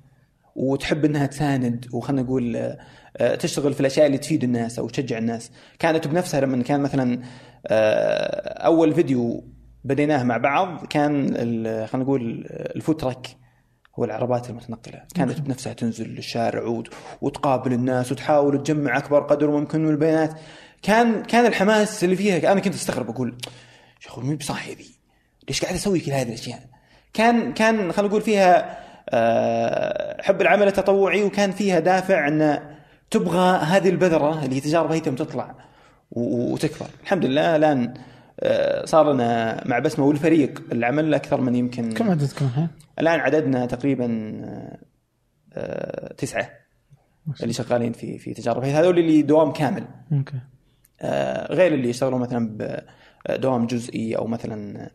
وتحب 0.56 1.04
إنها 1.04 1.26
تساند 1.26 1.86
وخلنا 1.92 2.22
نقول 2.22 2.56
آه، 2.56 2.78
آه، 3.16 3.34
تشتغل 3.34 3.74
في 3.74 3.80
الأشياء 3.80 4.06
اللي 4.06 4.18
تفيد 4.18 4.44
الناس 4.44 4.78
أو 4.78 4.88
تشجع 4.88 5.18
الناس. 5.18 5.50
كانت 5.78 6.08
بنفسها 6.08 6.40
لما 6.40 6.62
كان 6.62 6.80
مثلا 6.80 7.22
آه، 7.66 8.66
أول 8.66 8.94
فيديو 8.94 9.44
بديناه 9.84 10.22
مع 10.22 10.36
بعض 10.36 10.86
كان 10.86 11.26
خلينا 11.86 11.88
نقول 12.04 12.44
الفوت 12.50 13.00
تراك 13.00 13.26
هو 13.98 14.04
العربات 14.04 14.50
المتنقلة 14.50 15.02
كانت 15.14 15.40
بنفسها 15.40 15.72
تنزل 15.72 16.08
للشارع 16.08 16.62
وت- 16.62 16.88
وتقابل 17.20 17.72
الناس 17.72 18.12
وتحاول 18.12 18.62
تجمع 18.62 18.98
أكبر 18.98 19.20
قدر 19.22 19.50
ممكن 19.50 19.84
من 19.84 19.90
البيانات 19.90 20.34
كان 20.82 21.22
كان 21.22 21.46
الحماس 21.46 22.04
اللي 22.04 22.16
فيها 22.16 22.52
أنا 22.52 22.60
كنت 22.60 22.74
أستغرب 22.74 23.10
أقول 23.10 23.36
يا 24.04 24.08
أخي 24.10 24.20
مين 24.20 24.36
بصاحي 24.36 24.74
ذي؟ 24.74 24.90
ليش 25.48 25.62
قاعد 25.62 25.74
أسوي 25.74 26.00
كل 26.00 26.10
هذه 26.12 26.28
الأشياء؟ 26.28 26.60
كان 27.14 27.52
كان 27.52 27.92
خلينا 27.92 28.08
نقول 28.10 28.22
فيها 28.22 28.78
آه، 29.08 30.22
حب 30.22 30.40
العمل 30.40 30.66
التطوعي 30.66 31.22
وكان 31.22 31.50
فيها 31.50 31.80
دافع 31.80 32.28
أن 32.28 32.60
تبغى 33.10 33.56
هذه 33.58 33.88
البذرة 33.88 34.44
اللي 34.44 34.56
هي 34.56 34.60
تجارب 34.60 34.92
هيثم 34.92 35.14
تطلع 35.14 35.54
وتكبر 36.10 36.86
الحمد 37.02 37.24
لله 37.24 37.56
الآن 37.56 37.94
صار 38.84 39.12
لنا 39.12 39.62
مع 39.68 39.78
بسمة 39.78 40.04
والفريق. 40.06 40.62
العمل 40.72 41.14
أكثر 41.14 41.40
من 41.40 41.54
يمكن 41.54 41.92
كم 41.92 42.10
عددكم 42.10 42.44
الحين؟ 42.46 42.68
الآن 42.98 43.20
عددنا 43.20 43.66
تقريبا 43.66 44.32
آه، 44.44 44.78
آه، 45.54 46.12
تسعه 46.14 46.50
اللي 47.42 47.52
شغالين 47.52 47.92
في 47.92 48.18
في 48.18 48.34
تجارب 48.34 48.64
هذول 48.64 48.98
اللي 48.98 49.22
دوام 49.22 49.52
كامل. 49.52 49.84
أوكي. 50.12 50.36
آه، 51.00 51.52
غير 51.52 51.74
اللي 51.74 51.88
يشتغلون 51.88 52.20
مثلا 52.20 52.56
بدوام 53.28 53.66
جزئي 53.66 54.16
أو 54.16 54.26
مثلا 54.26 54.90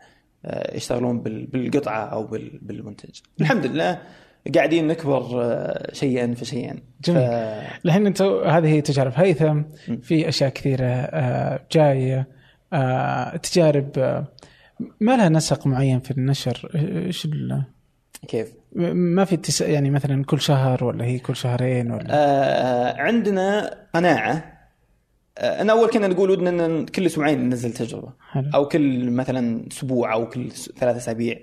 آه، 0.45 0.75
يشتغلون 0.75 1.19
بال- 1.21 1.45
بالقطعة 1.47 2.05
أو 2.05 2.23
بال- 2.27 2.59
بالمنتج. 2.61 3.19
الحمد 3.41 3.65
لله 3.65 3.99
قاعدين 4.55 4.87
نكبر 4.87 5.43
آه، 5.43 5.93
شيئا 5.93 6.33
فشيئا. 6.33 6.75
جميل. 7.03 7.21
ف- 7.21 7.85
الحين 7.85 8.05
انت 8.07 8.21
هذه 8.21 8.67
هي 8.67 8.81
تجارب 8.81 9.11
هيثم. 9.15 9.61
في 10.01 10.29
أشياء 10.29 10.49
كثيرة 10.49 10.85
آه، 10.85 11.59
جاية. 11.71 12.19
آه، 12.19 12.25
تجارب 13.43 13.89
آه، 13.97 14.27
ما 14.99 15.17
لها 15.17 15.29
نسق 15.29 15.67
معين 15.67 15.99
في 15.99 16.11
النشر؟ 16.11 16.71
إيش 16.75 17.25
ال- 17.25 17.63
كيف؟ 18.27 18.53
ما 18.75 19.25
في 19.25 19.37
تس... 19.37 19.61
يعني 19.61 19.89
مثلا 19.89 20.23
كل 20.23 20.41
شهر 20.41 20.83
ولا 20.83 21.05
هي 21.05 21.19
كل 21.19 21.35
شهرين 21.35 21.91
ولا؟ 21.91 22.07
آه، 22.09 23.01
عندنا 23.01 23.77
قناعة. 23.93 24.57
آه، 25.37 25.61
أنا 25.61 25.73
أول 25.73 25.89
كنا 25.89 26.07
نقول 26.07 26.29
ودنا 26.29 26.65
إن 26.65 26.85
كل 26.85 27.05
أسبوعين 27.05 27.39
ننزل 27.49 27.73
تجربة. 27.73 28.13
حلو. 28.31 28.49
أو 28.55 28.67
كل 28.67 29.09
مثلا 29.11 29.67
أسبوع 29.71 30.13
أو 30.13 30.29
كل 30.29 30.51
ثلاث 30.51 30.95
أسابيع. 30.95 31.39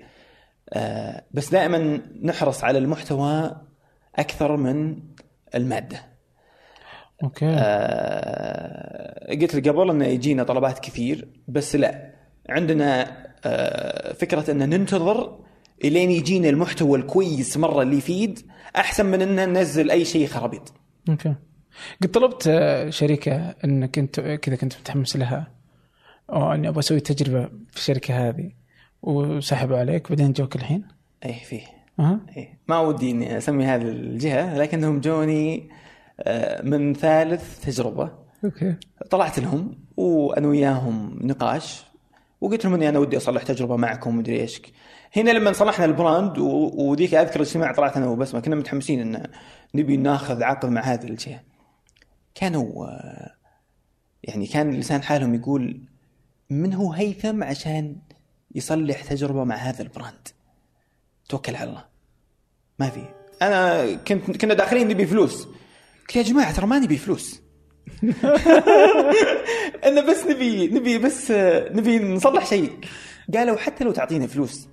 آه، 0.73 1.23
بس 1.31 1.49
دائما 1.51 2.01
نحرص 2.23 2.63
على 2.63 2.77
المحتوى 2.77 3.55
أكثر 4.15 4.55
من 4.57 4.97
المادة. 5.55 6.14
okay. 7.23 7.45
آه، 7.49 9.35
قلت 9.41 9.55
لك 9.55 9.67
قبل 9.69 9.89
انه 9.89 10.05
يجينا 10.05 10.43
طلبات 10.43 10.79
كثير 10.79 11.27
بس 11.47 11.75
لا. 11.75 12.15
عندنا 12.49 13.17
آه، 13.45 14.13
فكرة 14.13 14.51
إن 14.51 14.69
ننتظر 14.69 15.39
إلين 15.83 16.11
يجينا 16.11 16.49
المحتوى 16.49 16.99
الكويس 16.99 17.57
مرة 17.57 17.81
اللي 17.81 17.97
يفيد 17.97 18.39
أحسن 18.75 19.05
من 19.05 19.21
إن 19.21 19.49
ننزل 19.49 19.91
أي 19.91 20.05
شيء 20.05 20.27
خرابيط. 20.27 20.73
okay. 21.09 21.35
قد 22.01 22.11
طلبت 22.11 22.47
آه، 22.47 22.89
شركة 22.89 23.55
إنك 23.65 23.99
أنت 23.99 24.19
كذا 24.19 24.55
كنت 24.55 24.73
متحمس 24.79 25.17
لها 25.17 25.51
أو 26.29 26.53
إني 26.53 26.69
أبغى 26.69 26.79
أسوي 26.79 26.99
تجربة 26.99 27.49
في 27.71 27.77
الشركة 27.77 28.29
هذه 28.29 28.51
وسحبوا 29.01 29.77
عليك 29.77 30.09
بعدين 30.09 30.31
جوك 30.31 30.55
الحين؟ 30.55 30.87
إيه 31.25 31.43
فيه. 31.43 31.61
أها. 31.99 32.19
إيه. 32.37 32.59
ما 32.67 32.79
ودي 32.79 33.11
إني 33.11 33.37
أسمي 33.37 33.65
هذه 33.65 33.81
الجهة 33.81 34.57
لكنهم 34.57 34.99
جوني 34.99 35.69
من 36.63 36.93
ثالث 36.93 37.65
تجربة. 37.65 38.11
okay. 38.45 38.75
طلعت 39.09 39.39
لهم 39.39 39.77
وأنا 39.97 40.47
وياهم 40.47 41.19
نقاش 41.21 41.83
وقلت 42.41 42.65
لهم 42.65 42.73
إني 42.73 42.89
أنا 42.89 42.99
ودي 42.99 43.17
أصلح 43.17 43.43
تجربة 43.43 43.75
معكم 43.75 44.17
مدري 44.17 44.41
إيش. 44.41 44.61
هنا 45.15 45.31
لما 45.31 45.53
صلحنا 45.53 45.85
ال 45.85 45.94
brand 45.94 46.37
وذيك 46.37 47.13
أذكر 47.13 47.35
الاجتماع 47.35 47.71
طلعت 47.71 47.97
أنا 47.97 48.07
وبسمة 48.07 48.39
كنا 48.39 48.55
متحمسين 48.55 49.15
إن 49.15 49.27
نبي 49.75 49.97
ناخذ 49.97 50.43
عقد 50.43 50.69
مع 50.69 50.81
هذه 50.81 51.03
الجهه 51.03 51.39
كانوا 52.35 52.85
آه، 52.85 53.35
يعني 54.23 54.47
كان 54.47 54.71
لسان 54.71 55.03
حالهم 55.03 55.35
يقول 55.35 55.81
من 56.49 56.73
هو 56.73 56.93
هيثم 56.93 57.43
عشان 57.43 57.95
يصلح 58.55 59.03
تجربة 59.03 59.43
مع 59.43 59.55
هذا 59.55 59.81
ال 59.81 59.88
brand؟ 59.88 60.27
توكل 61.29 61.55
على 61.55 61.69
الله. 61.69 61.85
ما 62.79 62.89
في. 62.89 63.03
أنا 63.41 63.93
كنت 63.95 64.37
كنا 64.37 64.53
داخلين 64.53 64.87
نبي 64.87 65.05
فلوس. 65.05 65.47
قلت 66.07 66.15
يا 66.15 66.21
جماعة 66.21 66.55
ترى 66.55 66.67
ما 66.67 66.79
نبي 66.79 66.97
فلوس 66.97 67.41
أنا 69.85 70.01
بس 70.09 70.25
نبي 70.25 70.67
نبي 70.67 70.97
بس 70.97 71.31
نبي 71.71 71.99
نصلح 71.99 72.45
شيء. 72.45 72.71
قالوا 73.35 73.57
حتى 73.57 73.83
لو 73.83 73.91
تعطينا 73.91 74.27
فلوس 74.27 74.67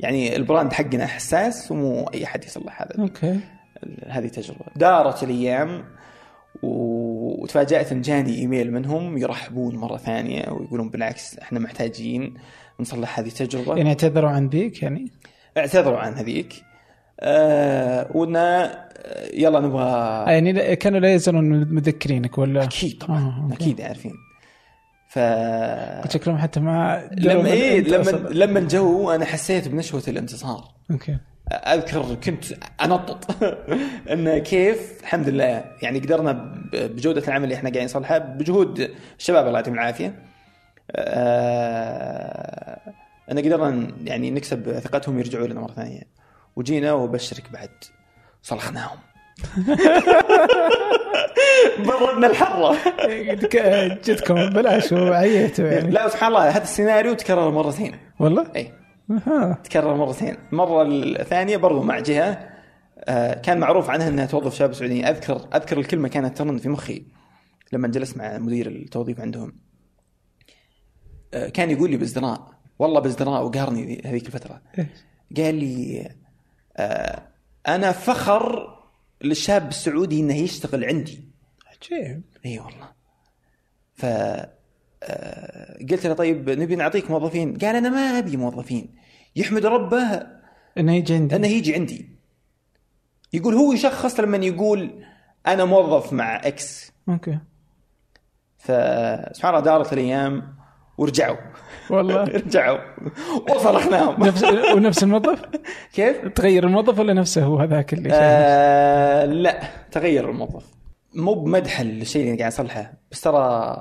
يعني 0.00 0.36
ال 0.36 0.42
brand 0.42 0.72
حقنا 0.72 1.06
حساس 1.06 1.70
ومو 1.70 2.04
أي 2.14 2.24
أحد 2.24 2.44
يصلح 2.44 2.82
هذا. 2.82 2.94
okay. 2.98 3.40
هذه 4.06 4.26
تجربة. 4.26 4.64
دارت 4.76 5.22
الأيام 5.22 5.84
وتفاجأت 6.62 7.92
إن 7.92 8.00
جاني 8.00 8.38
إيميل 8.38 8.72
منهم 8.72 9.18
يرحبون 9.18 9.76
مرة 9.76 9.96
ثانية 9.96 10.50
ويقولون 10.50 10.90
بالعكس 10.90 11.38
إحنا 11.38 11.58
محتاجين 11.58 12.34
نصلح 12.80 13.18
هذه 13.18 13.28
التجربة. 13.28 13.76
يعني 13.76 13.88
اعتذروا 13.88 14.30
عن 14.30 14.48
ذيك 14.48 14.82
يعني؟ 14.82 15.10
اعتذروا 15.56 15.98
عن 15.98 16.14
هذيك. 16.14 16.62
آه 17.20 18.10
ونا 18.14 18.64
آه، 18.64 19.28
يلا 19.34 19.60
نبغى 19.60 20.24
يعني 20.32 20.76
كانوا 20.76 21.00
لا 21.00 21.14
يزالون 21.14 21.74
مذكرينك 21.74 22.38
ولا؟ 22.38 22.62
أكيد 22.62 22.98
طبعا 22.98 23.18
آه،. 23.18 23.54
أكيد 23.54 23.80
عارفين. 23.80 24.14
ف 25.08 25.18
شكلهم 26.12 26.38
حتى 26.38 26.60
ما 26.60 27.08
لما 27.12 27.46
إيه 27.46 27.80
لما 27.80 28.00
أصلاً. 28.00 28.28
لما 28.28 28.60
جو 28.60 29.10
أنا 29.10 29.24
حسيت 29.24 29.68
بنشوة 29.68 30.02
الانتصار. 30.08 30.64
أوكي. 30.90 31.18
أذكر 31.52 32.14
كنت 32.14 32.44
أنطط. 32.84 33.42
انه 34.12 34.38
كيف؟ 34.38 35.00
الحمد 35.00 35.28
لله. 35.28 35.64
يعني 35.82 35.98
قدرنا 35.98 36.54
بجودة 36.72 37.22
العمل 37.28 37.44
اللي 37.44 37.54
إحنا 37.54 37.70
قاعدين 37.70 37.84
نصلحها 37.84 38.18
بجهود 38.18 38.90
الشباب 39.18 39.46
الله 39.46 39.58
يعطيهم 39.58 39.74
العافية. 39.74 40.14
آه 40.96 42.80
إن 43.32 43.38
قدرنا 43.38 43.88
يعني 44.04 44.30
نكسب 44.30 44.78
ثقتهم 44.78 45.18
يرجعوا 45.18 45.46
لنا 45.46 45.60
مرة 45.60 45.72
ثانية. 45.72 46.02
وجينا 46.56 46.92
وبشرك 46.92 47.50
بعد. 47.52 47.70
صلخناهم. 48.42 48.98
بردنا 51.86 52.26
الحرة. 52.26 52.76
جتكم 54.06 54.34
ببلاش 54.34 54.92
وعيتوا 54.92 55.66
يعني. 55.66 55.90
لا 55.90 56.08
سبحان 56.08 56.28
الله 56.28 56.48
هذا 56.50 56.62
السيناريو 56.62 57.14
تكرر 57.14 57.50
مرتين. 57.50 57.96
والله؟ 58.20 58.46
إي. 58.56 58.72
تكرر 59.64 59.94
مرتين. 59.94 60.36
المرة 60.52 60.82
الثانية 60.82 61.56
برضو 61.56 61.82
مع 61.82 61.98
جهة 61.98 62.48
آه، 63.08 63.34
كان 63.34 63.58
معروف 63.58 63.90
عنها 63.90 64.08
إنها 64.08 64.26
توظف 64.26 64.54
شباب 64.54 64.72
سعوديين. 64.72 65.04
أذكر 65.04 65.48
أذكر 65.54 65.78
الكلمة 65.78 66.08
كانت 66.08 66.38
ترن 66.38 66.58
في 66.58 66.68
مخي 66.68 67.06
لما 67.72 67.88
جلست 67.88 68.16
مع 68.16 68.38
مدير 68.38 68.66
التوظيف 68.66 69.20
عندهم. 69.20 69.52
آه، 71.34 71.48
كان 71.48 71.70
يقول 71.70 71.90
لي 71.90 71.96
بازدراء 71.96 72.50
والله 72.78 73.00
بازدراء 73.00 73.44
وقهرني 73.44 73.84
ذي- 73.84 74.02
هذيك 74.04 74.26
الفترة 74.26 74.62
قال 75.36 75.54
لي 75.54 76.08
أنا 77.68 77.92
فخر 77.92 78.76
للشاب 79.22 79.68
السعودي 79.68 80.20
إنه 80.20 80.36
يشتغل 80.36 80.84
عندي. 80.84 81.28
عجيب. 81.66 82.22
إي 82.46 82.58
والله. 82.58 82.88
ف 83.94 84.06
آه، 85.02 85.78
قلت 85.90 86.06
له 86.06 86.14
طيب 86.14 86.50
نبي 86.50 86.76
نعطيك 86.76 87.10
موظفين. 87.10 87.56
قال 87.56 87.76
أنا 87.76 87.88
ما 87.88 88.18
أبي 88.18 88.36
موظفين. 88.36 88.94
يحمد 89.36 89.66
ربه 89.66 90.26
إنه 90.78 90.94
يجي 90.94 91.14
عندي. 91.14 91.36
إنه 91.36 91.46
يجي 91.46 91.74
عندي. 91.74 92.10
يقول 93.32 93.54
هو 93.54 93.72
يشخص 93.72 94.20
لما 94.20 94.36
يقول 94.36 95.04
أنا 95.46 95.64
موظف 95.64 96.12
مع 96.12 96.36
X 96.36 96.92
okay. 97.08 97.38
فسبحان 98.58 99.54
الله 99.54 99.60
دارت 99.60 99.92
الأيام. 99.92 100.56
ورجعوا. 100.98 101.36
والله. 101.90 102.22
رجعوا 102.46 102.78
وصلحناهم 103.50 104.26
نفس 104.26 104.44
ونفس 104.74 105.02
الموظف؟ 105.02 105.42
كيف؟ 105.94 106.28
تغير 106.28 106.66
الموظف 106.66 106.98
ولا 106.98 107.12
نفسه 107.12 107.44
هو 107.44 107.58
هذاك 107.58 107.92
اللي 107.94 108.08
آه 108.12 109.24
لا 109.24 109.60
تغير 109.90 110.30
الموظف. 110.30 110.64
مو 111.14 111.34
بمدح 111.34 111.80
الشيء 111.80 112.22
اللي 112.26 112.38
قاعد 112.38 112.52
اصلحه 112.52 112.92
بس 113.10 113.20
ترى 113.20 113.76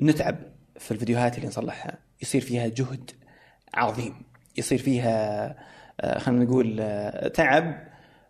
نتعب 0.00 0.36
في 0.78 0.90
الفيديوهات 0.90 1.36
اللي 1.36 1.46
نصلحها. 1.48 1.98
يصير 2.22 2.40
فيها 2.40 2.66
جهد 2.68 3.10
عظيم. 3.74 4.14
يصير 4.58 4.78
فيها 4.78 5.54
آه، 6.00 6.18
خلينا 6.18 6.44
نقول 6.44 6.76
آه، 6.80 7.28
تعب. 7.28 7.74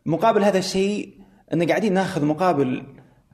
مقابل 0.07 0.45
هذا 0.45 0.59
الشيء 0.59 1.15
إن 1.53 1.67
قاعدين 1.69 1.93
ناخذ 1.93 2.25
مقابل 2.25 2.87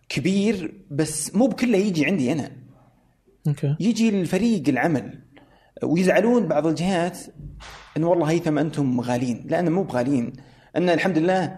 كبير 0.09 0.75
بس 0.91 1.35
مو 1.37 1.47
بكله 1.47 1.79
يجي 1.79 2.07
عندي 2.07 2.33
أنا. 2.33 2.51
أوكي. 3.49 3.77
يجي 3.81 4.09
الفريق 4.09 4.69
العمل 4.69 5.19
ويزعلون 5.83 6.49
بعض 6.49 6.67
الجهات 6.67 7.19
إن 7.97 8.05
والله 8.05 8.31
هيثم 8.31 8.59
أنتم 8.59 9.01
غالين 9.01 9.47
لا 9.51 9.59
أنا 9.61 9.71
مو 9.71 9.83
بغاليين. 9.83 10.33
ان 10.77 10.89
الحمد 10.91 11.19
لله 11.19 11.57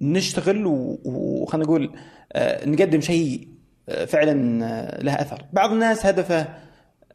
نشتغل 0.00 0.66
و- 0.66 1.00
وخلينا 1.04 1.66
نقول 1.66 1.94
آه، 2.32 2.66
نقدم 2.68 3.00
شيء 3.00 3.48
آه، 3.88 4.04
فعلا 4.04 4.64
آه، 4.66 5.02
له 5.02 5.14
أثر. 5.14 5.44
بعض 5.52 5.72
الناس 5.72 6.06
هدفه 6.06 6.48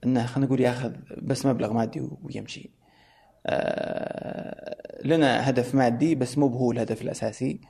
إنه 0.03 0.26
خلينا 0.26 0.45
نقول 0.47 0.61
ياخذ 0.61 0.91
بس 1.22 1.45
مبلغ 1.45 1.74
مادي 1.74 2.01
ويمشي. 2.24 2.72
لنا 5.05 5.49
هدف 5.49 5.76
مادي 5.76 6.15
بس 6.15 6.38
مو 6.38 6.47
هو 6.47 6.72
الهدف 6.72 7.01
الأساسي. 7.01 7.61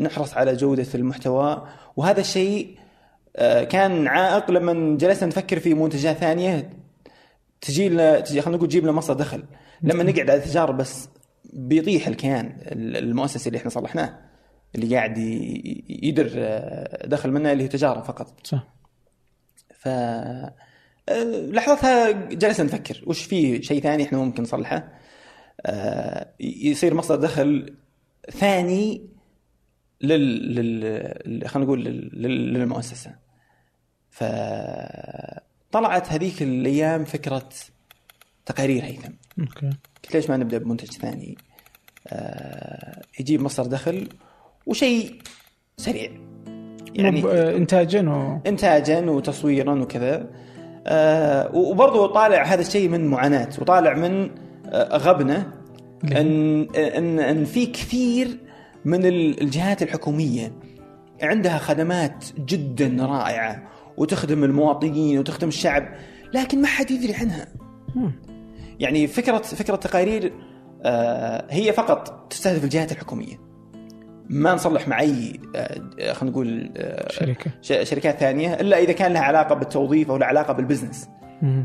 نحرص 0.00 0.34
على 0.34 0.56
جودة 0.56 0.86
المحتوى. 0.94 1.68
وهذا 1.96 2.20
الشيء 2.20 2.78
كان 3.70 4.06
عائق 4.08 4.50
لما 4.50 4.96
جلسنا 4.96 5.28
نفكر 5.28 5.58
في 5.60 5.74
منتجات 5.74 6.16
ثانية 6.16 6.70
تجي 7.60 7.88
لنا 7.88 8.20
تجي 8.20 8.40
خلينا 8.40 8.56
نقول 8.56 8.68
تجيب 8.68 8.82
لنا 8.82 8.92
مصدر 8.92 9.14
دخل. 9.14 9.42
لما 9.82 10.02
نقعد 10.02 10.30
على 10.30 10.40
تجارب 10.40 10.76
بس 10.76 11.08
بيطيح 11.52 12.08
الكيان 12.08 12.56
المؤسسي 12.72 13.48
اللي 13.48 13.58
إحنا 13.58 13.70
صلحناه 13.70 14.18
اللي 14.74 14.96
قاعد 14.96 15.18
يدر 15.88 16.30
آه، 16.36 17.06
دخل 17.06 17.30
منه 17.30 17.52
اللي 17.52 17.64
هي 17.64 17.68
تجارب 17.68 18.04
فقط. 18.04 18.46
صح. 18.46 18.68
ف 19.74 19.88
آه، 19.88 20.52
لحظتها 21.50 22.10
جلسنا 22.10 22.66
نفكر 22.66 23.02
وش 23.06 23.22
في 23.22 23.62
شيء 23.62 23.82
ثاني 23.82 24.02
إحنا 24.04 24.18
ممكن 24.18 24.42
نصلحه؟ 24.42 24.88
آه، 25.66 26.28
يصير 26.40 26.94
مصدر 26.94 27.16
دخل 27.20 27.76
ثاني 28.30 29.06
لل, 30.00 30.54
لل... 30.54 31.48
خلينا 31.48 31.66
نقول 31.66 31.84
لل... 31.84 32.10
لل- 32.22 32.52
للمؤسسة. 32.54 33.21
فطلعت 34.12 36.12
هذيك 36.12 36.42
الأيام 36.42 37.04
فكرة 37.04 37.48
تقارير 38.46 38.84
هيثم. 38.84 39.12
أوكي. 39.40 39.70
قلت 40.04 40.14
ليش 40.14 40.30
ما 40.30 40.36
نبدأ 40.36 40.58
بمنتج 40.58 40.90
ثاني؟ 40.90 41.38
آه، 42.08 43.02
يجيب 43.20 43.42
مصدر 43.42 43.66
دخل 43.70 44.08
وشيء 44.66 45.18
سريع. 45.76 46.10
يعني 46.94 47.20
يعني 47.20 47.56
انتاجا 47.56 48.10
و... 48.10 48.40
انتاجا 48.46 49.00
وتصويرا 49.00 49.82
وكذا. 49.82 50.26
آه 50.86 51.54
وبرضه 51.56 52.06
طالع 52.06 52.42
هذا 52.42 52.60
الشيء 52.60 52.88
من 52.88 53.06
معاناة 53.06 53.48
وطالع 53.58 53.94
من 53.94 54.30
آه 54.66 54.96
غبنة 54.96 55.52
إن 56.04 56.60
إن 56.74 57.18
إن 57.18 57.44
في 57.44 57.66
كثير 57.66 58.38
من 58.84 59.06
ال- 59.06 59.40
الجهات 59.42 59.82
الحكومية 59.82 60.52
عندها 61.22 61.58
خدمات 61.58 62.24
جدا 62.38 63.06
رائعة 63.06 63.62
وتخدم 63.96 64.44
المواطنين 64.44 65.18
وتخدم 65.18 65.48
الشعب 65.48 65.88
لكن 66.34 66.62
ما 66.62 66.66
حد 66.66 66.90
يدري 66.90 67.14
عنها. 67.14 67.46
يعني 68.80 69.06
فكرة 69.06 69.38
فكرة 69.38 69.76
تقارير 69.76 70.32
آه، 70.82 71.46
هي 71.50 71.72
فقط 71.72 72.26
تستهدف 72.30 72.64
الجهات 72.64 72.92
الحكومية. 72.92 73.40
ما 74.28 74.54
نصلح 74.54 74.88
مع 74.88 75.00
أي 75.00 75.40
آه، 75.56 76.12
خلينا 76.12 76.32
نقول 76.32 76.72
آه، 76.76 77.12
شركة. 77.12 77.50
شركات 77.84 78.18
ثانية 78.18 78.54
إلا 78.54 78.78
إذا 78.78 78.92
كان 78.92 79.12
لها 79.12 79.22
علاقة 79.22 79.54
بالتوظيف 79.54 80.10
أو 80.10 80.16
لها 80.16 80.28
علاقة 80.28 80.52
بالبزنس. 80.52 81.08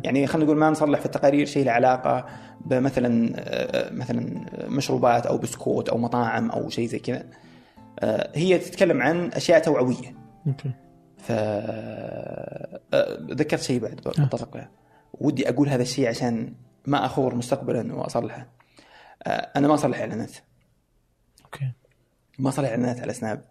يعني 0.03 0.27
خلينا 0.27 0.45
نقول 0.45 0.57
ما 0.57 0.69
نصلح 0.69 0.99
في 0.99 1.05
التقارير 1.05 1.45
شيء 1.45 1.65
له 1.65 1.71
علاقة 1.71 2.25
بمثلا 2.65 3.33
آه، 3.35 3.93
مثلا 3.93 4.45
مشروبات 4.67 5.25
أو 5.25 5.37
بسكوت 5.37 5.89
أو 5.89 5.97
مطاعم 5.97 6.51
أو 6.51 6.69
شيء 6.69 6.87
زي 6.87 6.99
كذا. 6.99 7.23
آه، 7.99 8.31
هي 8.35 8.57
تتكلم 8.57 9.01
عن 9.01 9.31
أشياء 9.33 9.59
توعوية. 9.59 10.15
ف 11.17 11.31
آه، 11.31 12.79
ذكرت 13.31 13.61
شيء 13.61 13.79
بعد 13.79 13.95
بتطرق 13.95 14.57
له 14.57 14.69
ودي 15.13 15.49
أقول 15.49 15.69
هذا 15.69 15.81
الشيء 15.81 16.07
عشان 16.09 16.53
ما 16.85 17.05
أخور 17.05 17.35
مستقبلا 17.35 17.95
وأصلحه. 17.95 18.47
آه، 19.23 19.51
أنا 19.55 19.67
ما 19.67 19.73
أصلح 19.73 19.99
إعلانات. 19.99 20.31
أوكي. 21.45 21.71
ما 22.39 22.49
أصلح 22.49 22.69
إعلانات 22.69 22.99
على 22.99 23.13
سناب 23.13 23.45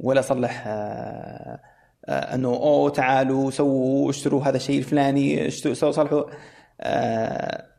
ولا 0.00 0.20
أصلح 0.20 0.64
آه، 0.66 1.60
آه، 2.04 2.34
إنه 2.34 2.48
أوه 2.48 2.90
تعالوا 2.90 3.50
سووا 3.50 4.10
اشتروا 4.10 4.44
هذا 4.44 4.56
الشيء 4.56 4.78
الفلاني 4.78 5.46
اشتروا 5.46 5.74
صلحوا. 5.74 6.24
آه، 6.80 7.73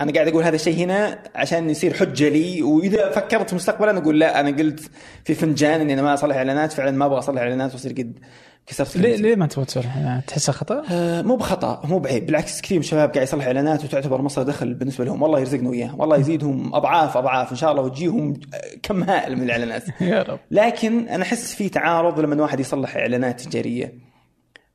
أنا 0.00 0.12
قاعد 0.12 0.28
أقول 0.28 0.44
هذا 0.44 0.56
الشيء 0.56 0.76
هنا 0.76 1.18
عشان 1.34 1.70
يصير 1.70 1.94
حجة 1.94 2.28
لي 2.28 2.62
وإذا 2.62 3.10
فكرت 3.10 3.54
مستقبلا 3.54 3.98
أقول 3.98 4.20
لا 4.20 4.40
أنا 4.40 4.56
قلت 4.56 4.90
في 5.24 5.34
فنجان 5.34 5.80
إني 5.80 5.92
أنا 5.92 6.02
ما 6.02 6.14
أصلح 6.14 6.36
إعلانات 6.36 6.72
فعلا 6.72 6.90
ما 6.90 7.06
أبغى 7.06 7.18
أصلح 7.18 7.40
إعلانات 7.40 7.72
وأصير 7.72 7.92
قد 7.92 8.18
كسرت 8.66 8.96
ليه. 8.96 9.16
ليه 9.16 9.36
ما 9.36 9.46
تبغى 9.46 9.64
تصلح 9.64 9.96
يعني 9.96 10.22
تحسها 10.26 10.52
خطأ؟ 10.52 10.82
آه، 10.90 11.22
مو 11.22 11.36
بخطأ 11.36 11.82
مو 11.84 11.98
بعيب 11.98 12.26
بالعكس 12.26 12.60
كثير 12.60 12.78
من 12.78 12.84
الشباب 12.84 13.10
قاعد 13.10 13.26
يصلح 13.26 13.46
إعلانات 13.46 13.84
وتعتبر 13.84 14.22
مصدر 14.22 14.42
دخل 14.42 14.74
بالنسبة 14.74 15.04
لهم 15.04 15.22
والله 15.22 15.40
يرزقنا 15.40 15.68
وياه 15.68 15.96
والله 15.96 16.16
يزيدهم 16.16 16.74
أضعاف 16.74 17.16
أضعاف 17.16 17.50
إن 17.50 17.56
شاء 17.56 17.70
الله 17.70 17.82
وتجيهم 17.82 18.34
كم 18.82 19.02
هائل 19.02 19.36
من 19.36 19.42
الإعلانات 19.42 19.84
يا 20.00 20.22
رب 20.22 20.38
لكن 20.50 21.08
أنا 21.08 21.22
أحس 21.22 21.54
في 21.54 21.68
تعارض 21.68 22.20
لما 22.20 22.42
واحد 22.42 22.60
يصلح 22.60 22.96
إعلانات 22.96 23.40
تجارية 23.40 23.94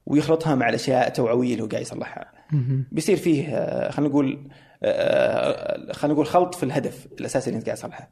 ويخلطها 0.06 0.56
مع 0.56 0.70
الأشياء 0.70 1.08
التوعويه 1.08 1.52
اللي 1.52 1.64
هو 1.64 1.68
قاعد 1.68 1.82
يصلحها. 1.82 2.32
بيصير 2.92 3.18
فيه 3.18 3.48
آه، 3.48 3.92
خلينا 3.92 4.10
نقول 4.12 4.34
آه، 4.34 4.71
خلينا 5.92 6.14
نقول 6.14 6.26
خلط 6.26 6.56
في 6.56 6.64
الهدف 6.64 7.08
الأساسي 7.20 7.50
اللي 7.50 7.58
انت 7.58 7.66
قاعد 7.66 7.78
تصلحه. 7.78 8.10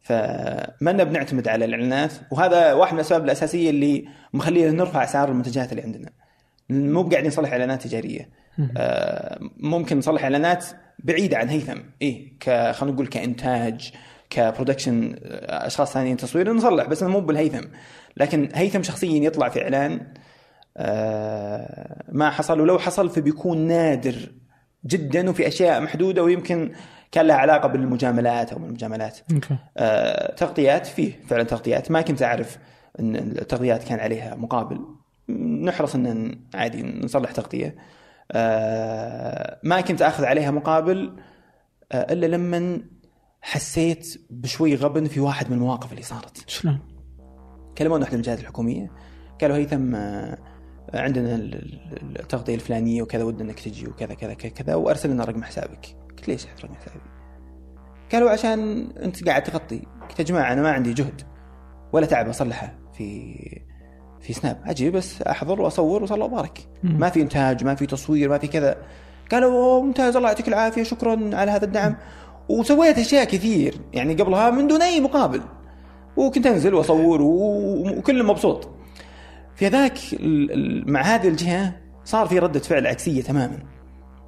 فما 0.00 0.92
بنعتمد 1.04 1.48
على 1.48 1.64
الإعلانات 1.64 2.12
وهذا 2.30 2.72
واحد 2.72 2.92
من 2.92 2.98
الأسباب 2.98 3.24
الأساسية 3.24 3.70
اللي 3.70 4.08
مخلينا 4.32 4.70
نرفع 4.70 5.04
أسعار 5.04 5.28
المنتجات 5.28 5.72
اللي 5.72 5.82
عندنا. 5.82 6.10
مو 6.70 7.02
قاعدين 7.02 7.26
نصلح 7.26 7.52
إعلانات 7.52 7.82
تجارية. 7.82 8.28
آه، 8.76 9.38
ممكن 9.56 9.98
نصلح 9.98 10.22
إعلانات 10.22 10.64
بعيدة 10.98 11.38
عن 11.38 11.48
هيثم. 11.48 11.78
ك 12.40 12.70
خلينا 12.72 12.94
نقول 12.94 13.06
كإنتاج 13.06 13.92
كبرودكشن 14.30 15.16
آه، 15.24 15.66
أشخاص 15.66 15.92
ثانيين 15.92 16.16
تصوير 16.16 16.52
نصلح 16.52 16.86
بس 16.86 17.02
مو 17.02 17.20
بالهيثم. 17.20 17.64
لكن 18.16 18.48
هيثم 18.54 18.82
شخصيا 18.82 19.24
يطلع 19.24 19.48
في 19.48 19.62
إعلان 19.62 20.06
آه، 20.76 22.02
ما 22.08 22.30
حصل 22.30 22.60
ولو 22.60 22.78
حصل 22.78 23.10
فبيكون 23.10 23.58
نادر 23.58 24.32
جدا 24.86 25.30
وفي 25.30 25.48
أشياء 25.48 25.80
محدودة 25.80 26.22
ويمكن 26.22 26.72
كان 27.12 27.26
لها 27.26 27.36
علاقة 27.36 27.68
بالمجاملات 27.68 28.52
أو 28.52 28.58
المجاملات 28.58 29.18
أوكي. 29.32 29.56
آه، 29.76 30.34
تغطيات 30.34 30.86
فيه 30.86 31.12
فعلا 31.28 31.42
تغطيات. 31.42 31.90
ما 31.90 32.00
كنت 32.00 32.22
أعرف 32.22 32.58
إن 33.00 33.16
التغطيات 33.16 33.84
كان 33.84 34.00
عليها 34.00 34.34
مقابل. 34.34 34.80
نحرص 35.62 35.94
إن 35.94 36.40
عادي 36.54 36.82
نصلح 36.82 37.32
تغطية. 37.32 37.76
آه، 38.32 39.60
ما 39.62 39.80
كنت 39.80 40.02
أخذ 40.02 40.24
عليها 40.24 40.50
مقابل 40.50 41.16
آه، 41.92 42.12
إلا 42.12 42.26
لما 42.26 42.80
حسيت 43.42 44.26
بشوي 44.30 44.74
غبن 44.74 45.04
في 45.04 45.20
واحد 45.20 45.50
من 45.50 45.56
المواقف 45.56 45.92
اللي 45.92 46.02
صارت. 46.02 46.48
شلون؟ 46.48 46.78
كلمونا 47.78 48.02
واحدة 48.02 48.16
من 48.16 48.20
الجهات 48.20 48.40
الحكومية. 48.40 48.92
قالوا 49.40 49.56
هيثم 49.56 49.94
آه، 49.94 50.38
عندنا 50.94 51.34
ال- 51.34 51.54
ال- 51.54 52.20
التغطية 52.20 52.54
الفلانية 52.54 53.02
وكذا 53.02 53.24
ودنا 53.24 53.42
إنك 53.42 53.60
تجي 53.60 53.88
وكذا 53.88 54.14
كذا 54.14 54.34
كذا, 54.34 54.74
وأرسل 54.74 55.10
لنا 55.10 55.24
رقم 55.24 55.42
حسابك. 55.42 55.86
قلت 56.10 56.28
ليش 56.28 56.46
رقم 56.64 56.74
حسابي؟ 56.74 57.00
قالوا 58.12 58.30
عشان 58.30 58.90
أنت 59.02 59.28
قاعد 59.28 59.42
تغطي. 59.42 59.82
قلت 60.08 60.18
يا 60.18 60.24
جماعة 60.24 60.52
أنا 60.52 60.62
ما 60.62 60.70
عندي 60.70 60.92
جهد 60.92 61.22
ولا 61.92 62.06
تعب 62.06 62.28
أصلحه 62.28 62.74
في 62.92 63.34
في 64.20 64.32
سناب. 64.32 64.62
أجي 64.66 64.90
بس 64.90 65.22
أحضر 65.22 65.60
وأصور 65.60 66.02
وصلى 66.02 66.24
وبارك. 66.24 66.58
ما 66.82 67.10
في 67.10 67.22
إنتاج 67.22 67.64
ما 67.64 67.74
في 67.74 67.86
تصوير 67.86 68.28
ما 68.28 68.38
في 68.38 68.46
كذا. 68.46 68.76
قالوا 69.32 69.82
ممتاز 69.82 70.16
الله 70.16 70.28
يعطيك 70.28 70.48
العافية 70.48 70.82
شكرا 70.82 71.36
على 71.36 71.50
هذا 71.50 71.64
الدعم. 71.64 71.96
وسويت 72.48 72.98
أشياء 72.98 73.24
كثير. 73.24 73.74
يعني 73.92 74.14
قبلها 74.14 74.50
من 74.50 74.66
دون 74.66 74.82
أي 74.82 75.00
مقابل. 75.00 75.40
وكنت 76.16 76.46
أنزل 76.46 76.74
وأصور 76.74 77.22
وكل 77.22 78.22
مبسوط. 78.24 78.68
في 79.56 79.68
ال- 80.50 80.92
مع 80.92 81.00
هذه 81.02 81.28
الجهة 81.28 81.76
صار 82.04 82.26
في 82.26 82.38
ردة 82.38 82.60
فعل 82.60 82.86
عكسية 82.86 83.22
تماما. 83.22 83.58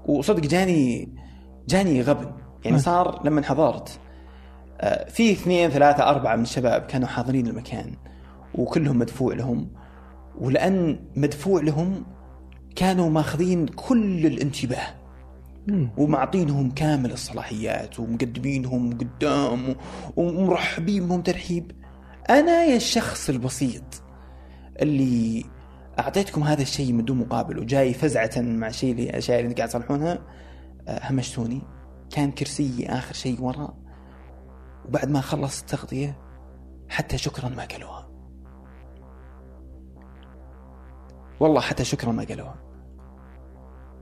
وصدق 0.06 0.40
جاني 0.40 1.08
جاني 1.68 2.02
غبن. 2.02 2.30
يعني 2.64 2.78
صار 2.78 3.20
لما 3.24 3.42
حضرت 3.42 3.98
آه، 4.80 5.08
في 5.10 5.32
اثنين 5.32 5.70
ثلاثة 5.70 6.08
أربعة 6.10 6.36
من 6.36 6.42
الشباب 6.42 6.82
كانوا 6.82 7.08
حاضرين 7.08 7.46
المكان 7.46 7.92
وكلهم 8.54 8.98
مدفوع 8.98 9.34
لهم. 9.34 9.68
ولأن 10.40 10.98
مدفوع 11.16 11.62
لهم 11.62 12.04
كانوا 12.76 13.10
ماخذين 13.10 13.66
كل 13.66 14.26
الانتباه. 14.26 14.86
ومعطينهم 15.96 16.70
كامل 16.70 17.12
الصلاحيات 17.12 18.00
ومقدمينهم 18.00 18.98
قدام 18.98 19.74
ومرحبين 20.16 21.08
بهم 21.08 21.22
ترحيب 21.22 21.72
أنا 22.30 22.64
يا 22.64 22.76
الشخص 22.76 23.28
البسيط 23.28 24.01
اللي 24.82 25.44
أعطيتكم 25.98 26.42
هذا 26.42 26.62
الشيء 26.62 26.92
من 26.92 27.04
دون 27.04 27.18
مقابل 27.18 27.58
وجاي 27.58 27.94
فزعة 27.94 28.30
مع 28.36 28.70
شيء 28.70 28.92
اللي 28.92 29.10
الأشياء 29.10 29.40
اللي 29.40 29.54
قاعد 29.54 29.68
تصلحونها 29.68 30.18
آه، 30.88 31.00
همشتوني. 31.10 31.62
كان 32.10 32.32
كرسيي 32.32 32.88
آخر 32.88 33.14
شيء 33.14 33.40
ورا 33.40 33.74
وبعد 34.84 35.08
ما 35.08 35.20
خلص 35.20 35.60
التغطية 35.60 36.18
حتى 36.88 37.18
شكرا 37.18 37.48
ما 37.48 37.64
قالوها. 37.64 38.08
والله 41.40 41.60
حتى 41.60 41.84
شكرا 41.84 42.12
ما 42.12 42.24
قالوها. 42.24 42.54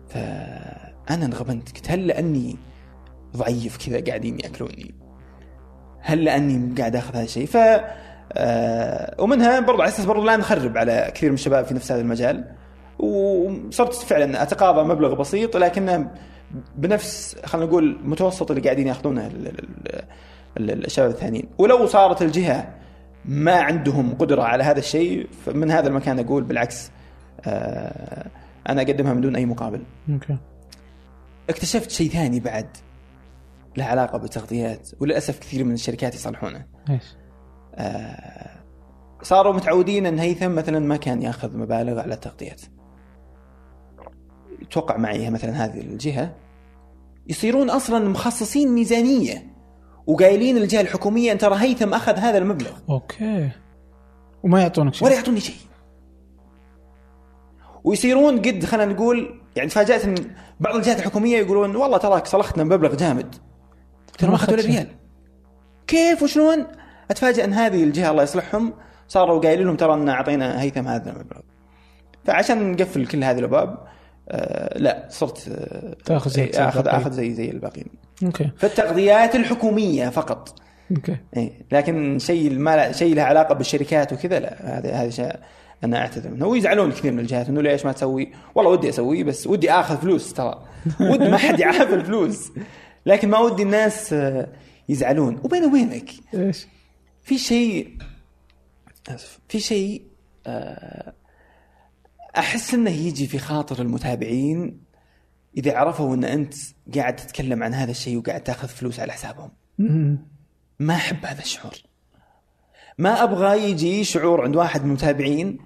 فأنا 0.09 1.25
انغبنت 1.27 1.77
قلت 1.77 1.91
هل 1.91 2.07
لأني 2.07 2.57
ضعيف 3.37 3.87
كذا 3.87 4.05
قاعدين 4.05 4.41
يأكلوني؟ 4.41 4.95
هل 6.01 6.25
لأني 6.25 6.75
قاعد 6.75 6.97
آخذ 6.97 7.15
هذا 7.15 7.25
الشيء؟ 7.25 7.47
ف 7.47 7.57
ومنها 9.19 9.61
برضو 9.61 9.83
على 9.83 9.89
أساس 9.89 10.05
برضو 10.07 10.25
لا 10.25 10.37
نخرب 10.37 10.79
على 10.79 11.13
كثير 11.15 11.29
من 11.31 11.35
الشباب 11.35 11.65
في 11.65 11.75
نفس 11.75 11.93
هذا 11.93 12.01
المجال. 12.01 12.45
وصرت 12.99 13.95
فعلا 13.95 14.43
أتقاضى 14.43 14.89
مبلغ 14.89 15.15
بسيط 15.15 15.57
لكنه 15.57 16.11
بنفس 16.77 17.37
خلينا 17.45 17.67
نقول 17.67 17.99
متوسط 18.05 18.51
اللي 18.51 18.63
قاعدين 18.63 18.87
يأخذونه 18.87 19.27
ال- 19.27 19.47
ال- 19.47 20.05
ال- 20.71 20.85
الشباب 20.85 21.11
الثانيين. 21.11 21.49
ولو 21.59 21.87
صارت 21.87 22.23
الجهة 22.23 22.75
ما 23.25 23.55
عندهم 23.61 24.15
قدرة 24.15 24.43
على 24.43 24.65
هذا 24.65 24.79
الشيء 24.79 25.29
فمن 25.47 25.71
هذا 25.71 25.89
المكان 25.89 26.19
أقول 26.19 26.43
بالعكس 26.45 26.91
آه، 27.45 28.27
أنا 28.69 28.83
أقدمها 28.83 29.15
من 29.15 29.21
دون 29.21 29.37
أي 29.37 29.47
مقابل. 29.47 29.83
okay. 30.13 30.37
اكتشفت 31.51 31.91
شيء 31.91 32.11
ثاني 32.11 32.41
بعد 32.41 32.67
له 33.77 33.85
علاقة 33.85 34.19
بالتغطيات 34.19 34.89
وللأسف 35.01 35.39
كثير 35.39 35.65
من 35.65 35.73
الشركات 35.73 36.15
يصلحونه. 36.15 36.65
إيش؟ 36.91 37.03
صاروا 39.23 39.53
متعودين 39.53 40.07
إن 40.07 40.19
هيثم 40.19 40.51
مثلا 40.51 40.79
ما 40.79 40.97
كان 40.97 41.23
يأخذ 41.23 41.57
مبالغ 41.57 42.01
على 42.01 42.15
التغطيات. 42.15 42.61
توقع 44.71 44.97
معي 44.97 45.31
مثلا 45.31 45.65
هذه 45.65 45.81
الجهة. 45.81 46.35
يصيرون 47.27 47.71
أصلا 47.71 48.09
مخصصين 48.09 48.73
ميزانية 48.73 49.47
وقايلين 50.07 50.57
للجهه 50.57 50.81
الحكومية 50.81 51.33
أن 51.33 51.39
ترى 51.39 51.57
هيثم 51.59 51.95
أخذ 51.95 52.17
هذا 52.17 52.39
المبلغ. 52.39 52.73
okay. 52.91 53.51
وما 54.43 54.61
يعطونك 54.61 54.95
شيء. 54.95 55.09
ولا 55.09 55.17
يعطوني 55.17 55.41
شيء. 55.41 55.57
ويصيرون 57.85 58.39
قد 58.39 58.65
خلينا 58.65 58.93
نقول 58.93 59.41
يعني 59.57 59.69
تفاجأت 59.69 60.05
إن 60.05 60.15
بعض 60.61 60.77
الجهات 60.77 60.99
الحكومية 60.99 61.39
يقولون 61.39 61.77
والله 61.77 61.99
تراك 61.99 62.27
صلحتنا 62.27 62.65
مبلغ 62.65 62.95
جامد. 62.95 63.35
ترى 64.19 64.31
ما 64.31 64.37
أخذوا 64.37 64.57
ولا. 64.57 64.67
ريال 64.67 64.89
كيف 65.87 66.23
وشلون؟ 66.23 66.67
اتفاجئ 67.11 67.45
أن 67.45 67.53
هذه 67.53 67.85
الجهة 67.85 68.11
الله 68.11 68.23
يصلحهم 68.23 68.73
صاروا 69.09 69.41
قايلين 69.41 69.67
لهم 69.67 69.77
ترى 69.77 69.95
أن 69.95 70.09
أعطينا 70.09 70.63
هيثم 70.63 70.89
هذا 70.89 71.11
المبلغ 71.11 71.41
فعشان 72.25 72.73
نقفل 72.73 73.07
كل 73.07 73.25
هذه 73.25 73.39
الأبواب 73.39 73.79
آه 74.29 74.79
لا 74.79 75.07
صرت 75.09 75.49
آه 75.49 75.97
تأخذ 76.05 76.31
زي 76.31 76.51
اخذ. 76.55 76.89
أخذ 76.89 77.13
زي 77.13 77.35
زي 77.35 77.51
الباقيين. 77.51 77.87
okay. 78.25 78.51
فالتغطيات 78.57 79.37
الحكومية 79.37 80.09
فقط. 80.09 80.55
أوكي. 80.91 81.17
إيه 81.37 81.53
لكن 81.73 82.19
شيء 82.19 82.59
ما 82.59 82.93
شيء 82.93 83.15
له 83.15 83.23
علاقة 83.23 83.55
بالشركات 83.55 84.13
وكذا 84.13 84.41
لا 84.41 84.79
هذا 84.79 84.93
هذا 84.93 85.11
شيء 85.11 85.37
أنا 85.85 85.99
أعتذر 85.99 86.31
منه. 86.31 86.47
ويزعلون 86.47 86.93
كثير 86.93 87.13
من 87.13 87.19
الجهات 87.19 87.49
إنه 87.49 87.63
ليش 87.63 87.87
ما 87.87 87.93
تسوي؟ 87.93 88.33
والله 88.55 88.71
ودي 88.71 88.89
أسوي 88.89 89.25
بس 89.25 89.47
ودي 89.47 89.71
آخذ 89.71 89.97
فلوس 89.97 90.33
ترى. 90.33 90.63
ودي 91.01 91.29
ما 91.29 91.37
حد 91.37 91.61
يعرف 91.61 91.95
الفلوس. 91.95 92.53
لكن 93.07 93.29
ما 93.29 93.39
ودي 93.39 93.63
الناس 93.63 94.13
آه، 94.13 94.49
يزعلون. 94.89 95.41
وبيني 95.45 95.67
وبينك 95.67 96.11
إيش؟ 96.35 96.67
في 97.31 97.39
شيء 97.39 97.99
اسف 99.09 99.39
في 99.49 99.61
شيء 99.61 100.03
آه، 100.47 101.13
أحس 102.39 102.75
إنه 102.75 102.91
يجي 102.91 103.27
في 103.27 103.39
خاطر 103.39 103.83
المتابعين 103.83 104.81
إذا 105.57 105.77
عرفوا 105.77 106.15
إن 106.15 106.25
أنت 106.25 106.55
قاعد 106.95 107.17
تتكلم 107.17 107.63
عن 107.63 107.75
هذا 107.75 107.91
الشيء 107.91 108.19
وقاعد 108.19 108.43
تاخذ 108.43 108.69
فلوس 108.69 109.01
على 109.01 109.13
حسابهم. 109.13 109.51
ما 110.79 110.95
أحب 110.95 111.27
هذا 111.27 111.41
الشعور. 111.41 111.75
ما 112.99 113.23
أبغى 113.23 113.71
يجي 113.71 114.05
شعور 114.05 114.45
عند 114.45 114.57
واحد 114.57 114.81
من 114.81 114.89
المتابعين 114.89 115.59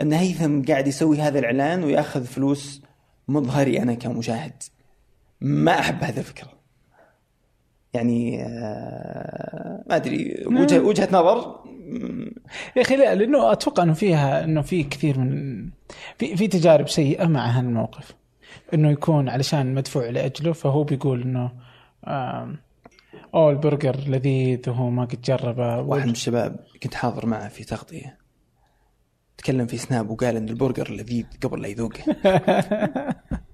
إن 0.00 0.12
هيثم 0.12 0.62
قاعد 0.62 0.86
يسوي 0.86 1.20
هذا 1.20 1.38
الإعلان 1.38 1.84
ويأخذ 1.84 2.24
فلوس 2.24 2.82
مظهري 3.28 3.82
أنا 3.82 3.94
كمشاهد. 3.94 4.62
ما 5.40 5.78
أحب 5.78 6.04
هذه 6.04 6.18
الفكرة. 6.18 6.53
يعني 7.94 8.42
آه، 8.42 9.84
ما 9.86 9.96
أدري 9.96 10.44
وجهه 10.46 10.80
وجهة 10.80 11.08
نظر. 11.12 11.64
يا 12.76 12.82
أخي 12.82 12.96
لا 12.96 13.14
لأنه 13.14 13.52
أتوقع 13.52 13.82
إنه 13.82 13.92
فيها 13.92 14.44
إنه 14.44 14.62
في 14.62 14.82
كثير 14.82 15.18
من 15.18 15.68
في 16.18 16.36
في 16.36 16.48
تجارب 16.48 16.88
سيئة 16.88 17.26
مع 17.26 17.46
هالموقف 17.46 18.14
إنه 18.74 18.90
يكون 18.90 19.28
علشان 19.28 19.74
مدفوع 19.74 20.10
لأجله 20.10 20.52
فهو 20.52 20.84
بيقول 20.84 21.22
إنه 21.22 21.52
أوه 23.34 23.50
البرجر 23.50 23.96
لذيذ 23.96 24.70
وهو 24.70 24.90
ما 24.90 25.04
قد 25.04 25.20
جربه. 25.20 25.80
واحد 25.80 26.06
من 26.06 26.12
الشباب 26.12 26.56
كنت 26.82 26.94
حاضر 26.94 27.26
معه 27.26 27.48
في 27.48 27.64
تغطية. 27.64 28.18
تكلم 29.38 29.66
في 29.66 29.76
Snap 29.76 30.10
وقال 30.10 30.36
إن 30.36 30.48
البرجر 30.48 30.90
لذيذ 30.90 31.26
قبل 31.42 31.62
لا 31.62 31.68
يذوقه. 31.68 32.02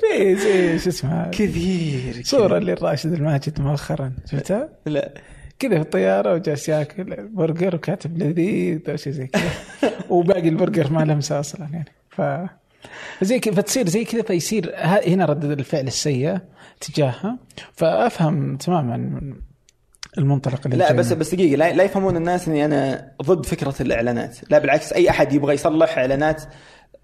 في 0.00 0.36
زي 0.42 0.78
شو 0.78 0.88
اسمه؟ 0.88 1.30
كثير 1.30 2.22
صورة 2.24 2.58
للراشد 2.58 3.12
الماجد 3.12 3.60
مؤخرا 3.60 4.12
شفتها؟ 4.30 4.68
لا. 4.86 5.14
كذا 5.58 5.74
في 5.74 5.80
الطيارة 5.80 6.34
وجالس 6.34 6.68
ياكل 6.68 7.28
برجر 7.28 7.74
وكاتب 7.74 8.18
لذيذ 8.18 8.90
أو 8.90 8.96
شيء 8.96 9.12
زي 9.12 9.26
كذا. 9.26 9.42
وباقي 10.10 10.48
البرجر 10.48 10.92
ما 10.92 11.00
لمسه 11.00 11.40
أصلا 11.40 11.68
يعني. 11.72 11.92
ف 12.10 12.22
زي 13.24 13.38
كذا 13.38 13.54
فتصير 13.54 13.88
زي 13.88 14.04
كذا 14.04 14.22
فيصير 14.22 14.74
هنا 15.06 15.24
ردة 15.24 15.52
الفعل 15.52 15.86
السيئة 15.86 16.42
تجاهها. 16.80 17.38
فأفهم 17.72 18.56
تماما 18.56 19.20
المنطلق 20.18 20.60
اللي 20.64 20.76
لا 20.76 20.88
جاي 20.88 20.96
بس. 20.96 21.12
بس 21.12 21.34
دقيقة 21.34 21.56
لا, 21.56 21.72
لا 21.72 21.84
يفهمون 21.84 22.16
الناس 22.16 22.48
إني 22.48 22.64
أنا 22.64 23.12
ضد 23.22 23.46
فكرة 23.46 23.74
الإعلانات. 23.80 24.38
لا 24.50 24.58
بالعكس 24.58 24.92
أي 24.92 25.10
أحد 25.10 25.32
يبغى 25.32 25.54
يصلح 25.54 25.98
إعلانات 25.98 26.42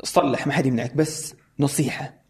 صلح 0.02 0.46
ما 0.46 0.52
حد 0.52 0.66
يمنعك 0.66 0.96
بس 0.96 1.34
نصيحة. 1.58 2.25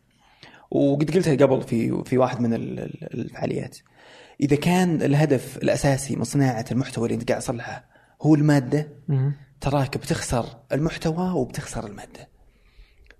وقد 0.71 1.11
قلتها 1.11 1.35
قبل 1.47 1.63
في 1.63 2.03
في 2.05 2.19
واحد 2.19 2.41
من 2.41 2.55
ال- 2.55 2.81
ال- 2.81 3.21
الفعاليات. 3.21 3.79
إذا 4.41 4.57
كان 4.57 5.03
الهدف 5.03 5.57
الأساسي 5.57 6.17
من 6.17 6.25
صناعة 6.25 6.65
المحتوى 6.73 7.05
اللي 7.09 7.21
أنت 7.21 7.29
قاعد 7.29 7.43
تصلحه 7.43 7.85
هو 8.23 8.35
المادة. 8.35 8.89
تراك 9.61 9.99
بتخسر 9.99 10.47
المحتوى 10.73 11.31
وبتخسر 11.31 11.87
المادة. 11.87 12.29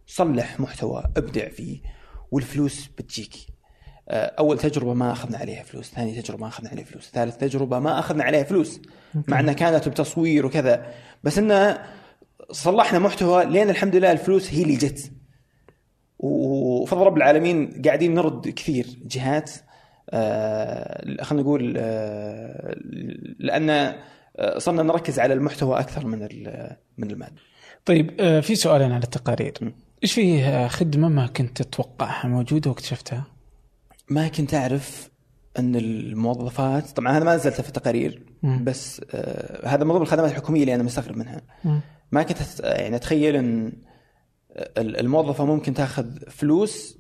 صلح 0.07 0.61
محتوى 0.61 1.05
ابدع 1.17 1.49
فيه 1.49 1.81
والفلوس 2.31 2.87
بتجيك. 2.99 3.35
آه، 4.09 4.35
أول 4.39 4.59
تجربة 4.59 4.95
ما 4.95 5.13
أخذنا 5.13 5.39
عليها 5.39 5.63
فلوس 5.63 5.91
ثاني 5.91 6.23
تجربة 6.23 6.41
ما 6.41 6.49
أخذنا 6.49 6.71
عليها 6.71 6.85
فلوس 6.85 7.11
ثالث 7.11 7.37
تجربة 7.37 7.79
ما 7.79 7.99
أخذنا 7.99 8.25
عليها 8.25 8.43
فلوس 8.43 8.81
مع 9.29 9.41
إنها 9.41 9.55
كانت 9.55 9.89
بتصوير 9.89 10.47
وكذا. 10.47 10.95
بس 11.25 11.39
إنه 11.39 11.79
صلحنا 12.51 12.99
محتوى 12.99 13.45
لين 13.45 13.71
الحمد 13.71 13.97
لله 13.97 14.13
الفلوس 14.13 14.55
هي 14.55 14.63
اللي 14.63 14.77
جت. 14.77 15.13
وفضل 16.19 17.01
رب 17.01 17.17
العالمين 17.17 17.83
قاعدين 17.85 18.15
نرد 18.15 18.49
كثير 18.49 18.87
جهات 19.07 19.51
آه، 20.11 21.23
خلينا 21.23 21.43
نقول 21.43 21.75
آه، 21.77 22.77
لأن 23.39 23.71
آه، 23.71 24.59
صرنا 24.59 24.83
نركز 24.83 25.19
على 25.19 25.35
المحتوى 25.35 25.81
أكثر 25.81 26.07
من 26.07 26.29
من 26.99 27.11
المادة 27.11 27.37
طيب 27.85 28.11
آه، 28.21 28.41
في 28.41 28.55
سؤالين 28.55 28.93
على 28.93 29.05
التقارير. 29.05 29.53
إيش 30.03 30.13
في 30.13 30.45
آه، 30.45 30.69
خدمة 30.69 31.09
ما 31.09 31.27
كنت 31.27 31.63
تتوقعها 31.63 32.29
موجودة 32.29 32.71
واكتشفتها؟ 32.71 33.25
ما 34.09 34.29
كنت 34.29 34.55
أعرف 34.55 35.11
أن 35.59 35.77
الموظفات 35.77 36.91
طبعا 36.91 37.17
هذا 37.17 37.25
ما 37.25 37.37
نزلته 37.37 37.63
في 37.63 37.69
التقارير. 37.69 38.23
بس 38.43 39.01
آه 39.15 39.69
هذا 39.69 39.85
من 39.85 39.93
ضمن 39.93 40.03
الخدمات 40.03 40.31
الحكومية 40.31 40.61
اللي 40.61 40.75
أنا 40.75 40.83
مستغرب 40.83 41.17
منها. 41.17 41.41
ما 42.13 42.23
كنت 42.23 42.39
يعني 42.61 42.97
أتخيل 42.97 43.37
أن 43.37 43.73
الموظفة 44.79 45.45
ممكن 45.45 45.75
تاخذ 45.75 46.31
فلوس 46.31 46.99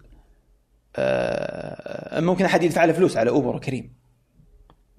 آه 0.97 2.21
ممكن 2.21 2.45
أحد 2.45 2.63
يدفع 2.63 2.85
له 2.85 2.93
فلوس 2.93 3.17
على 3.17 3.31
أوبر 3.31 3.57
وكريم 3.57 3.93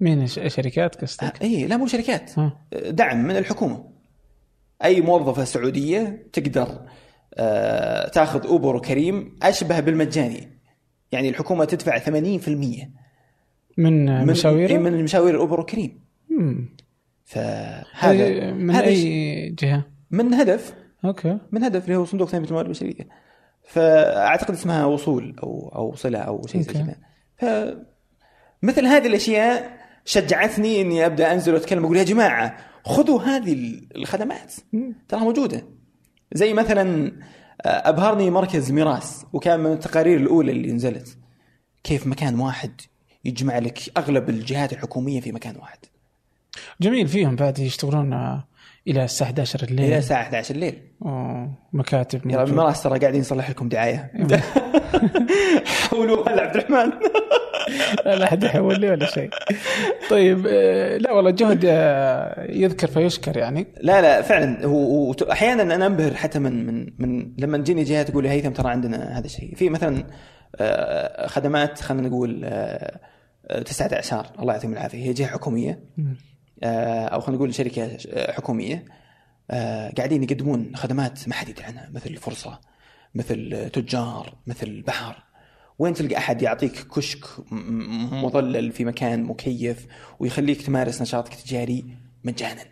مين 0.00 0.26
شركات 0.26 0.94
قصدك؟ 0.94 1.42
اي 1.42 1.66
لا 1.66 1.76
مو 1.76 1.86
شركات 1.86 2.38
ها. 2.38 2.66
دعم 2.72 3.24
من 3.24 3.36
الحكومة 3.36 3.84
أي 4.84 5.00
موظفة 5.00 5.44
سعودية 5.44 6.28
تقدر 6.32 6.88
آه، 7.34 8.08
تاخذ 8.08 8.46
أوبر 8.46 8.76
وكريم 8.76 9.36
أشبه 9.42 9.80
بالمجاني 9.80 10.58
يعني 11.12 11.28
الحكومة 11.28 11.64
تدفع 11.64 11.98
80% 11.98 12.08
من 12.08 12.88
من 13.78 14.26
مشاوير 14.26 14.70
إيه، 14.70 14.78
من 14.78 15.04
مشاوير 15.04 15.36
اوبر 15.40 15.60
وكريم. 15.60 16.00
فهذا 17.24 18.24
إيه، 18.24 18.52
من 18.52 18.74
هذا 18.74 18.86
أي 18.86 19.50
جهة؟ 19.50 19.84
من 20.10 20.34
هدف 20.34 20.74
أوكي. 21.04 21.38
من 21.52 21.64
هدف 21.64 21.84
اللي 21.84 21.96
هو 21.96 22.04
صندوق 22.04 22.30
تنميه 22.30 22.46
الموارد 22.46 22.66
البشرية. 22.66 23.08
فأعتقد 23.68 24.54
اسمها 24.54 24.84
وصول 24.84 25.36
أو 25.42 25.72
أو 25.74 25.94
صلة 25.94 26.18
أو 26.18 26.46
شيء 26.46 26.60
زي. 26.60 26.72
كذا. 26.72 26.96
ف 27.36 27.44
مثل 28.62 28.86
هذه 28.86 29.06
الأشياء 29.06 29.78
شجعتني 30.04 30.80
إني 30.80 31.06
أبدأ 31.06 31.32
أنزل 31.32 31.54
وأتكلم 31.54 31.84
أقول 31.84 31.96
يا 31.96 32.02
جماعة 32.02 32.56
خذوا 32.84 33.22
هذه 33.22 33.80
الخدمات. 33.96 34.54
تراها 35.08 35.24
موجودة. 35.24 35.62
زي 36.32 36.52
مثلا 36.52 37.12
آه، 37.62 37.88
أبهرني 37.88 38.30
مركز 38.30 38.72
ميراث 38.72 39.22
وكان 39.32 39.60
من 39.60 39.72
التقارير 39.72 40.16
الأولى 40.16 40.52
اللي 40.52 40.72
نزلت. 40.72 41.18
كيف 41.84 42.06
مكان 42.06 42.40
واحد 42.40 42.80
يجمع 43.24 43.58
لك 43.58 43.78
أغلب 43.96 44.28
الجهات 44.28 44.72
الحكومية 44.72 45.20
في 45.20 45.32
مكان 45.32 45.56
واحد. 45.56 45.78
جميل 46.80 47.08
فيهم 47.08 47.36
بعد 47.36 47.58
يشتغلون 47.58 48.12
آه، 48.12 48.48
إلى 48.88 49.04
الساعة 49.04 49.28
11 49.28 49.62
الليل. 49.62 49.86
إلى 49.86 49.98
الساعة 49.98 50.22
11 50.22 50.54
الليل. 50.54 50.82
أوه، 51.02 51.54
مكاتب 51.72 52.26
يا 52.26 52.38
موجودة. 52.38 52.62
ميراث 52.62 52.82
ترى 52.82 52.98
قاعدين 52.98 53.20
نصلح 53.20 53.50
لكم 53.50 53.68
دعاية. 53.68 54.12
حولوا 55.66 56.28
هلا 56.28 56.42
عبد 56.42 56.56
الرحمن؟ 56.56 56.92
لا 58.06 58.24
أحد 58.24 58.42
يحول 58.44 58.80
لي 58.80 58.90
ولا 58.90 59.06
شيء. 59.06 59.30
طيب 60.10 60.46
آه، 60.48 60.96
لا 60.96 61.12
والله 61.12 61.30
جهد 61.30 61.64
آه، 61.64 62.50
يذكر 62.52 62.86
فيشكر 62.86 63.36
يعني. 63.36 63.66
لا 63.80 64.02
لا 64.02 64.22
فعلا 64.22 64.66
هو 64.66 65.14
أحيانا 65.32 65.62
أنا 65.62 65.86
أنبهر 65.86 66.14
حتى 66.14 66.38
من 66.38 66.66
من 66.66 66.86
من 66.98 67.32
لما 67.38 67.58
تجيني 67.58 67.84
جهة 67.84 68.02
تقول 68.02 68.24
لي 68.24 68.30
هيثم 68.30 68.50
ترى 68.50 68.70
عندنا 68.70 69.18
هذا 69.18 69.26
الشيء. 69.26 69.54
في 69.54 69.70
مثلا 69.70 70.04
آه، 70.56 71.26
خدمات 71.26 71.80
خلينا 71.80 72.08
نقول 72.08 72.50
تسعة 73.64 73.90
اعشار 73.92 74.26
الله 74.38 74.52
يعطيهم 74.52 74.72
العافية 74.72 74.98
هي 74.98 75.12
جهة 75.12 75.26
حكومية. 75.26 75.80
أو 76.62 77.20
خلينا 77.20 77.36
نقول 77.36 77.54
شركة 77.54 77.98
آه، 78.10 78.32
حكومية 78.32 78.84
آه، 79.50 79.92
قاعدين 79.96 80.22
يقدمون 80.22 80.76
خدمات 80.76 81.28
ما 81.28 81.34
حد 81.34 81.48
يدري 81.48 81.64
عنها 81.64 81.88
مثل 81.92 82.16
فرصة 82.16 82.60
مثل 83.14 83.70
تجار 83.72 84.34
مثل 84.46 84.82
بحر. 84.82 85.22
وين 85.78 85.94
تلقى 85.94 86.16
أحد 86.16 86.42
يعطيك 86.42 86.86
كشك 86.88 87.24
مظلل 88.12 88.72
في 88.72 88.84
مكان 88.84 89.22
مكيف 89.24 89.86
ويخليك 90.18 90.62
تمارس 90.62 91.02
نشاطك 91.02 91.32
التجاري 91.32 91.84
مجانا؟ 92.24 92.64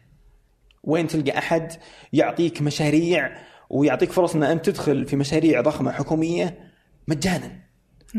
وين 0.84 1.06
تلقى 1.06 1.38
أحد 1.38 1.72
يعطيك 2.12 2.62
مشاريع 2.62 3.36
ويعطيك 3.70 4.12
فرص 4.12 4.34
إن 4.34 4.42
أنت 4.42 4.70
تدخل 4.70 5.04
في 5.04 5.16
مشاريع 5.16 5.60
ضخمة 5.60 5.92
حكومية 5.92 6.58
مجانا؟ 7.08 7.60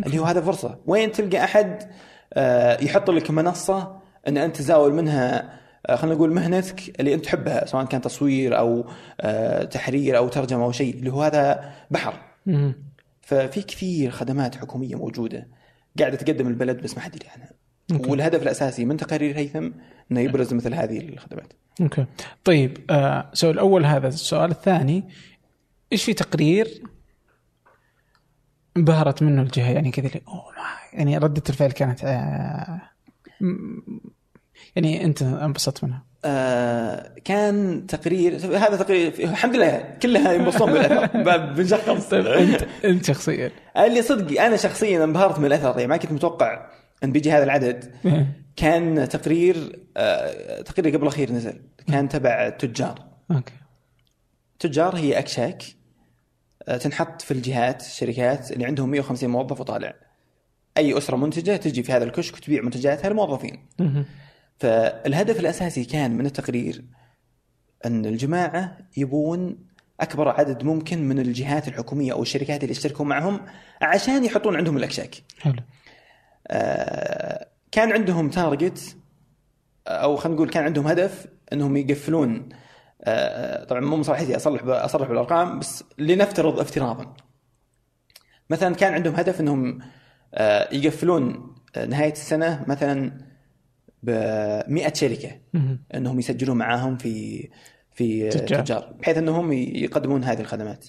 اللي 0.05 0.19
هو 0.19 0.23
هذا 0.23 0.41
فرصة. 0.41 0.79
وين 0.85 1.11
تلقى 1.11 1.43
أحد 1.43 1.91
آه، 2.33 2.83
يحط 2.83 3.09
لك 3.09 3.31
منصة 3.31 4.01
أن 4.27 4.37
أنت 4.37 4.55
تزاول 4.55 4.93
منها 4.93 5.57
آه، 5.85 5.95
خلينا 5.95 6.15
نقول 6.15 6.33
مهنتك 6.33 6.99
اللي 6.99 7.13
أنت 7.13 7.25
تحبها 7.25 7.65
سواء 7.65 7.85
كان 7.85 8.01
تصوير 8.01 8.57
أو 8.57 8.85
آه، 9.21 9.63
تحرير 9.63 10.17
أو 10.17 10.27
ترجمة 10.27 10.63
أو 10.63 10.71
شيء 10.71 10.95
اللي 10.95 11.11
هو 11.11 11.23
هذا 11.23 11.73
بحر. 11.91 12.13
مم. 12.45 12.75
ففي 13.21 13.61
كثير 13.61 14.11
خدمات 14.11 14.55
حكومية 14.55 14.95
موجودة 14.95 15.47
قاعدة 15.99 16.17
تقدم 16.17 16.47
البلد 16.47 16.81
بس 16.81 16.95
ما 16.95 17.01
حد 17.01 17.15
يدري 17.15 17.29
عنها. 17.29 17.51
okay. 17.91 18.09
والهدف 18.09 18.41
الأساسي 18.41 18.85
من 18.85 18.97
تقارير 18.97 19.37
هيثم 19.37 19.69
إنه 20.11 20.19
يبرز 20.19 20.53
مثل 20.53 20.73
هذه 20.73 20.99
الخدمات. 20.99 21.53
okay. 21.81 22.05
طيب 22.43 22.77
آه 22.89 23.29
سؤال 23.33 23.53
الأول 23.53 23.85
هذا 23.85 24.07
السؤال 24.07 24.51
الثاني 24.51 25.03
إيش 25.91 26.03
في 26.03 26.13
تقرير 26.13 26.81
انبهرت 28.77 29.23
منه 29.23 29.41
الجهة؟ 29.41 29.71
يعني 29.71 29.91
كذا 29.91 30.09
يعني 30.93 31.17
ردة 31.17 31.43
الفعل 31.49 31.71
كانت 31.71 32.03
آه 32.03 32.81
يعني 34.75 35.05
أنت 35.05 35.21
انبسطت 35.21 35.83
منها. 35.83 36.03
آه 36.25 37.11
كان 37.25 37.87
تقرير 37.87 38.35
هذا 38.35 38.75
تقرير 38.75 39.13
الحمد 39.19 39.55
لله 39.55 39.97
كلها 40.01 40.33
ينبسطون 40.33 40.73
بالأثر. 40.73 41.37
بنشخص 41.53 42.09
طيب 42.09 42.27
انت 42.27 42.65
أنت 42.85 43.05
شخصيا. 43.05 43.51
اللي 43.77 44.01
صدق 44.01 44.41
أنا 44.41 44.57
شخصيا 44.57 45.03
انبهرت 45.03 45.39
من 45.39 45.45
الأثر. 45.45 45.69
يعني 45.69 45.87
ما 45.87 45.97
كنت 45.97 46.11
متوقع 46.11 46.69
أن 47.03 47.11
بيجي 47.11 47.31
هذا 47.31 47.43
العدد. 47.43 47.91
كان 48.55 49.09
تقرير 49.09 49.79
آه 49.97 50.61
تقرير 50.61 50.95
قبل 50.95 51.03
الأخير 51.03 51.31
نزل. 51.31 51.61
كان 51.87 52.09
تبع 52.09 52.49
تجار. 52.49 53.05
okay. 53.31 53.53
تجار 54.59 54.95
هي 54.95 55.19
أكشاك 55.19 55.63
آه، 56.67 56.77
تنحط 56.77 57.21
في 57.21 57.31
الجهات 57.31 57.81
الشركات 57.81 58.51
اللي 58.51 58.65
عندهم 58.65 58.89
150 58.89 59.29
موظف 59.29 59.59
وطالع. 59.59 59.93
أي 60.77 60.97
أسرة 60.97 61.15
منتجة 61.15 61.55
تجي 61.55 61.83
في 61.83 61.91
هذا 61.91 62.03
الكشك 62.03 62.35
وتبيع 62.35 62.61
منتجاتها 62.61 63.09
للموظفين. 63.09 63.65
فالهدف 64.59 65.39
الأساسي 65.39 65.85
كان 65.85 66.17
من 66.17 66.25
التقرير 66.25 66.83
أن 67.85 68.05
الجماعة 68.05 68.77
يبون 68.97 69.57
أكبر 69.99 70.29
عدد 70.29 70.63
ممكن 70.63 71.07
من 71.07 71.19
الجهات 71.19 71.67
الحكومية 71.67 72.11
أو 72.13 72.21
الشركات 72.21 72.61
اللي 72.63 72.71
يشتركوا 72.71 73.05
معهم 73.05 73.39
عشان 73.81 74.25
يحطون 74.25 74.55
عندهم 74.55 74.77
الأكشاك. 74.77 75.15
حلو 75.39 75.55
آه، 76.47 77.47
كان 77.71 77.91
عندهم 77.91 78.29
target 78.29 78.97
أو 79.87 80.15
خلينا 80.15 80.35
نقول 80.35 80.49
كان 80.49 80.63
عندهم 80.63 80.87
هدف 80.87 81.27
إنهم 81.53 81.77
يقفلون 81.77 82.49
آه، 83.03 83.63
طبعا 83.63 83.81
مو 83.81 83.97
مصلحتي 83.97 84.35
أصلح 84.35 84.63
ب- 84.63 84.69
أصرح 84.69 85.07
بالأرقام 85.07 85.59
بس 85.59 85.83
لنفترض 85.97 86.59
افتراضا 86.59 87.13
مثلا 88.49 88.75
كان 88.75 88.93
عندهم 88.93 89.15
هدف 89.15 89.41
إنهم 89.41 89.79
آه، 90.33 90.73
يقفلون 90.73 91.55
آه، 91.75 91.85
نهاية 91.85 92.11
السنة 92.11 92.65
مثلا 92.67 93.26
ب 94.07 94.11
100 94.67 94.93
شركه. 94.93 95.31
إنهم 95.95 96.19
يسجلون 96.19 96.57
معاهم 96.57 96.97
في 96.97 97.47
في 97.91 98.29
تجار. 98.29 98.61
تجار, 98.61 98.93
بحيث 98.99 99.17
إنهم 99.17 99.53
يقدمون 99.53 100.23
هذه 100.23 100.41
الخدمات. 100.41 100.85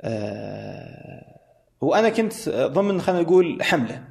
آه، 0.00 1.40
وأنا 1.80 2.08
كنت 2.08 2.48
ضمن 2.48 3.00
خلينا 3.00 3.22
نقول 3.22 3.62
حملة 3.62 4.04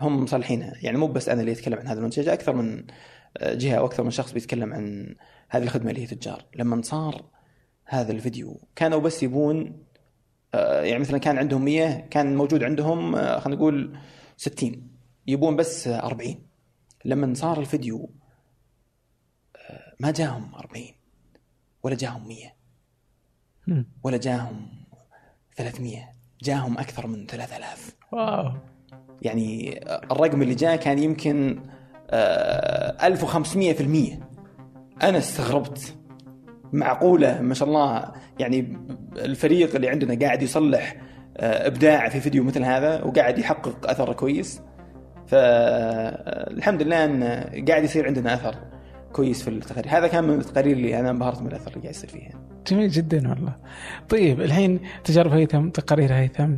هم 0.00 0.22
مصلحينها 0.22 0.74
يعني 0.82 0.98
مو 0.98 1.06
بس 1.06 1.28
أنا 1.28 1.40
اللي 1.40 1.52
أتكلم 1.52 1.78
عن 1.78 1.86
هذا 1.86 1.98
المنتج 1.98 2.28
أكثر 2.28 2.52
من 2.52 2.84
جهة 3.42 3.76
أو 3.76 3.86
أكثر 3.86 4.02
من 4.02 4.10
شخص 4.10 4.32
بيتكلم 4.32 4.72
عن 4.72 5.14
هذه 5.48 5.62
الخدمة 5.62 5.90
اللي 5.90 6.02
هي 6.02 6.06
تجار 6.06 6.44
لما 6.56 6.82
صار 6.82 7.24
هذا 7.84 8.12
الفيديو 8.12 8.60
كانوا 8.76 9.00
بس 9.00 9.22
يبون 9.22 9.84
آه، 10.54 10.82
يعني 10.82 10.98
مثلا 10.98 11.18
كان 11.18 11.38
عندهم 11.38 11.64
100 11.64 12.00
كان 12.00 12.36
موجود 12.36 12.64
عندهم 12.64 13.16
آه، 13.16 13.38
خلينا 13.38 13.60
نقول 13.60 13.98
60 14.36 14.88
يبون 15.26 15.56
بس 15.56 15.88
آه، 15.88 16.06
40 16.06 16.36
لما 17.04 17.34
صار 17.34 17.60
الفيديو 17.60 18.10
آه، 19.56 19.94
ما 20.00 20.10
جاهم 20.10 20.54
40 20.54 20.84
ولا 21.82 21.94
جاهم 21.94 22.28
100 22.28 22.36
مم. 23.66 23.86
ولا 24.02 24.16
جاهم 24.16 24.68
300 25.56 26.14
جاهم 26.42 26.78
أكثر 26.78 27.06
من 27.06 27.26
3000 27.26 27.96
واو. 28.12 28.52
يعني 29.22 29.80
الرقم 29.86 30.42
اللي 30.42 30.54
جاء 30.54 30.76
كان 30.76 30.98
يمكن 30.98 31.62
آه، 32.10 33.06
1500% 33.06 34.20
أنا 35.02 35.18
استغربت. 35.18 35.96
معقولة 36.72 37.40
ما 37.42 37.54
شاء 37.54 37.68
الله. 37.68 38.12
يعني 38.38 38.78
الفريق 39.16 39.74
اللي 39.74 39.88
عندنا 39.88 40.26
قاعد 40.26 40.42
يصلح 40.42 40.96
آه، 41.36 41.66
إبداع 41.66 42.08
في 42.08 42.20
فيديو 42.20 42.44
مثل 42.44 42.62
هذا 42.64 43.02
وقاعد 43.02 43.38
يحقق 43.38 43.90
اثر 43.90 44.12
كويس. 44.12 44.60
فالحمد 45.26 46.82
لله 46.82 47.04
أن 47.04 47.24
قاعد 47.68 47.84
يصير 47.84 48.06
عندنا 48.06 48.34
أثر 48.34 48.54
كويس 49.12 49.42
في 49.42 49.50
التقارير 49.50 49.98
هذا 49.98 50.06
كان 50.06 50.24
من 50.24 50.40
التقارير 50.40 50.76
اللي 50.76 51.00
أنا 51.00 51.10
انبهرت 51.10 51.40
من 51.40 51.46
الأثر 51.46 51.68
اللي 51.70 51.80
قاعد 51.80 51.94
يصير 51.94 52.10
فيها. 52.10 52.32
جميل 52.66 52.88
جدا 52.90 53.28
والله. 53.28 53.52
طيب 54.08 54.40
الحين 54.40 54.80
تجارب 55.04 55.32
هيثم 55.32 55.68
تقارير 55.68 56.14
هيثم 56.14 56.52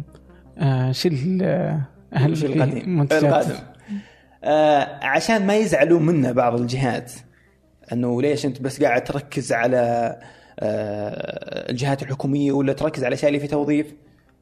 آه 0.58 0.92
شل 0.92 1.38
آه، 1.42 1.80
هل 2.12 2.32
وش 2.32 2.38
في 2.40 2.46
القديم. 2.46 3.02
القادم. 3.02 3.54
آه 4.44 5.04
عشان 5.04 5.46
ما 5.46 5.56
يزعلون 5.56 6.02
منا 6.06 6.32
بعض 6.32 6.60
الجهات 6.60 7.12
إنه 7.92 8.22
ليش 8.22 8.46
أنت 8.46 8.62
بس 8.62 8.82
قاعد 8.82 9.04
تركز 9.04 9.52
على 9.52 10.16
آه 10.60 11.70
الجهات 11.70 12.02
الحكومية 12.02 12.52
ولا 12.52 12.72
تركز 12.72 13.04
على 13.04 13.08
الاشياء 13.08 13.28
اللي 13.28 13.40
في 13.40 13.46
توظيف؟ 13.46 13.94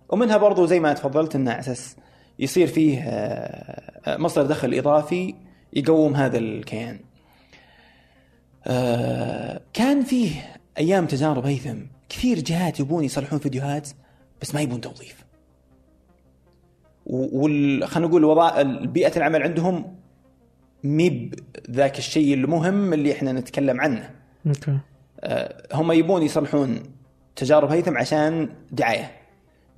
ومنها 0.08 0.36
برضو 0.36 0.66
زي 0.66 0.80
ما 0.80 0.92
تفضلت 0.92 1.34
إنه 1.34 1.50
على 1.50 1.60
أساس 1.60 1.96
يصير 2.38 2.66
فيه 2.66 3.00
آه، 3.00 4.16
مصدر 4.16 4.46
دخل 4.46 4.74
إضافي 4.74 5.34
يقوم 5.72 6.14
هذا 6.14 6.38
الكيان. 6.38 7.00
آه، 8.66 9.60
كان 9.72 10.02
فيه 10.02 10.56
أيام 10.78 11.06
تجارب 11.06 11.46
هيثم 11.46 11.78
كثير 12.08 12.38
جهات 12.38 12.80
يبون 12.80 13.04
يصلحون 13.04 13.38
فيديوهات 13.38 13.88
بس 14.42 14.54
ما 14.54 14.60
يبون 14.60 14.80
توظيف. 14.80 15.24
وال 17.06 17.88
خلينا 17.88 18.08
نقول 18.08 18.24
وضع 18.24 18.62
بيئة 18.62 19.16
العمل 19.16 19.42
عندهم 19.42 19.96
ميب 20.84 21.34
ذاك 21.70 21.98
الشيء 21.98 22.34
المهم 22.34 22.92
اللي 22.92 23.12
إحنا 23.12 23.32
نتكلم 23.32 23.80
عنه. 23.80 24.10
okay. 24.46 24.78
آه، 25.20 25.66
هم 25.72 25.92
يبون 25.92 26.22
يصلحون 26.22 26.82
تجارب 27.36 27.70
هيثم 27.70 27.96
عشان 27.98 28.48
دعاية. 28.72 29.23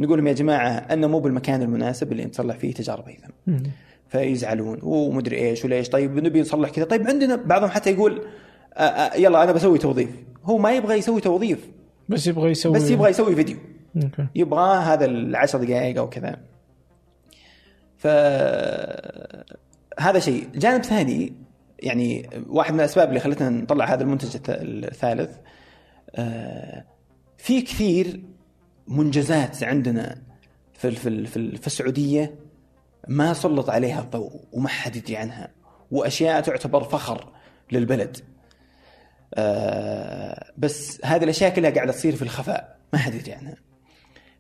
نقول 0.01 0.19
لهم 0.19 0.27
يا 0.27 0.33
جماعة 0.33 0.69
أنه 0.71 1.07
مو 1.07 1.19
بالمكان 1.21 1.63
المناسب 1.63 2.13
اللي 2.13 2.25
نصلح 2.25 2.57
فيه 2.57 2.75
تجارب 2.75 3.09
هيثم. 3.09 3.61
فيزعلون 4.09 4.79
ومدري 4.83 5.37
إيش 5.37 5.65
وليش. 5.65 5.89
طيب 5.89 6.17
نبي 6.25 6.41
نصلح 6.41 6.71
كذا. 6.71 6.85
طيب 6.85 7.07
عندنا 7.07 7.37
بعضهم 7.37 7.71
حتى 7.71 7.91
يقول 7.91 8.23
آه، 8.75 8.81
آه، 8.81 9.17
يلا 9.17 9.43
أنا 9.43 9.53
بسوي 9.53 9.79
توظيف. 9.79 10.11
هو 10.45 10.59
ما 10.59 10.73
يبغى 10.73 10.95
يسوي 10.95 11.21
توظيف. 11.21 11.69
بس 12.09 12.27
يبغى 12.27 12.51
يسوي 12.51 12.73
بس 12.73 12.91
يبغى 12.91 13.11
يسوي 13.11 13.35
فيديو. 13.35 13.57
أوكي. 13.97 14.27
يبغى 14.35 14.77
هذا 14.77 15.05
العشر 15.05 15.65
دقائق 15.65 15.99
أو 15.99 16.09
كذا. 16.09 16.37
ف 17.97 18.07
هذا 20.01 20.19
شيء. 20.19 20.49
جانب 20.55 20.83
ثاني 20.85 21.33
يعني 21.79 22.31
واحد 22.49 22.75
من 22.75 22.81
الأسباب 22.81 23.09
اللي 23.09 23.21
خلتنا 23.21 23.51
نطلع 23.51 23.85
هذا 23.85 24.03
المنتج 24.03 24.37
الث- 24.37 24.41
الثالث 24.61 25.37
في 27.37 27.61
كثير 27.63 28.21
منجزات 28.89 29.65
عندنا 29.65 30.23
في 30.73 30.91
في 30.91 31.27
في 31.27 31.57
في 31.57 31.67
السعودية 31.67 32.35
ما 33.09 33.33
سلط 33.33 33.71
عليها 33.71 34.01
الضوء 34.01 34.41
وما 34.53 34.69
حد 34.69 34.97
يدري 34.97 35.17
عنها 35.17 35.53
وأشياء 35.91 36.41
تعتبر 36.41 36.85
فخر 36.85 37.33
للبلد. 37.73 38.17
آه، 39.35 40.53
بس 40.59 41.05
هذه 41.05 41.25
الأشياء 41.25 41.55
كلها 41.55 41.71
قاعدة 41.71 41.93
تصير 41.93 42.17
في 42.17 42.23
الخفاء 42.23 42.79
ما 42.93 42.99
حد 42.99 43.15
يدري 43.15 43.33
عنها. 43.33 43.57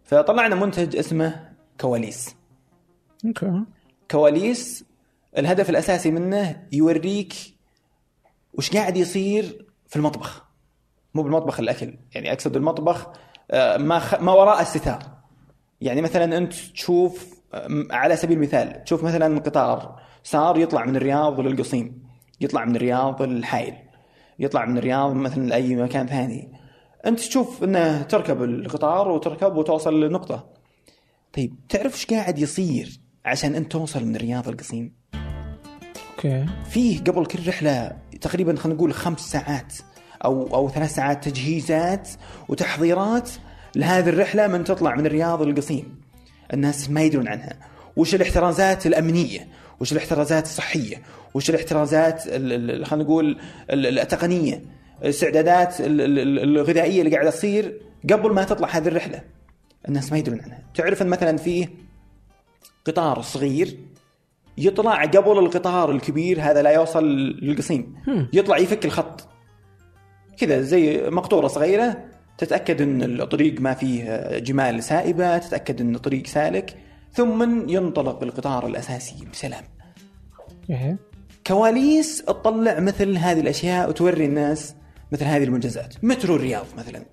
فطلعنا 0.04 0.54
منتج 0.54 0.96
اسمه 0.96 1.50
كواليس. 1.80 2.36
أوكي. 3.26 3.64
كواليس 4.10 4.84
الهدف 5.38 5.70
الأساسي 5.70 6.10
منه 6.10 6.66
يوريك 6.72 7.34
وش 8.54 8.70
قاعد 8.70 8.96
يصير 8.96 9.66
في 9.86 9.96
المطبخ. 9.96 10.46
مو 11.14 11.22
بالمطبخ 11.22 11.60
الأكل 11.60 11.98
يعني 12.14 12.32
أقصد 12.32 12.56
المطبخ 12.56 13.12
ما 13.78 13.98
خ... 13.98 14.20
ما 14.20 14.32
وراء 14.32 14.60
الستار. 14.60 15.02
يعني 15.80 16.02
مثلا 16.02 16.38
أنت 16.38 16.52
تشوف 16.52 17.36
آه، 17.54 17.68
على 17.90 18.16
سبيل 18.16 18.36
المثال 18.36 18.84
تشوف 18.84 19.04
مثلا 19.04 19.38
قطار 19.38 20.00
صار 20.22 20.58
يطلع 20.58 20.84
من 20.84 20.96
الرياض 20.96 21.40
للقصيم 21.40 22.06
يطلع 22.40 22.64
من 22.64 22.76
الرياض 22.76 23.22
للحائل 23.22 23.74
يطلع 24.38 24.66
من 24.66 24.78
الرياض 24.78 25.12
مثلا 25.12 25.46
لأي 25.46 25.76
مكان 25.76 26.06
ثاني. 26.06 26.52
أنت 27.06 27.20
تشوف 27.20 27.64
إنه 27.64 28.02
تركب 28.02 28.42
القطار 28.42 29.08
وتركب 29.08 29.56
وتوصل 29.56 30.00
لنقطة. 30.00 30.48
طيب 31.32 31.54
تعرف 31.68 31.94
إيش 31.94 32.06
قاعد 32.06 32.38
يصير 32.38 33.00
عشان 33.24 33.54
أنت 33.54 33.72
توصل 33.72 34.04
من 34.04 34.16
الرياض 34.16 34.48
للقصيم؟ 34.48 34.94
okay. 36.16 36.46
فيه 36.70 37.00
قبل 37.00 37.26
كل 37.26 37.48
رحلة 37.48 37.98
تقريبا 38.20 38.56
خلينا 38.56 38.76
نقول 38.76 38.94
خمس 38.94 39.20
ساعات 39.20 39.74
أو 40.24 40.54
أو 40.54 40.68
ثلاث 40.70 40.94
ساعات 40.94 41.28
تجهيزات 41.28 42.08
وتحضيرات 42.48 43.30
لهذه 43.76 44.08
الرحلة 44.08 44.46
من 44.46 44.64
تطلع 44.64 44.94
من 44.94 45.06
الرياض 45.06 45.42
للقصيم. 45.42 46.00
الناس 46.54 46.90
ما 46.90 47.02
يدرون 47.02 47.28
عنها. 47.28 47.52
وش 47.96 48.14
الاحترازات 48.14 48.86
الأمنية؟ 48.86 49.48
وش 49.80 49.92
الاحترازات 49.92 50.44
الصحية؟ 50.44 51.02
وش 51.34 51.50
الاحترازات 51.50 52.26
ال- 52.26 52.70
ال- 52.70 52.86
خلينا 52.86 53.04
نقول 53.04 53.38
ال- 53.70 53.98
التقنية؟ 53.98 54.62
الاستعدادات 55.02 55.80
ال- 55.80 56.00
ال- 56.00 56.38
الغذائية 56.38 57.02
اللي 57.02 57.14
قاعدة 57.14 57.30
تصير 57.30 57.80
قبل 58.12 58.32
ما 58.32 58.44
تطلع 58.44 58.68
هذه 58.68 58.88
الرحلة. 58.88 59.20
الناس 59.88 60.12
ما 60.12 60.18
يدرون 60.18 60.40
عنها. 60.40 60.58
تعرف 60.74 61.02
إن 61.02 61.06
مثلا 61.08 61.36
فيه 61.36 61.68
قطار 62.86 63.22
صغير 63.22 63.78
يطلع 64.58 65.04
قبل 65.04 65.38
القطار 65.38 65.90
الكبير 65.90 66.40
هذا 66.40 66.62
لا 66.62 66.70
يوصل 66.70 67.04
للقصيم. 67.42 67.94
يطلع 68.32 68.58
يفك 68.58 68.84
الخط. 68.84 69.28
كذا 70.38 70.60
زي 70.60 71.10
مقطوره 71.10 71.46
صغيره 71.46 72.04
تتاكد 72.38 72.82
ان 72.82 73.02
الطريق 73.02 73.60
ما 73.60 73.74
فيه 73.74 74.38
جمال 74.38 74.82
سائبه 74.82 75.38
تتاكد 75.38 75.80
ان 75.80 75.94
الطريق 75.94 76.26
سالك 76.26 76.76
ثم 77.12 77.68
ينطلق 77.70 78.22
القطار 78.22 78.66
الأساسي 78.66 79.14
بسلام. 79.32 79.64
okay 80.70 80.96
كواليس 81.46 82.22
تطلع 82.24 82.80
مثل 82.80 83.16
هذه 83.16 83.40
الأشياء 83.40 83.88
وتوري 83.88 84.24
الناس 84.24 84.74
مثل 85.12 85.24
هذه 85.24 85.44
المنجزات. 85.44 85.94
مترو 86.02 86.36
الرياض 86.36 86.66
مثلا. 86.78 87.04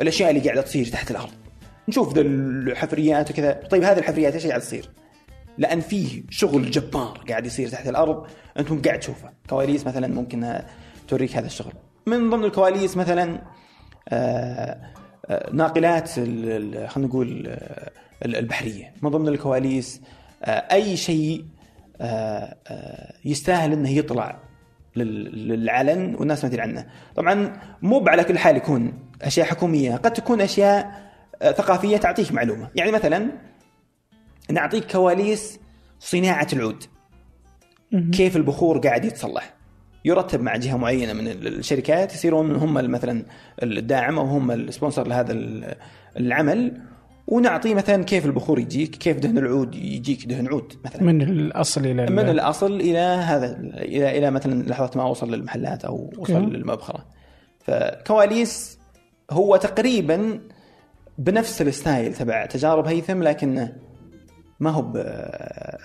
الأشياء 0.00 0.30
اللي 0.30 0.40
قاعدة 0.40 0.60
تصير 0.60 0.86
تحت 0.86 1.10
الأرض. 1.10 1.32
نشوف 1.88 2.14
ذا 2.14 2.20
الحفريات 2.20 3.30
وكذا. 3.30 3.52
طيب 3.70 3.82
هذه 3.82 3.98
الحفريات 3.98 4.34
إيش 4.34 4.46
قاعد 4.46 4.60
تصير؟ 4.60 4.90
لأن 5.58 5.80
فيه 5.80 6.22
شغل 6.30 6.70
جبار 6.70 7.24
قاعد 7.28 7.46
يصير 7.46 7.68
تحت 7.68 7.88
الأرض. 7.88 8.26
انت 8.58 8.70
مو 8.72 8.80
قاعد 8.84 8.98
تشوفه. 8.98 9.30
كواليس 9.48 9.86
مثلا 9.86 10.06
ممكن 10.06 10.60
توريك 11.08 11.36
هذا 11.36 11.46
الشغل. 11.46 11.72
من 12.08 12.30
ضمن 12.30 12.44
الكواليس 12.44 12.96
مثلا 12.96 13.42
آه، 14.08 14.80
آه، 15.26 15.50
ناقلات 15.52 16.10
خلينا 16.10 16.88
نقول 16.96 17.46
آه، 17.46 17.90
ال- 18.24 18.36
البحرية. 18.36 18.92
من 19.02 19.10
ضمن 19.10 19.28
الكواليس 19.28 20.00
أي 20.44 20.96
شيء 20.96 21.44
يستاهل 23.24 23.72
إنه 23.72 23.90
يطلع 23.90 24.38
لل- 24.96 25.48
للعلن 25.48 26.14
والناس 26.14 26.44
ما 26.44 26.50
تدري 26.50 26.62
عنه. 26.62 26.86
طبعا 27.16 27.60
مو 27.82 28.04
على 28.08 28.24
كل 28.24 28.38
حال 28.38 28.56
يكون 28.56 28.92
أشياء 29.22 29.46
حكومية 29.46 29.96
قد 29.96 30.12
تكون 30.12 30.40
أشياء 30.40 31.08
ثقافية 31.42 31.96
تعطيك 31.96 32.32
معلومة. 32.32 32.70
يعني 32.74 32.92
مثلا 32.92 33.30
نعطيك 34.50 34.92
كواليس 34.92 35.60
صناعة 36.00 36.46
العود. 36.52 36.84
كيف 38.12 38.36
البخور 38.36 38.78
قاعد 38.78 39.04
يتصلح؟ 39.04 39.54
يرتب 40.08 40.40
مع 40.40 40.56
جهة 40.56 40.76
معينة 40.76 41.12
من 41.12 41.28
ال- 41.28 41.58
الشركات 41.58 42.14
يصيرون 42.14 42.56
هم 42.56 42.74
مثلا 42.74 43.24
الداعم 43.62 44.18
أو 44.18 44.24
هم 44.26 44.50
السبونسر 44.50 45.06
لهذا 45.08 45.32
ال- 45.32 45.74
العمل. 46.16 46.80
ونعطيه 47.26 47.74
مثلا 47.74 48.04
كيف 48.04 48.26
البخور 48.26 48.58
يجيك 48.58 48.90
كيف 48.90 49.18
دهن 49.18 49.38
العود 49.38 49.74
يجيك 49.74 50.26
دهن 50.26 50.46
عود 50.48 50.72
مثلا. 50.84 51.02
من 51.02 51.22
الأصل 51.22 51.86
إلى 51.86 52.04
ال- 52.04 52.12
من 52.12 52.28
الأصل 52.28 52.80
إلى 52.80 52.98
هذا 52.98 53.58
إلى 53.74 54.18
إلى 54.18 54.30
مثلا 54.30 54.62
لحظة 54.62 54.90
ما 54.96 55.04
وصل 55.04 55.34
للمحلات 55.34 55.84
أو 55.84 56.10
وصل. 56.18 56.52
للمبخرة. 56.52 57.04
فكواليس 57.60 58.78
هو 59.30 59.56
تقريبا 59.56 60.40
بنفس 61.18 61.62
ال 61.62 61.71
style 61.71 62.14
تبع 62.14 62.46
تجارب 62.46 62.86
هيثم 62.86 63.22
لكن 63.22 63.68
ما 64.60 64.70
هو 64.70 64.82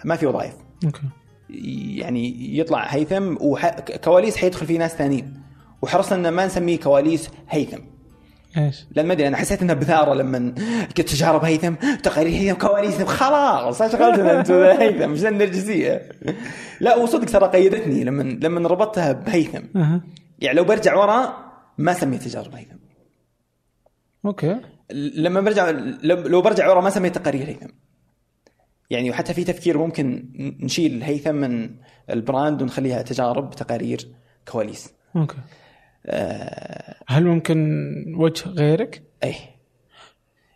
ما 0.05 0.15
في 0.15 0.25
وظائف. 0.25 0.53
okay. 0.85 1.01
يعني 1.49 2.57
يطلع 2.57 2.85
هيثم 2.85 3.35
وكواليس 3.39 4.37
حيدخل 4.37 4.65
فيه 4.65 4.79
ناس 4.79 4.95
ثانيين 4.95 5.33
وحرصنا 5.81 6.29
إن 6.29 6.33
ما 6.33 6.45
نسميه 6.45 6.79
كواليس 6.79 7.29
هيثم. 7.49 7.79
إيش؟ 8.57 8.85
لأن 8.95 9.05
ما 9.07 9.13
أدري 9.13 9.27
أنا 9.27 9.37
حسيت 9.37 9.61
انها 9.61 9.75
بثاره 9.75 10.13
لما 10.13 10.53
قلت 10.97 11.09
تجارب 11.09 11.43
هيثم 11.45 11.73
تقارير 12.03 12.33
هيثم 12.33 12.57
كواليس 12.67 13.01
خلاص 13.01 13.81
إيش 13.81 13.91
شغلتنا 13.91 14.39
أنتم 14.39 14.53
هيثم؟ 14.81 15.09
مش 15.09 15.25
النرجسيه 15.25 16.09
لا 16.79 16.95
وصدق 16.95 17.25
ترى 17.25 17.47
قيدتني 17.47 18.03
لما 18.03 18.23
لما 18.23 18.69
ربطتها 18.69 19.11
بهيثم. 19.11 19.63
يعني 20.39 20.57
لو 20.57 20.63
برجع 20.63 20.95
ورا 20.95 21.37
ما 21.77 21.93
سميت 21.93 22.23
تجارب 22.23 22.55
هيثم. 22.55 22.75
okay. 24.25 24.59
لما 24.93 25.41
برجع 25.41 25.69
لو 26.03 26.15
لو 26.15 26.41
برجع 26.41 26.69
ورا 26.69 26.81
ما 26.81 26.89
سميت 26.89 27.17
تقارير 27.17 27.47
هيثم. 27.47 27.69
يعني 28.89 29.09
وحتى 29.09 29.33
في 29.33 29.43
تفكير 29.43 29.77
ممكن 29.77 30.29
نشيل 30.59 31.03
هيثم 31.03 31.35
من 31.35 31.75
ال 32.09 32.18
brand 32.18 32.61
ونخليها 32.61 33.01
تجارب 33.01 33.51
تقارير 33.51 34.15
كواليس. 34.47 34.93
okay. 35.15 35.37
آه. 36.05 36.95
هل 37.07 37.25
ممكن 37.25 37.57
وجه 38.17 38.49
غيرك؟ 38.49 39.03
اي 39.23 39.35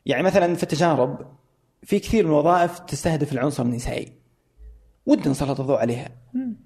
يعني 0.05 0.23
مثلا 0.23 0.55
في 0.55 0.63
التجارب 0.63 1.37
في 1.83 1.99
كثير 1.99 2.23
من 2.23 2.29
الوظائف 2.29 2.79
تستهدف 2.79 3.33
العنصر 3.33 3.63
النسائي. 3.63 4.13
ودنا 5.05 5.29
نسلط 5.29 5.59
الضوء 5.59 5.77
عليها. 5.77 6.09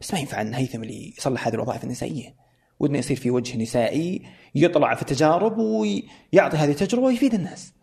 بس 0.02 0.14
ما 0.14 0.20
ينفع 0.20 0.42
إن 0.42 0.54
هيثم 0.54 0.84
اللي 0.84 1.14
يصلح 1.18 1.48
هذه 1.48 1.54
الوظائف 1.54 1.84
النسائية. 1.84 2.36
ودنا 2.80 2.98
يصير 2.98 3.18
في 3.18 3.32
وجه 3.32 3.58
نسائي 3.58 4.22
يطلع 4.56 4.96
في 4.96 5.02
التجارب 5.02 5.58
ويعطي 5.58 6.58
هذه 6.58 6.72
التجربة 6.72 7.06
ويفيد 7.06 7.34
الناس. 7.34 7.74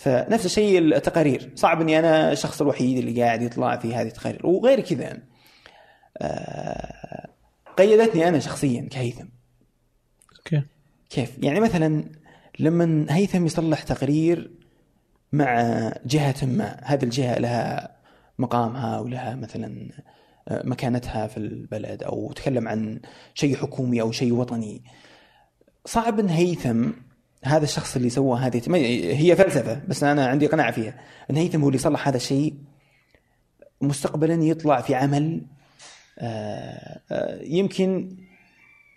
فنفس 0.00 0.46
الشيء 0.46 0.78
التقارير. 0.78 1.50
صعب 1.54 1.80
إني 1.80 1.98
أنا 1.98 2.32
الشخص 2.32 2.60
الوحيد 2.60 2.98
اللي 2.98 3.22
قاعد 3.22 3.42
يطلع 3.42 3.76
في 3.76 3.94
هذه 3.94 4.06
التقارير. 4.06 4.46
وغير 4.46 4.80
كذا 4.80 5.18
آه، 6.18 7.28
قيدتني 7.76 8.28
أنا 8.28 8.38
شخصيا 8.38 8.88
كهيثم. 8.90 9.26
أوكي. 10.38 10.62
كيف؟ 11.10 11.38
يعني 11.38 11.60
مثلا 11.60 12.04
لما 12.58 13.06
هيثم 13.08 13.46
يصلح 13.46 13.82
تقرير 13.82 14.50
مع 15.32 15.62
جهة 16.06 16.46
ما 16.46 16.80
هذه 16.82 17.04
الجهة 17.04 17.38
لها 17.38 17.96
مقامها 18.38 18.98
ولها 19.00 19.34
مثلا 19.34 19.90
آه، 20.48 20.62
مكانتها 20.66 21.26
في 21.26 21.36
البلد 21.36 22.02
أو 22.02 22.32
تكلم 22.32 22.68
عن 22.68 23.00
شيء 23.34 23.56
حكومي 23.56 24.00
أو 24.00 24.12
شيء 24.12 24.32
وطني. 24.32 24.82
صعب 25.84 26.20
إن 26.20 26.28
هيثم 26.28 26.90
هذا 27.44 27.64
الشخص 27.64 27.96
اللي 27.96 28.10
سوى 28.10 28.38
هذه 28.38 28.62
هي 29.16 29.36
فلسفة 29.36 29.82
بس 29.88 30.04
أنا 30.04 30.26
عندي 30.26 30.46
قناعة 30.46 30.72
فيها. 30.72 30.94
إن 31.30 31.36
هيثم 31.36 31.62
هو 31.62 31.68
اللي 31.68 31.78
صلح 31.78 32.08
هذا 32.08 32.16
الشيء 32.16 32.54
مستقبلا 33.80 34.34
يطلع 34.34 34.80
في 34.80 34.94
عمل 34.94 35.46
آه، 36.18 37.00
آه، 37.10 37.40
يمكن 37.42 38.16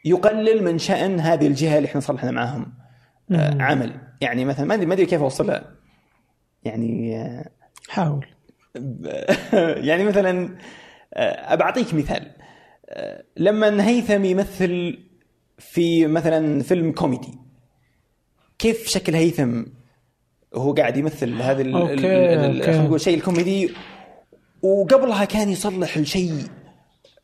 يقلل 0.05 0.63
من 0.63 0.77
شأن 0.77 1.19
هذه 1.19 1.47
الجهة 1.47 1.77
اللي 1.77 1.87
إحنا 1.87 2.01
صلحنا 2.01 2.31
معاهم 2.31 2.73
آه، 3.31 3.61
عمل. 3.61 3.93
يعني 4.21 4.45
مثلا 4.45 4.65
ما 4.65 4.73
ادري 4.73 4.85
ما 4.85 4.93
أدري 4.93 5.05
كيف 5.05 5.21
اوصلها 5.21 5.63
يعني 6.63 7.23
حاول. 7.89 8.25
يعني 9.89 10.03
مثلا 10.03 10.57
بعطيك 11.51 11.93
مثال. 11.93 12.31
لما 13.37 13.87
هيثم 13.87 14.25
يمثل 14.25 14.99
في 15.57 16.07
مثلا 16.07 16.63
فيلم 16.63 16.91
كوميدي 16.91 17.42
كيف 18.63 18.87
شكل 18.87 19.15
هيثم 19.15 19.63
وهو 20.51 20.73
قاعد 20.73 20.97
يمثل 20.97 21.41
هذا. 21.41 21.63
خلينا 22.65 22.83
نقول 22.83 23.01
شيء 23.01 23.17
الكوميدي 23.17 23.73
وقبلها 24.61 25.25
كان 25.25 25.49
يصلح 25.49 25.97
الشيء 25.97 26.43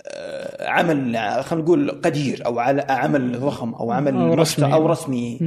آه، 0.08 0.68
عمل 0.70 1.18
خلينا 1.44 1.66
نقول 1.66 2.02
قدير 2.02 2.46
أو 2.46 2.60
على 2.60 2.82
عمل 2.90 3.40
ضخم 3.40 3.74
أو 3.74 3.92
عمل 3.92 4.14
أو 4.16 4.28
محت- 4.28 4.40
رسمي. 4.40 4.74
أو 4.74 4.86
رسمي. 4.88 5.40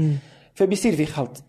فبيصير 0.54 0.96
في 0.96 1.06
خلط 1.06 1.44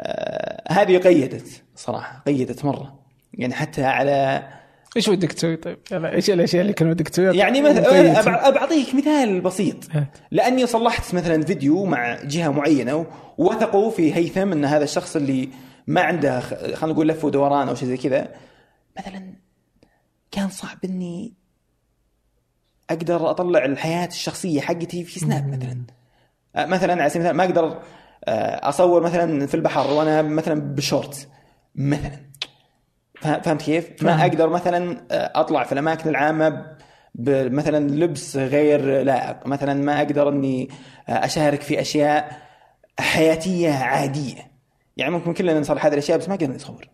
آه، 0.00 0.62
هذه 0.72 0.98
قيدت 0.98 1.62
صراحة 1.76 2.22
قيدت 2.26 2.64
مرة 2.64 3.00
يعني 3.34 3.54
حتى 3.54 3.84
على 3.84 4.42
إيش 4.96 5.08
ودك 5.08 5.32
تسوي 5.32 5.56
طيب؟ 5.56 5.78
إيش 5.92 6.30
الأشياء 6.30 6.62
اللي 6.62 6.72
كان 6.72 6.90
ودك 6.90 7.08
تسويها؟ 7.08 7.32
يعني 7.32 7.62
طيب. 7.62 7.76
مثلا 7.76 8.22
أبع- 8.22 8.54
بعطيك 8.54 8.94
مثال 8.94 9.40
بسيط. 9.40 9.76
لأني 10.30 10.66
صلحت 10.66 11.14
مثلا 11.14 11.42
فيديو 11.44 11.84
مع 11.84 12.18
جهة 12.24 12.48
معينة 12.48 13.06
ووثقوا 13.38 13.90
في 13.90 14.14
هيثم 14.14 14.52
إن 14.52 14.64
هذا 14.64 14.84
الشخص 14.84 15.16
اللي 15.16 15.48
ما 15.86 16.00
عنده 16.00 16.40
خلينا 16.40 16.86
نقول 16.86 17.08
لف 17.08 17.24
ودوران 17.24 17.68
أو 17.68 17.74
شيء 17.74 17.88
زي 17.88 17.96
كذا 17.96 18.28
مثلا 18.98 19.34
كان 20.30 20.48
صعب 20.48 20.78
إني 20.84 21.34
أقدر 22.90 23.30
أطلع 23.30 23.64
الحياة 23.64 24.06
الشخصية 24.06 24.60
حقتي 24.60 25.04
في 25.04 25.20
سناب 25.20 25.48
مثلا 25.48 25.82
آه، 26.56 26.66
مثلا 26.66 26.92
على 26.92 27.10
سبيل 27.10 27.26
المثال 27.26 27.36
ما 27.36 27.44
أقدر 27.44 27.82
آه، 28.24 28.68
أصور 28.68 29.02
مثلا 29.02 29.46
في 29.46 29.54
البحر 29.54 29.90
وأنا 29.92 30.22
مثلا 30.22 30.60
بشورت 30.60 31.28
مثلا 31.74 32.29
فهمت 33.20 33.62
كيف؟ 33.62 34.02
ما 34.02 34.16
فاهم. 34.16 34.20
أقدر 34.20 34.48
مثلا 34.48 35.06
آه، 35.10 35.32
أطلع 35.34 35.64
في 35.64 35.72
الأماكن 35.72 36.10
العامة 36.10 36.66
بمثلا 37.14 37.88
لبس 37.88 38.36
غير 38.36 39.02
لائق، 39.02 39.46
مثلا 39.46 39.74
ما 39.74 39.98
أقدر 39.98 40.28
إني 40.28 40.68
آه، 41.08 41.24
أشارك 41.24 41.60
في 41.60 41.80
أشياء 41.80 42.42
حياتية 42.98 43.72
عادية. 43.72 44.50
يعني 44.96 45.12
ممكن 45.12 45.32
كلنا 45.32 45.60
نصلح 45.60 45.86
هذه 45.86 45.92
الأشياء 45.92 46.18
بس 46.18 46.28
ما 46.28 46.34
قدرنا 46.34 46.54
نصور. 46.54 46.88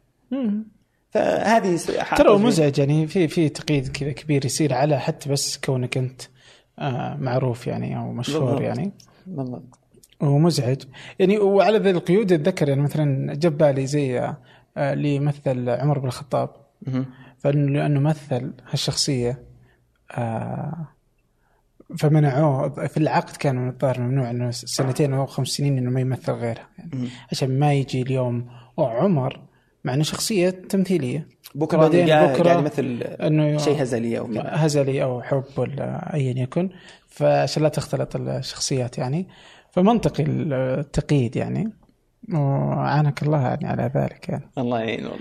فهذه 1.11 1.79
ترى 2.17 2.39
مزعج 2.39 2.79
يعني 2.79 3.07
في 3.07 3.29
في 3.29 3.49
تقييد 3.49 3.89
كذا 3.89 4.13
كبير 4.13 4.45
يصير 4.45 4.75
على 4.75 5.01
حتى 5.01 5.29
بس 5.29 5.57
كونك 5.57 5.97
أنت 5.97 6.23
آه 6.79 7.17
معروف 7.21 7.67
يعني 7.67 7.99
أو 7.99 8.13
مشهور 8.13 8.45
بالضبط. 8.45 8.63
يعني 8.63 8.93
بالضبط. 9.27 9.79
هو 10.23 10.39
مزعج 10.39 10.83
يعني 11.19 11.39
وعلى 11.39 11.79
ذي 11.79 11.91
القيود 11.91 12.33
أتذكر 12.33 12.69
يعني 12.69 12.83
مثلا 12.83 13.35
جاب 13.35 13.59
بالي 13.59 13.87
زي 13.87 14.35
اللي 14.77 15.15
يمثل 15.15 15.69
عمر 15.69 15.99
بن 15.99 16.07
الخطاب 16.07 16.51
مهم. 16.87 17.07
فانه 17.39 17.73
لأنه 17.73 18.01
مثل 18.01 18.53
هالشخصية 18.71 19.43
آه 20.13 20.89
فمنعوه 21.99 22.87
في 22.87 22.97
العقد 22.97 23.37
كان 23.37 23.57
من 23.57 23.69
الظاهر 23.69 24.01
ممنوع 24.01 24.31
إنه 24.31 24.51
سنتين 24.51 25.15
أو 25.15 25.27
خمس 25.27 25.49
سنين 25.49 25.79
إنه 25.79 25.91
ما 25.91 26.01
يمثل 26.01 26.33
غيرها 26.33 26.69
يعني. 26.79 27.09
عشان 27.33 27.59
ما 27.59 27.73
يجي 27.73 28.03
اليوم 28.03 28.49
وعمر 28.77 29.41
مع 29.85 29.95
إنه 29.95 30.03
شخصية 30.03 30.51
تمثيلية 30.51 31.29
بكرة 31.55 31.79
بعدين 31.79 32.05
بكرة 32.05 32.43
قاعد 32.43 32.59
يمثل 32.59 33.03
إنه 33.03 33.59
شيء 33.59 33.83
هزلي 33.83 34.19
أو 34.19 34.27
كذا. 34.27 34.43
هزلي 34.47 35.03
أو 35.03 35.23
حب 35.23 35.45
ولا 35.57 36.15
ايا 36.15 36.43
يكن 36.43 36.71
فعشان 37.09 37.63
لا 37.63 37.69
تختلط 37.69 38.17
الشخصيات 38.17 38.99
يعني 38.99 39.29
فمنطقي 39.71 40.25
التقييد 40.27 41.37
يعني 41.37 41.73
وعانك 42.35 43.23
الله 43.23 43.43
يعني 43.43 43.67
على 43.67 43.91
ذلك 43.95 44.29
يعني. 44.29 44.51
الله 44.59 44.81
يعين 44.81 45.05
والله. 45.05 45.19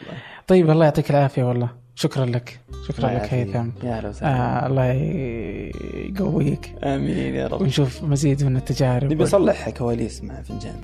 طيب 0.47 0.69
الله 0.69 0.85
يعطيك 0.85 1.11
العافية 1.11 1.43
والله. 1.43 1.69
شكرا 1.95 2.25
لك. 2.25 2.59
شكرا 2.87 3.09
لك. 3.09 3.33
هيثم. 3.33 3.69
يا 3.83 3.97
أهلا 3.97 4.09
وسهلا. 4.09 4.35
آه 4.35 4.67
الله 4.67 4.85
يقويك. 6.09 6.75
آمين 6.83 7.35
يا 7.35 7.47
رب. 7.47 7.61
ونشوف 7.61 8.03
مزيد 8.03 8.43
من 8.43 8.57
التجارب. 8.57 9.13
نبي 9.13 9.23
نصلح 9.23 9.69
كواليس 9.69 10.23
مع 10.23 10.41
فنجان. 10.41 10.75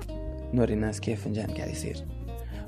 نوري 0.53 0.73
الناس 0.73 0.99
كيف 0.99 1.23
فنجان 1.23 1.47
قاعد 1.47 1.69
يصير. 1.69 1.97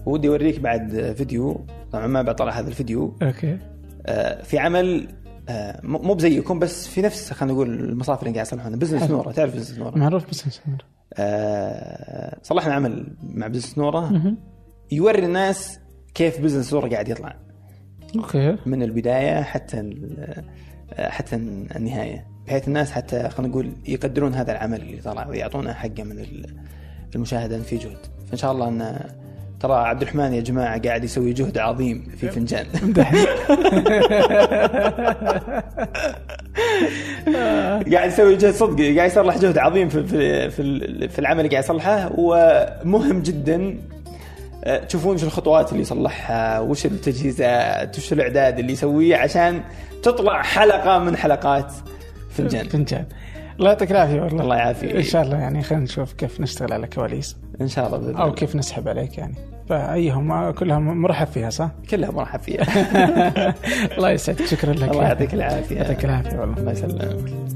ودي 0.06 0.28
أوريك 0.28 0.60
بعد 0.60 1.14
فيديو. 1.18 1.66
طبعا 1.92 2.08
ما 2.08 2.22
بطلع 2.22 2.52
هذا 2.52 2.68
الفيديو. 2.68 3.18
أوكي. 3.22 3.58
آه، 4.06 4.44
في 4.44 4.60
عمل 4.60 5.08
مو 5.84 5.99
مو 5.99 6.14
بزيكم 6.14 6.60
بس 6.60 6.88
في 6.88 7.02
نفس 7.02 7.34
خلينا 7.34 7.53
نقول 7.53 7.74
المصافي 7.80 8.22
اللي 8.24 8.34
قاعد 8.34 8.45
يصلحونها. 8.48 8.78
بزنس. 8.78 9.03
نوره 9.11 9.32
تعرف 9.32 9.56
بزنس 9.56 9.78
نوره 9.80 9.98
معروف 9.98 10.30
بس 10.30 10.48
نسمر. 10.48 10.86
آه، 11.14 12.38
صلحنا 12.44 12.74
عمل 12.74 13.15
مع 13.24 13.48
بزنس 13.48 13.78
نوره. 13.78 14.36
يوري 14.91 15.26
الناس 15.26 15.80
كيف 16.14 16.41
بزنس 16.41 16.74
نوره 16.74 16.90
قاعد 16.90 17.10
يطلع. 17.10 17.36
أوكي. 18.15 18.57
من 18.65 18.84
البداية 18.84 19.41
حتى 19.41 19.78
آه، 20.94 21.10
حتى 21.10 21.36
النهاية. 21.36 22.28
بحيث 22.48 22.68
الناس 22.68 22.91
حتى 22.91 23.30
خلينا 23.30 23.52
نقول 23.52 23.74
يقدرون 23.88 24.34
هذا 24.34 24.52
العمل 24.52 24.82
اللي 24.82 25.02
طلع 25.02 25.28
ويعطونا 25.28 25.74
حقه 25.74 26.03
من 26.03 26.20
ال- 26.20 26.56
المشاهدة 27.15 27.60
في 27.61 27.78
جهد 27.78 27.98
فإن 28.28 28.38
شاء 28.38 28.52
الله 28.52 28.68
إن 28.68 28.99
ترى 29.64 29.73
عبد 29.73 30.02
الرحمن 30.02 30.34
يا 30.34 30.41
جماعة 30.41 30.81
قاعد 30.81 31.03
يسوي 31.03 31.34
جهد 31.34 31.57
عظيم 31.57 32.07
في 32.18 32.30
فنجان. 32.30 32.65
قاعد 37.94 38.07
يسوي 38.11 38.35
جهد 38.35 38.53
صدق 38.53 38.95
قاعد 38.95 39.11
يصلح 39.11 39.38
جهد 39.38 39.57
عظيم 39.57 39.90
في 39.90 40.03
في 40.03 40.49
في, 40.49 40.61
ال- 40.61 41.10
في 41.10 41.19
العمل 41.19 41.40
اللي 41.40 41.49
قاعد 41.52 41.64
يصلحه 41.64 42.11
ومهم 42.18 43.22
جدا 43.22 43.77
آه، 44.64 44.77
تشوفون 44.77 45.18
شو 45.18 45.26
الخطوات 45.26 45.69
اللي 45.72 45.81
يصلحها 45.81 46.60
وش 46.60 46.85
التجهيزات 46.85 47.98
وش 47.98 48.14
الإعداد 48.14 48.60
اللي 48.60 48.73
يسويه 48.73 49.15
عشان 49.18 49.61
تطلع 50.03 50.41
حلقة 50.41 50.99
من 50.99 51.18
حلقات 51.18 51.73
فنجان. 52.30 52.69
فنجان. 52.69 53.06
الله 53.60 53.69
يعطيك 53.69 53.91
العافية 53.91 54.22
والله. 54.22 54.44
الله 54.44 54.56
يعافيك. 54.56 54.95
إن 54.95 55.03
شاء 55.03 55.22
الله 55.23 55.38
يعني 55.38 55.64
خلينا 55.64 55.84
نشوف 55.84 56.14
كيف 56.14 56.41
نشتغل 56.41 56.73
على 56.73 56.88
كواليس. 56.88 57.38
إن 57.61 57.68
شاء 57.68 57.88
الله 57.88 57.98
بإذن 57.98 58.15
أو 58.15 58.34
كيف 58.34 58.56
نسحب 58.56 58.88
عليك 58.88 59.18
يعني. 59.18 59.35
فايهم 59.69 60.52
كلها 60.52 60.80
مرحب 60.80 61.27
فيها 61.27 61.49
صح؟ 61.49 61.69
كلها 61.90 62.11
مرحب 62.11 62.40
فيها. 62.40 62.64
الله 63.98 64.10
يسعدك 64.11 64.45
شكرا 64.45 64.73
لك. 64.73 64.90
الله 64.90 65.03
يعطيك 65.03 65.34
العافية. 65.34 65.76
يعطيك 65.76 66.06
العافية 66.06 66.38
والله. 66.40 66.57
الله 66.57 66.72
يسلمك. 66.72 67.53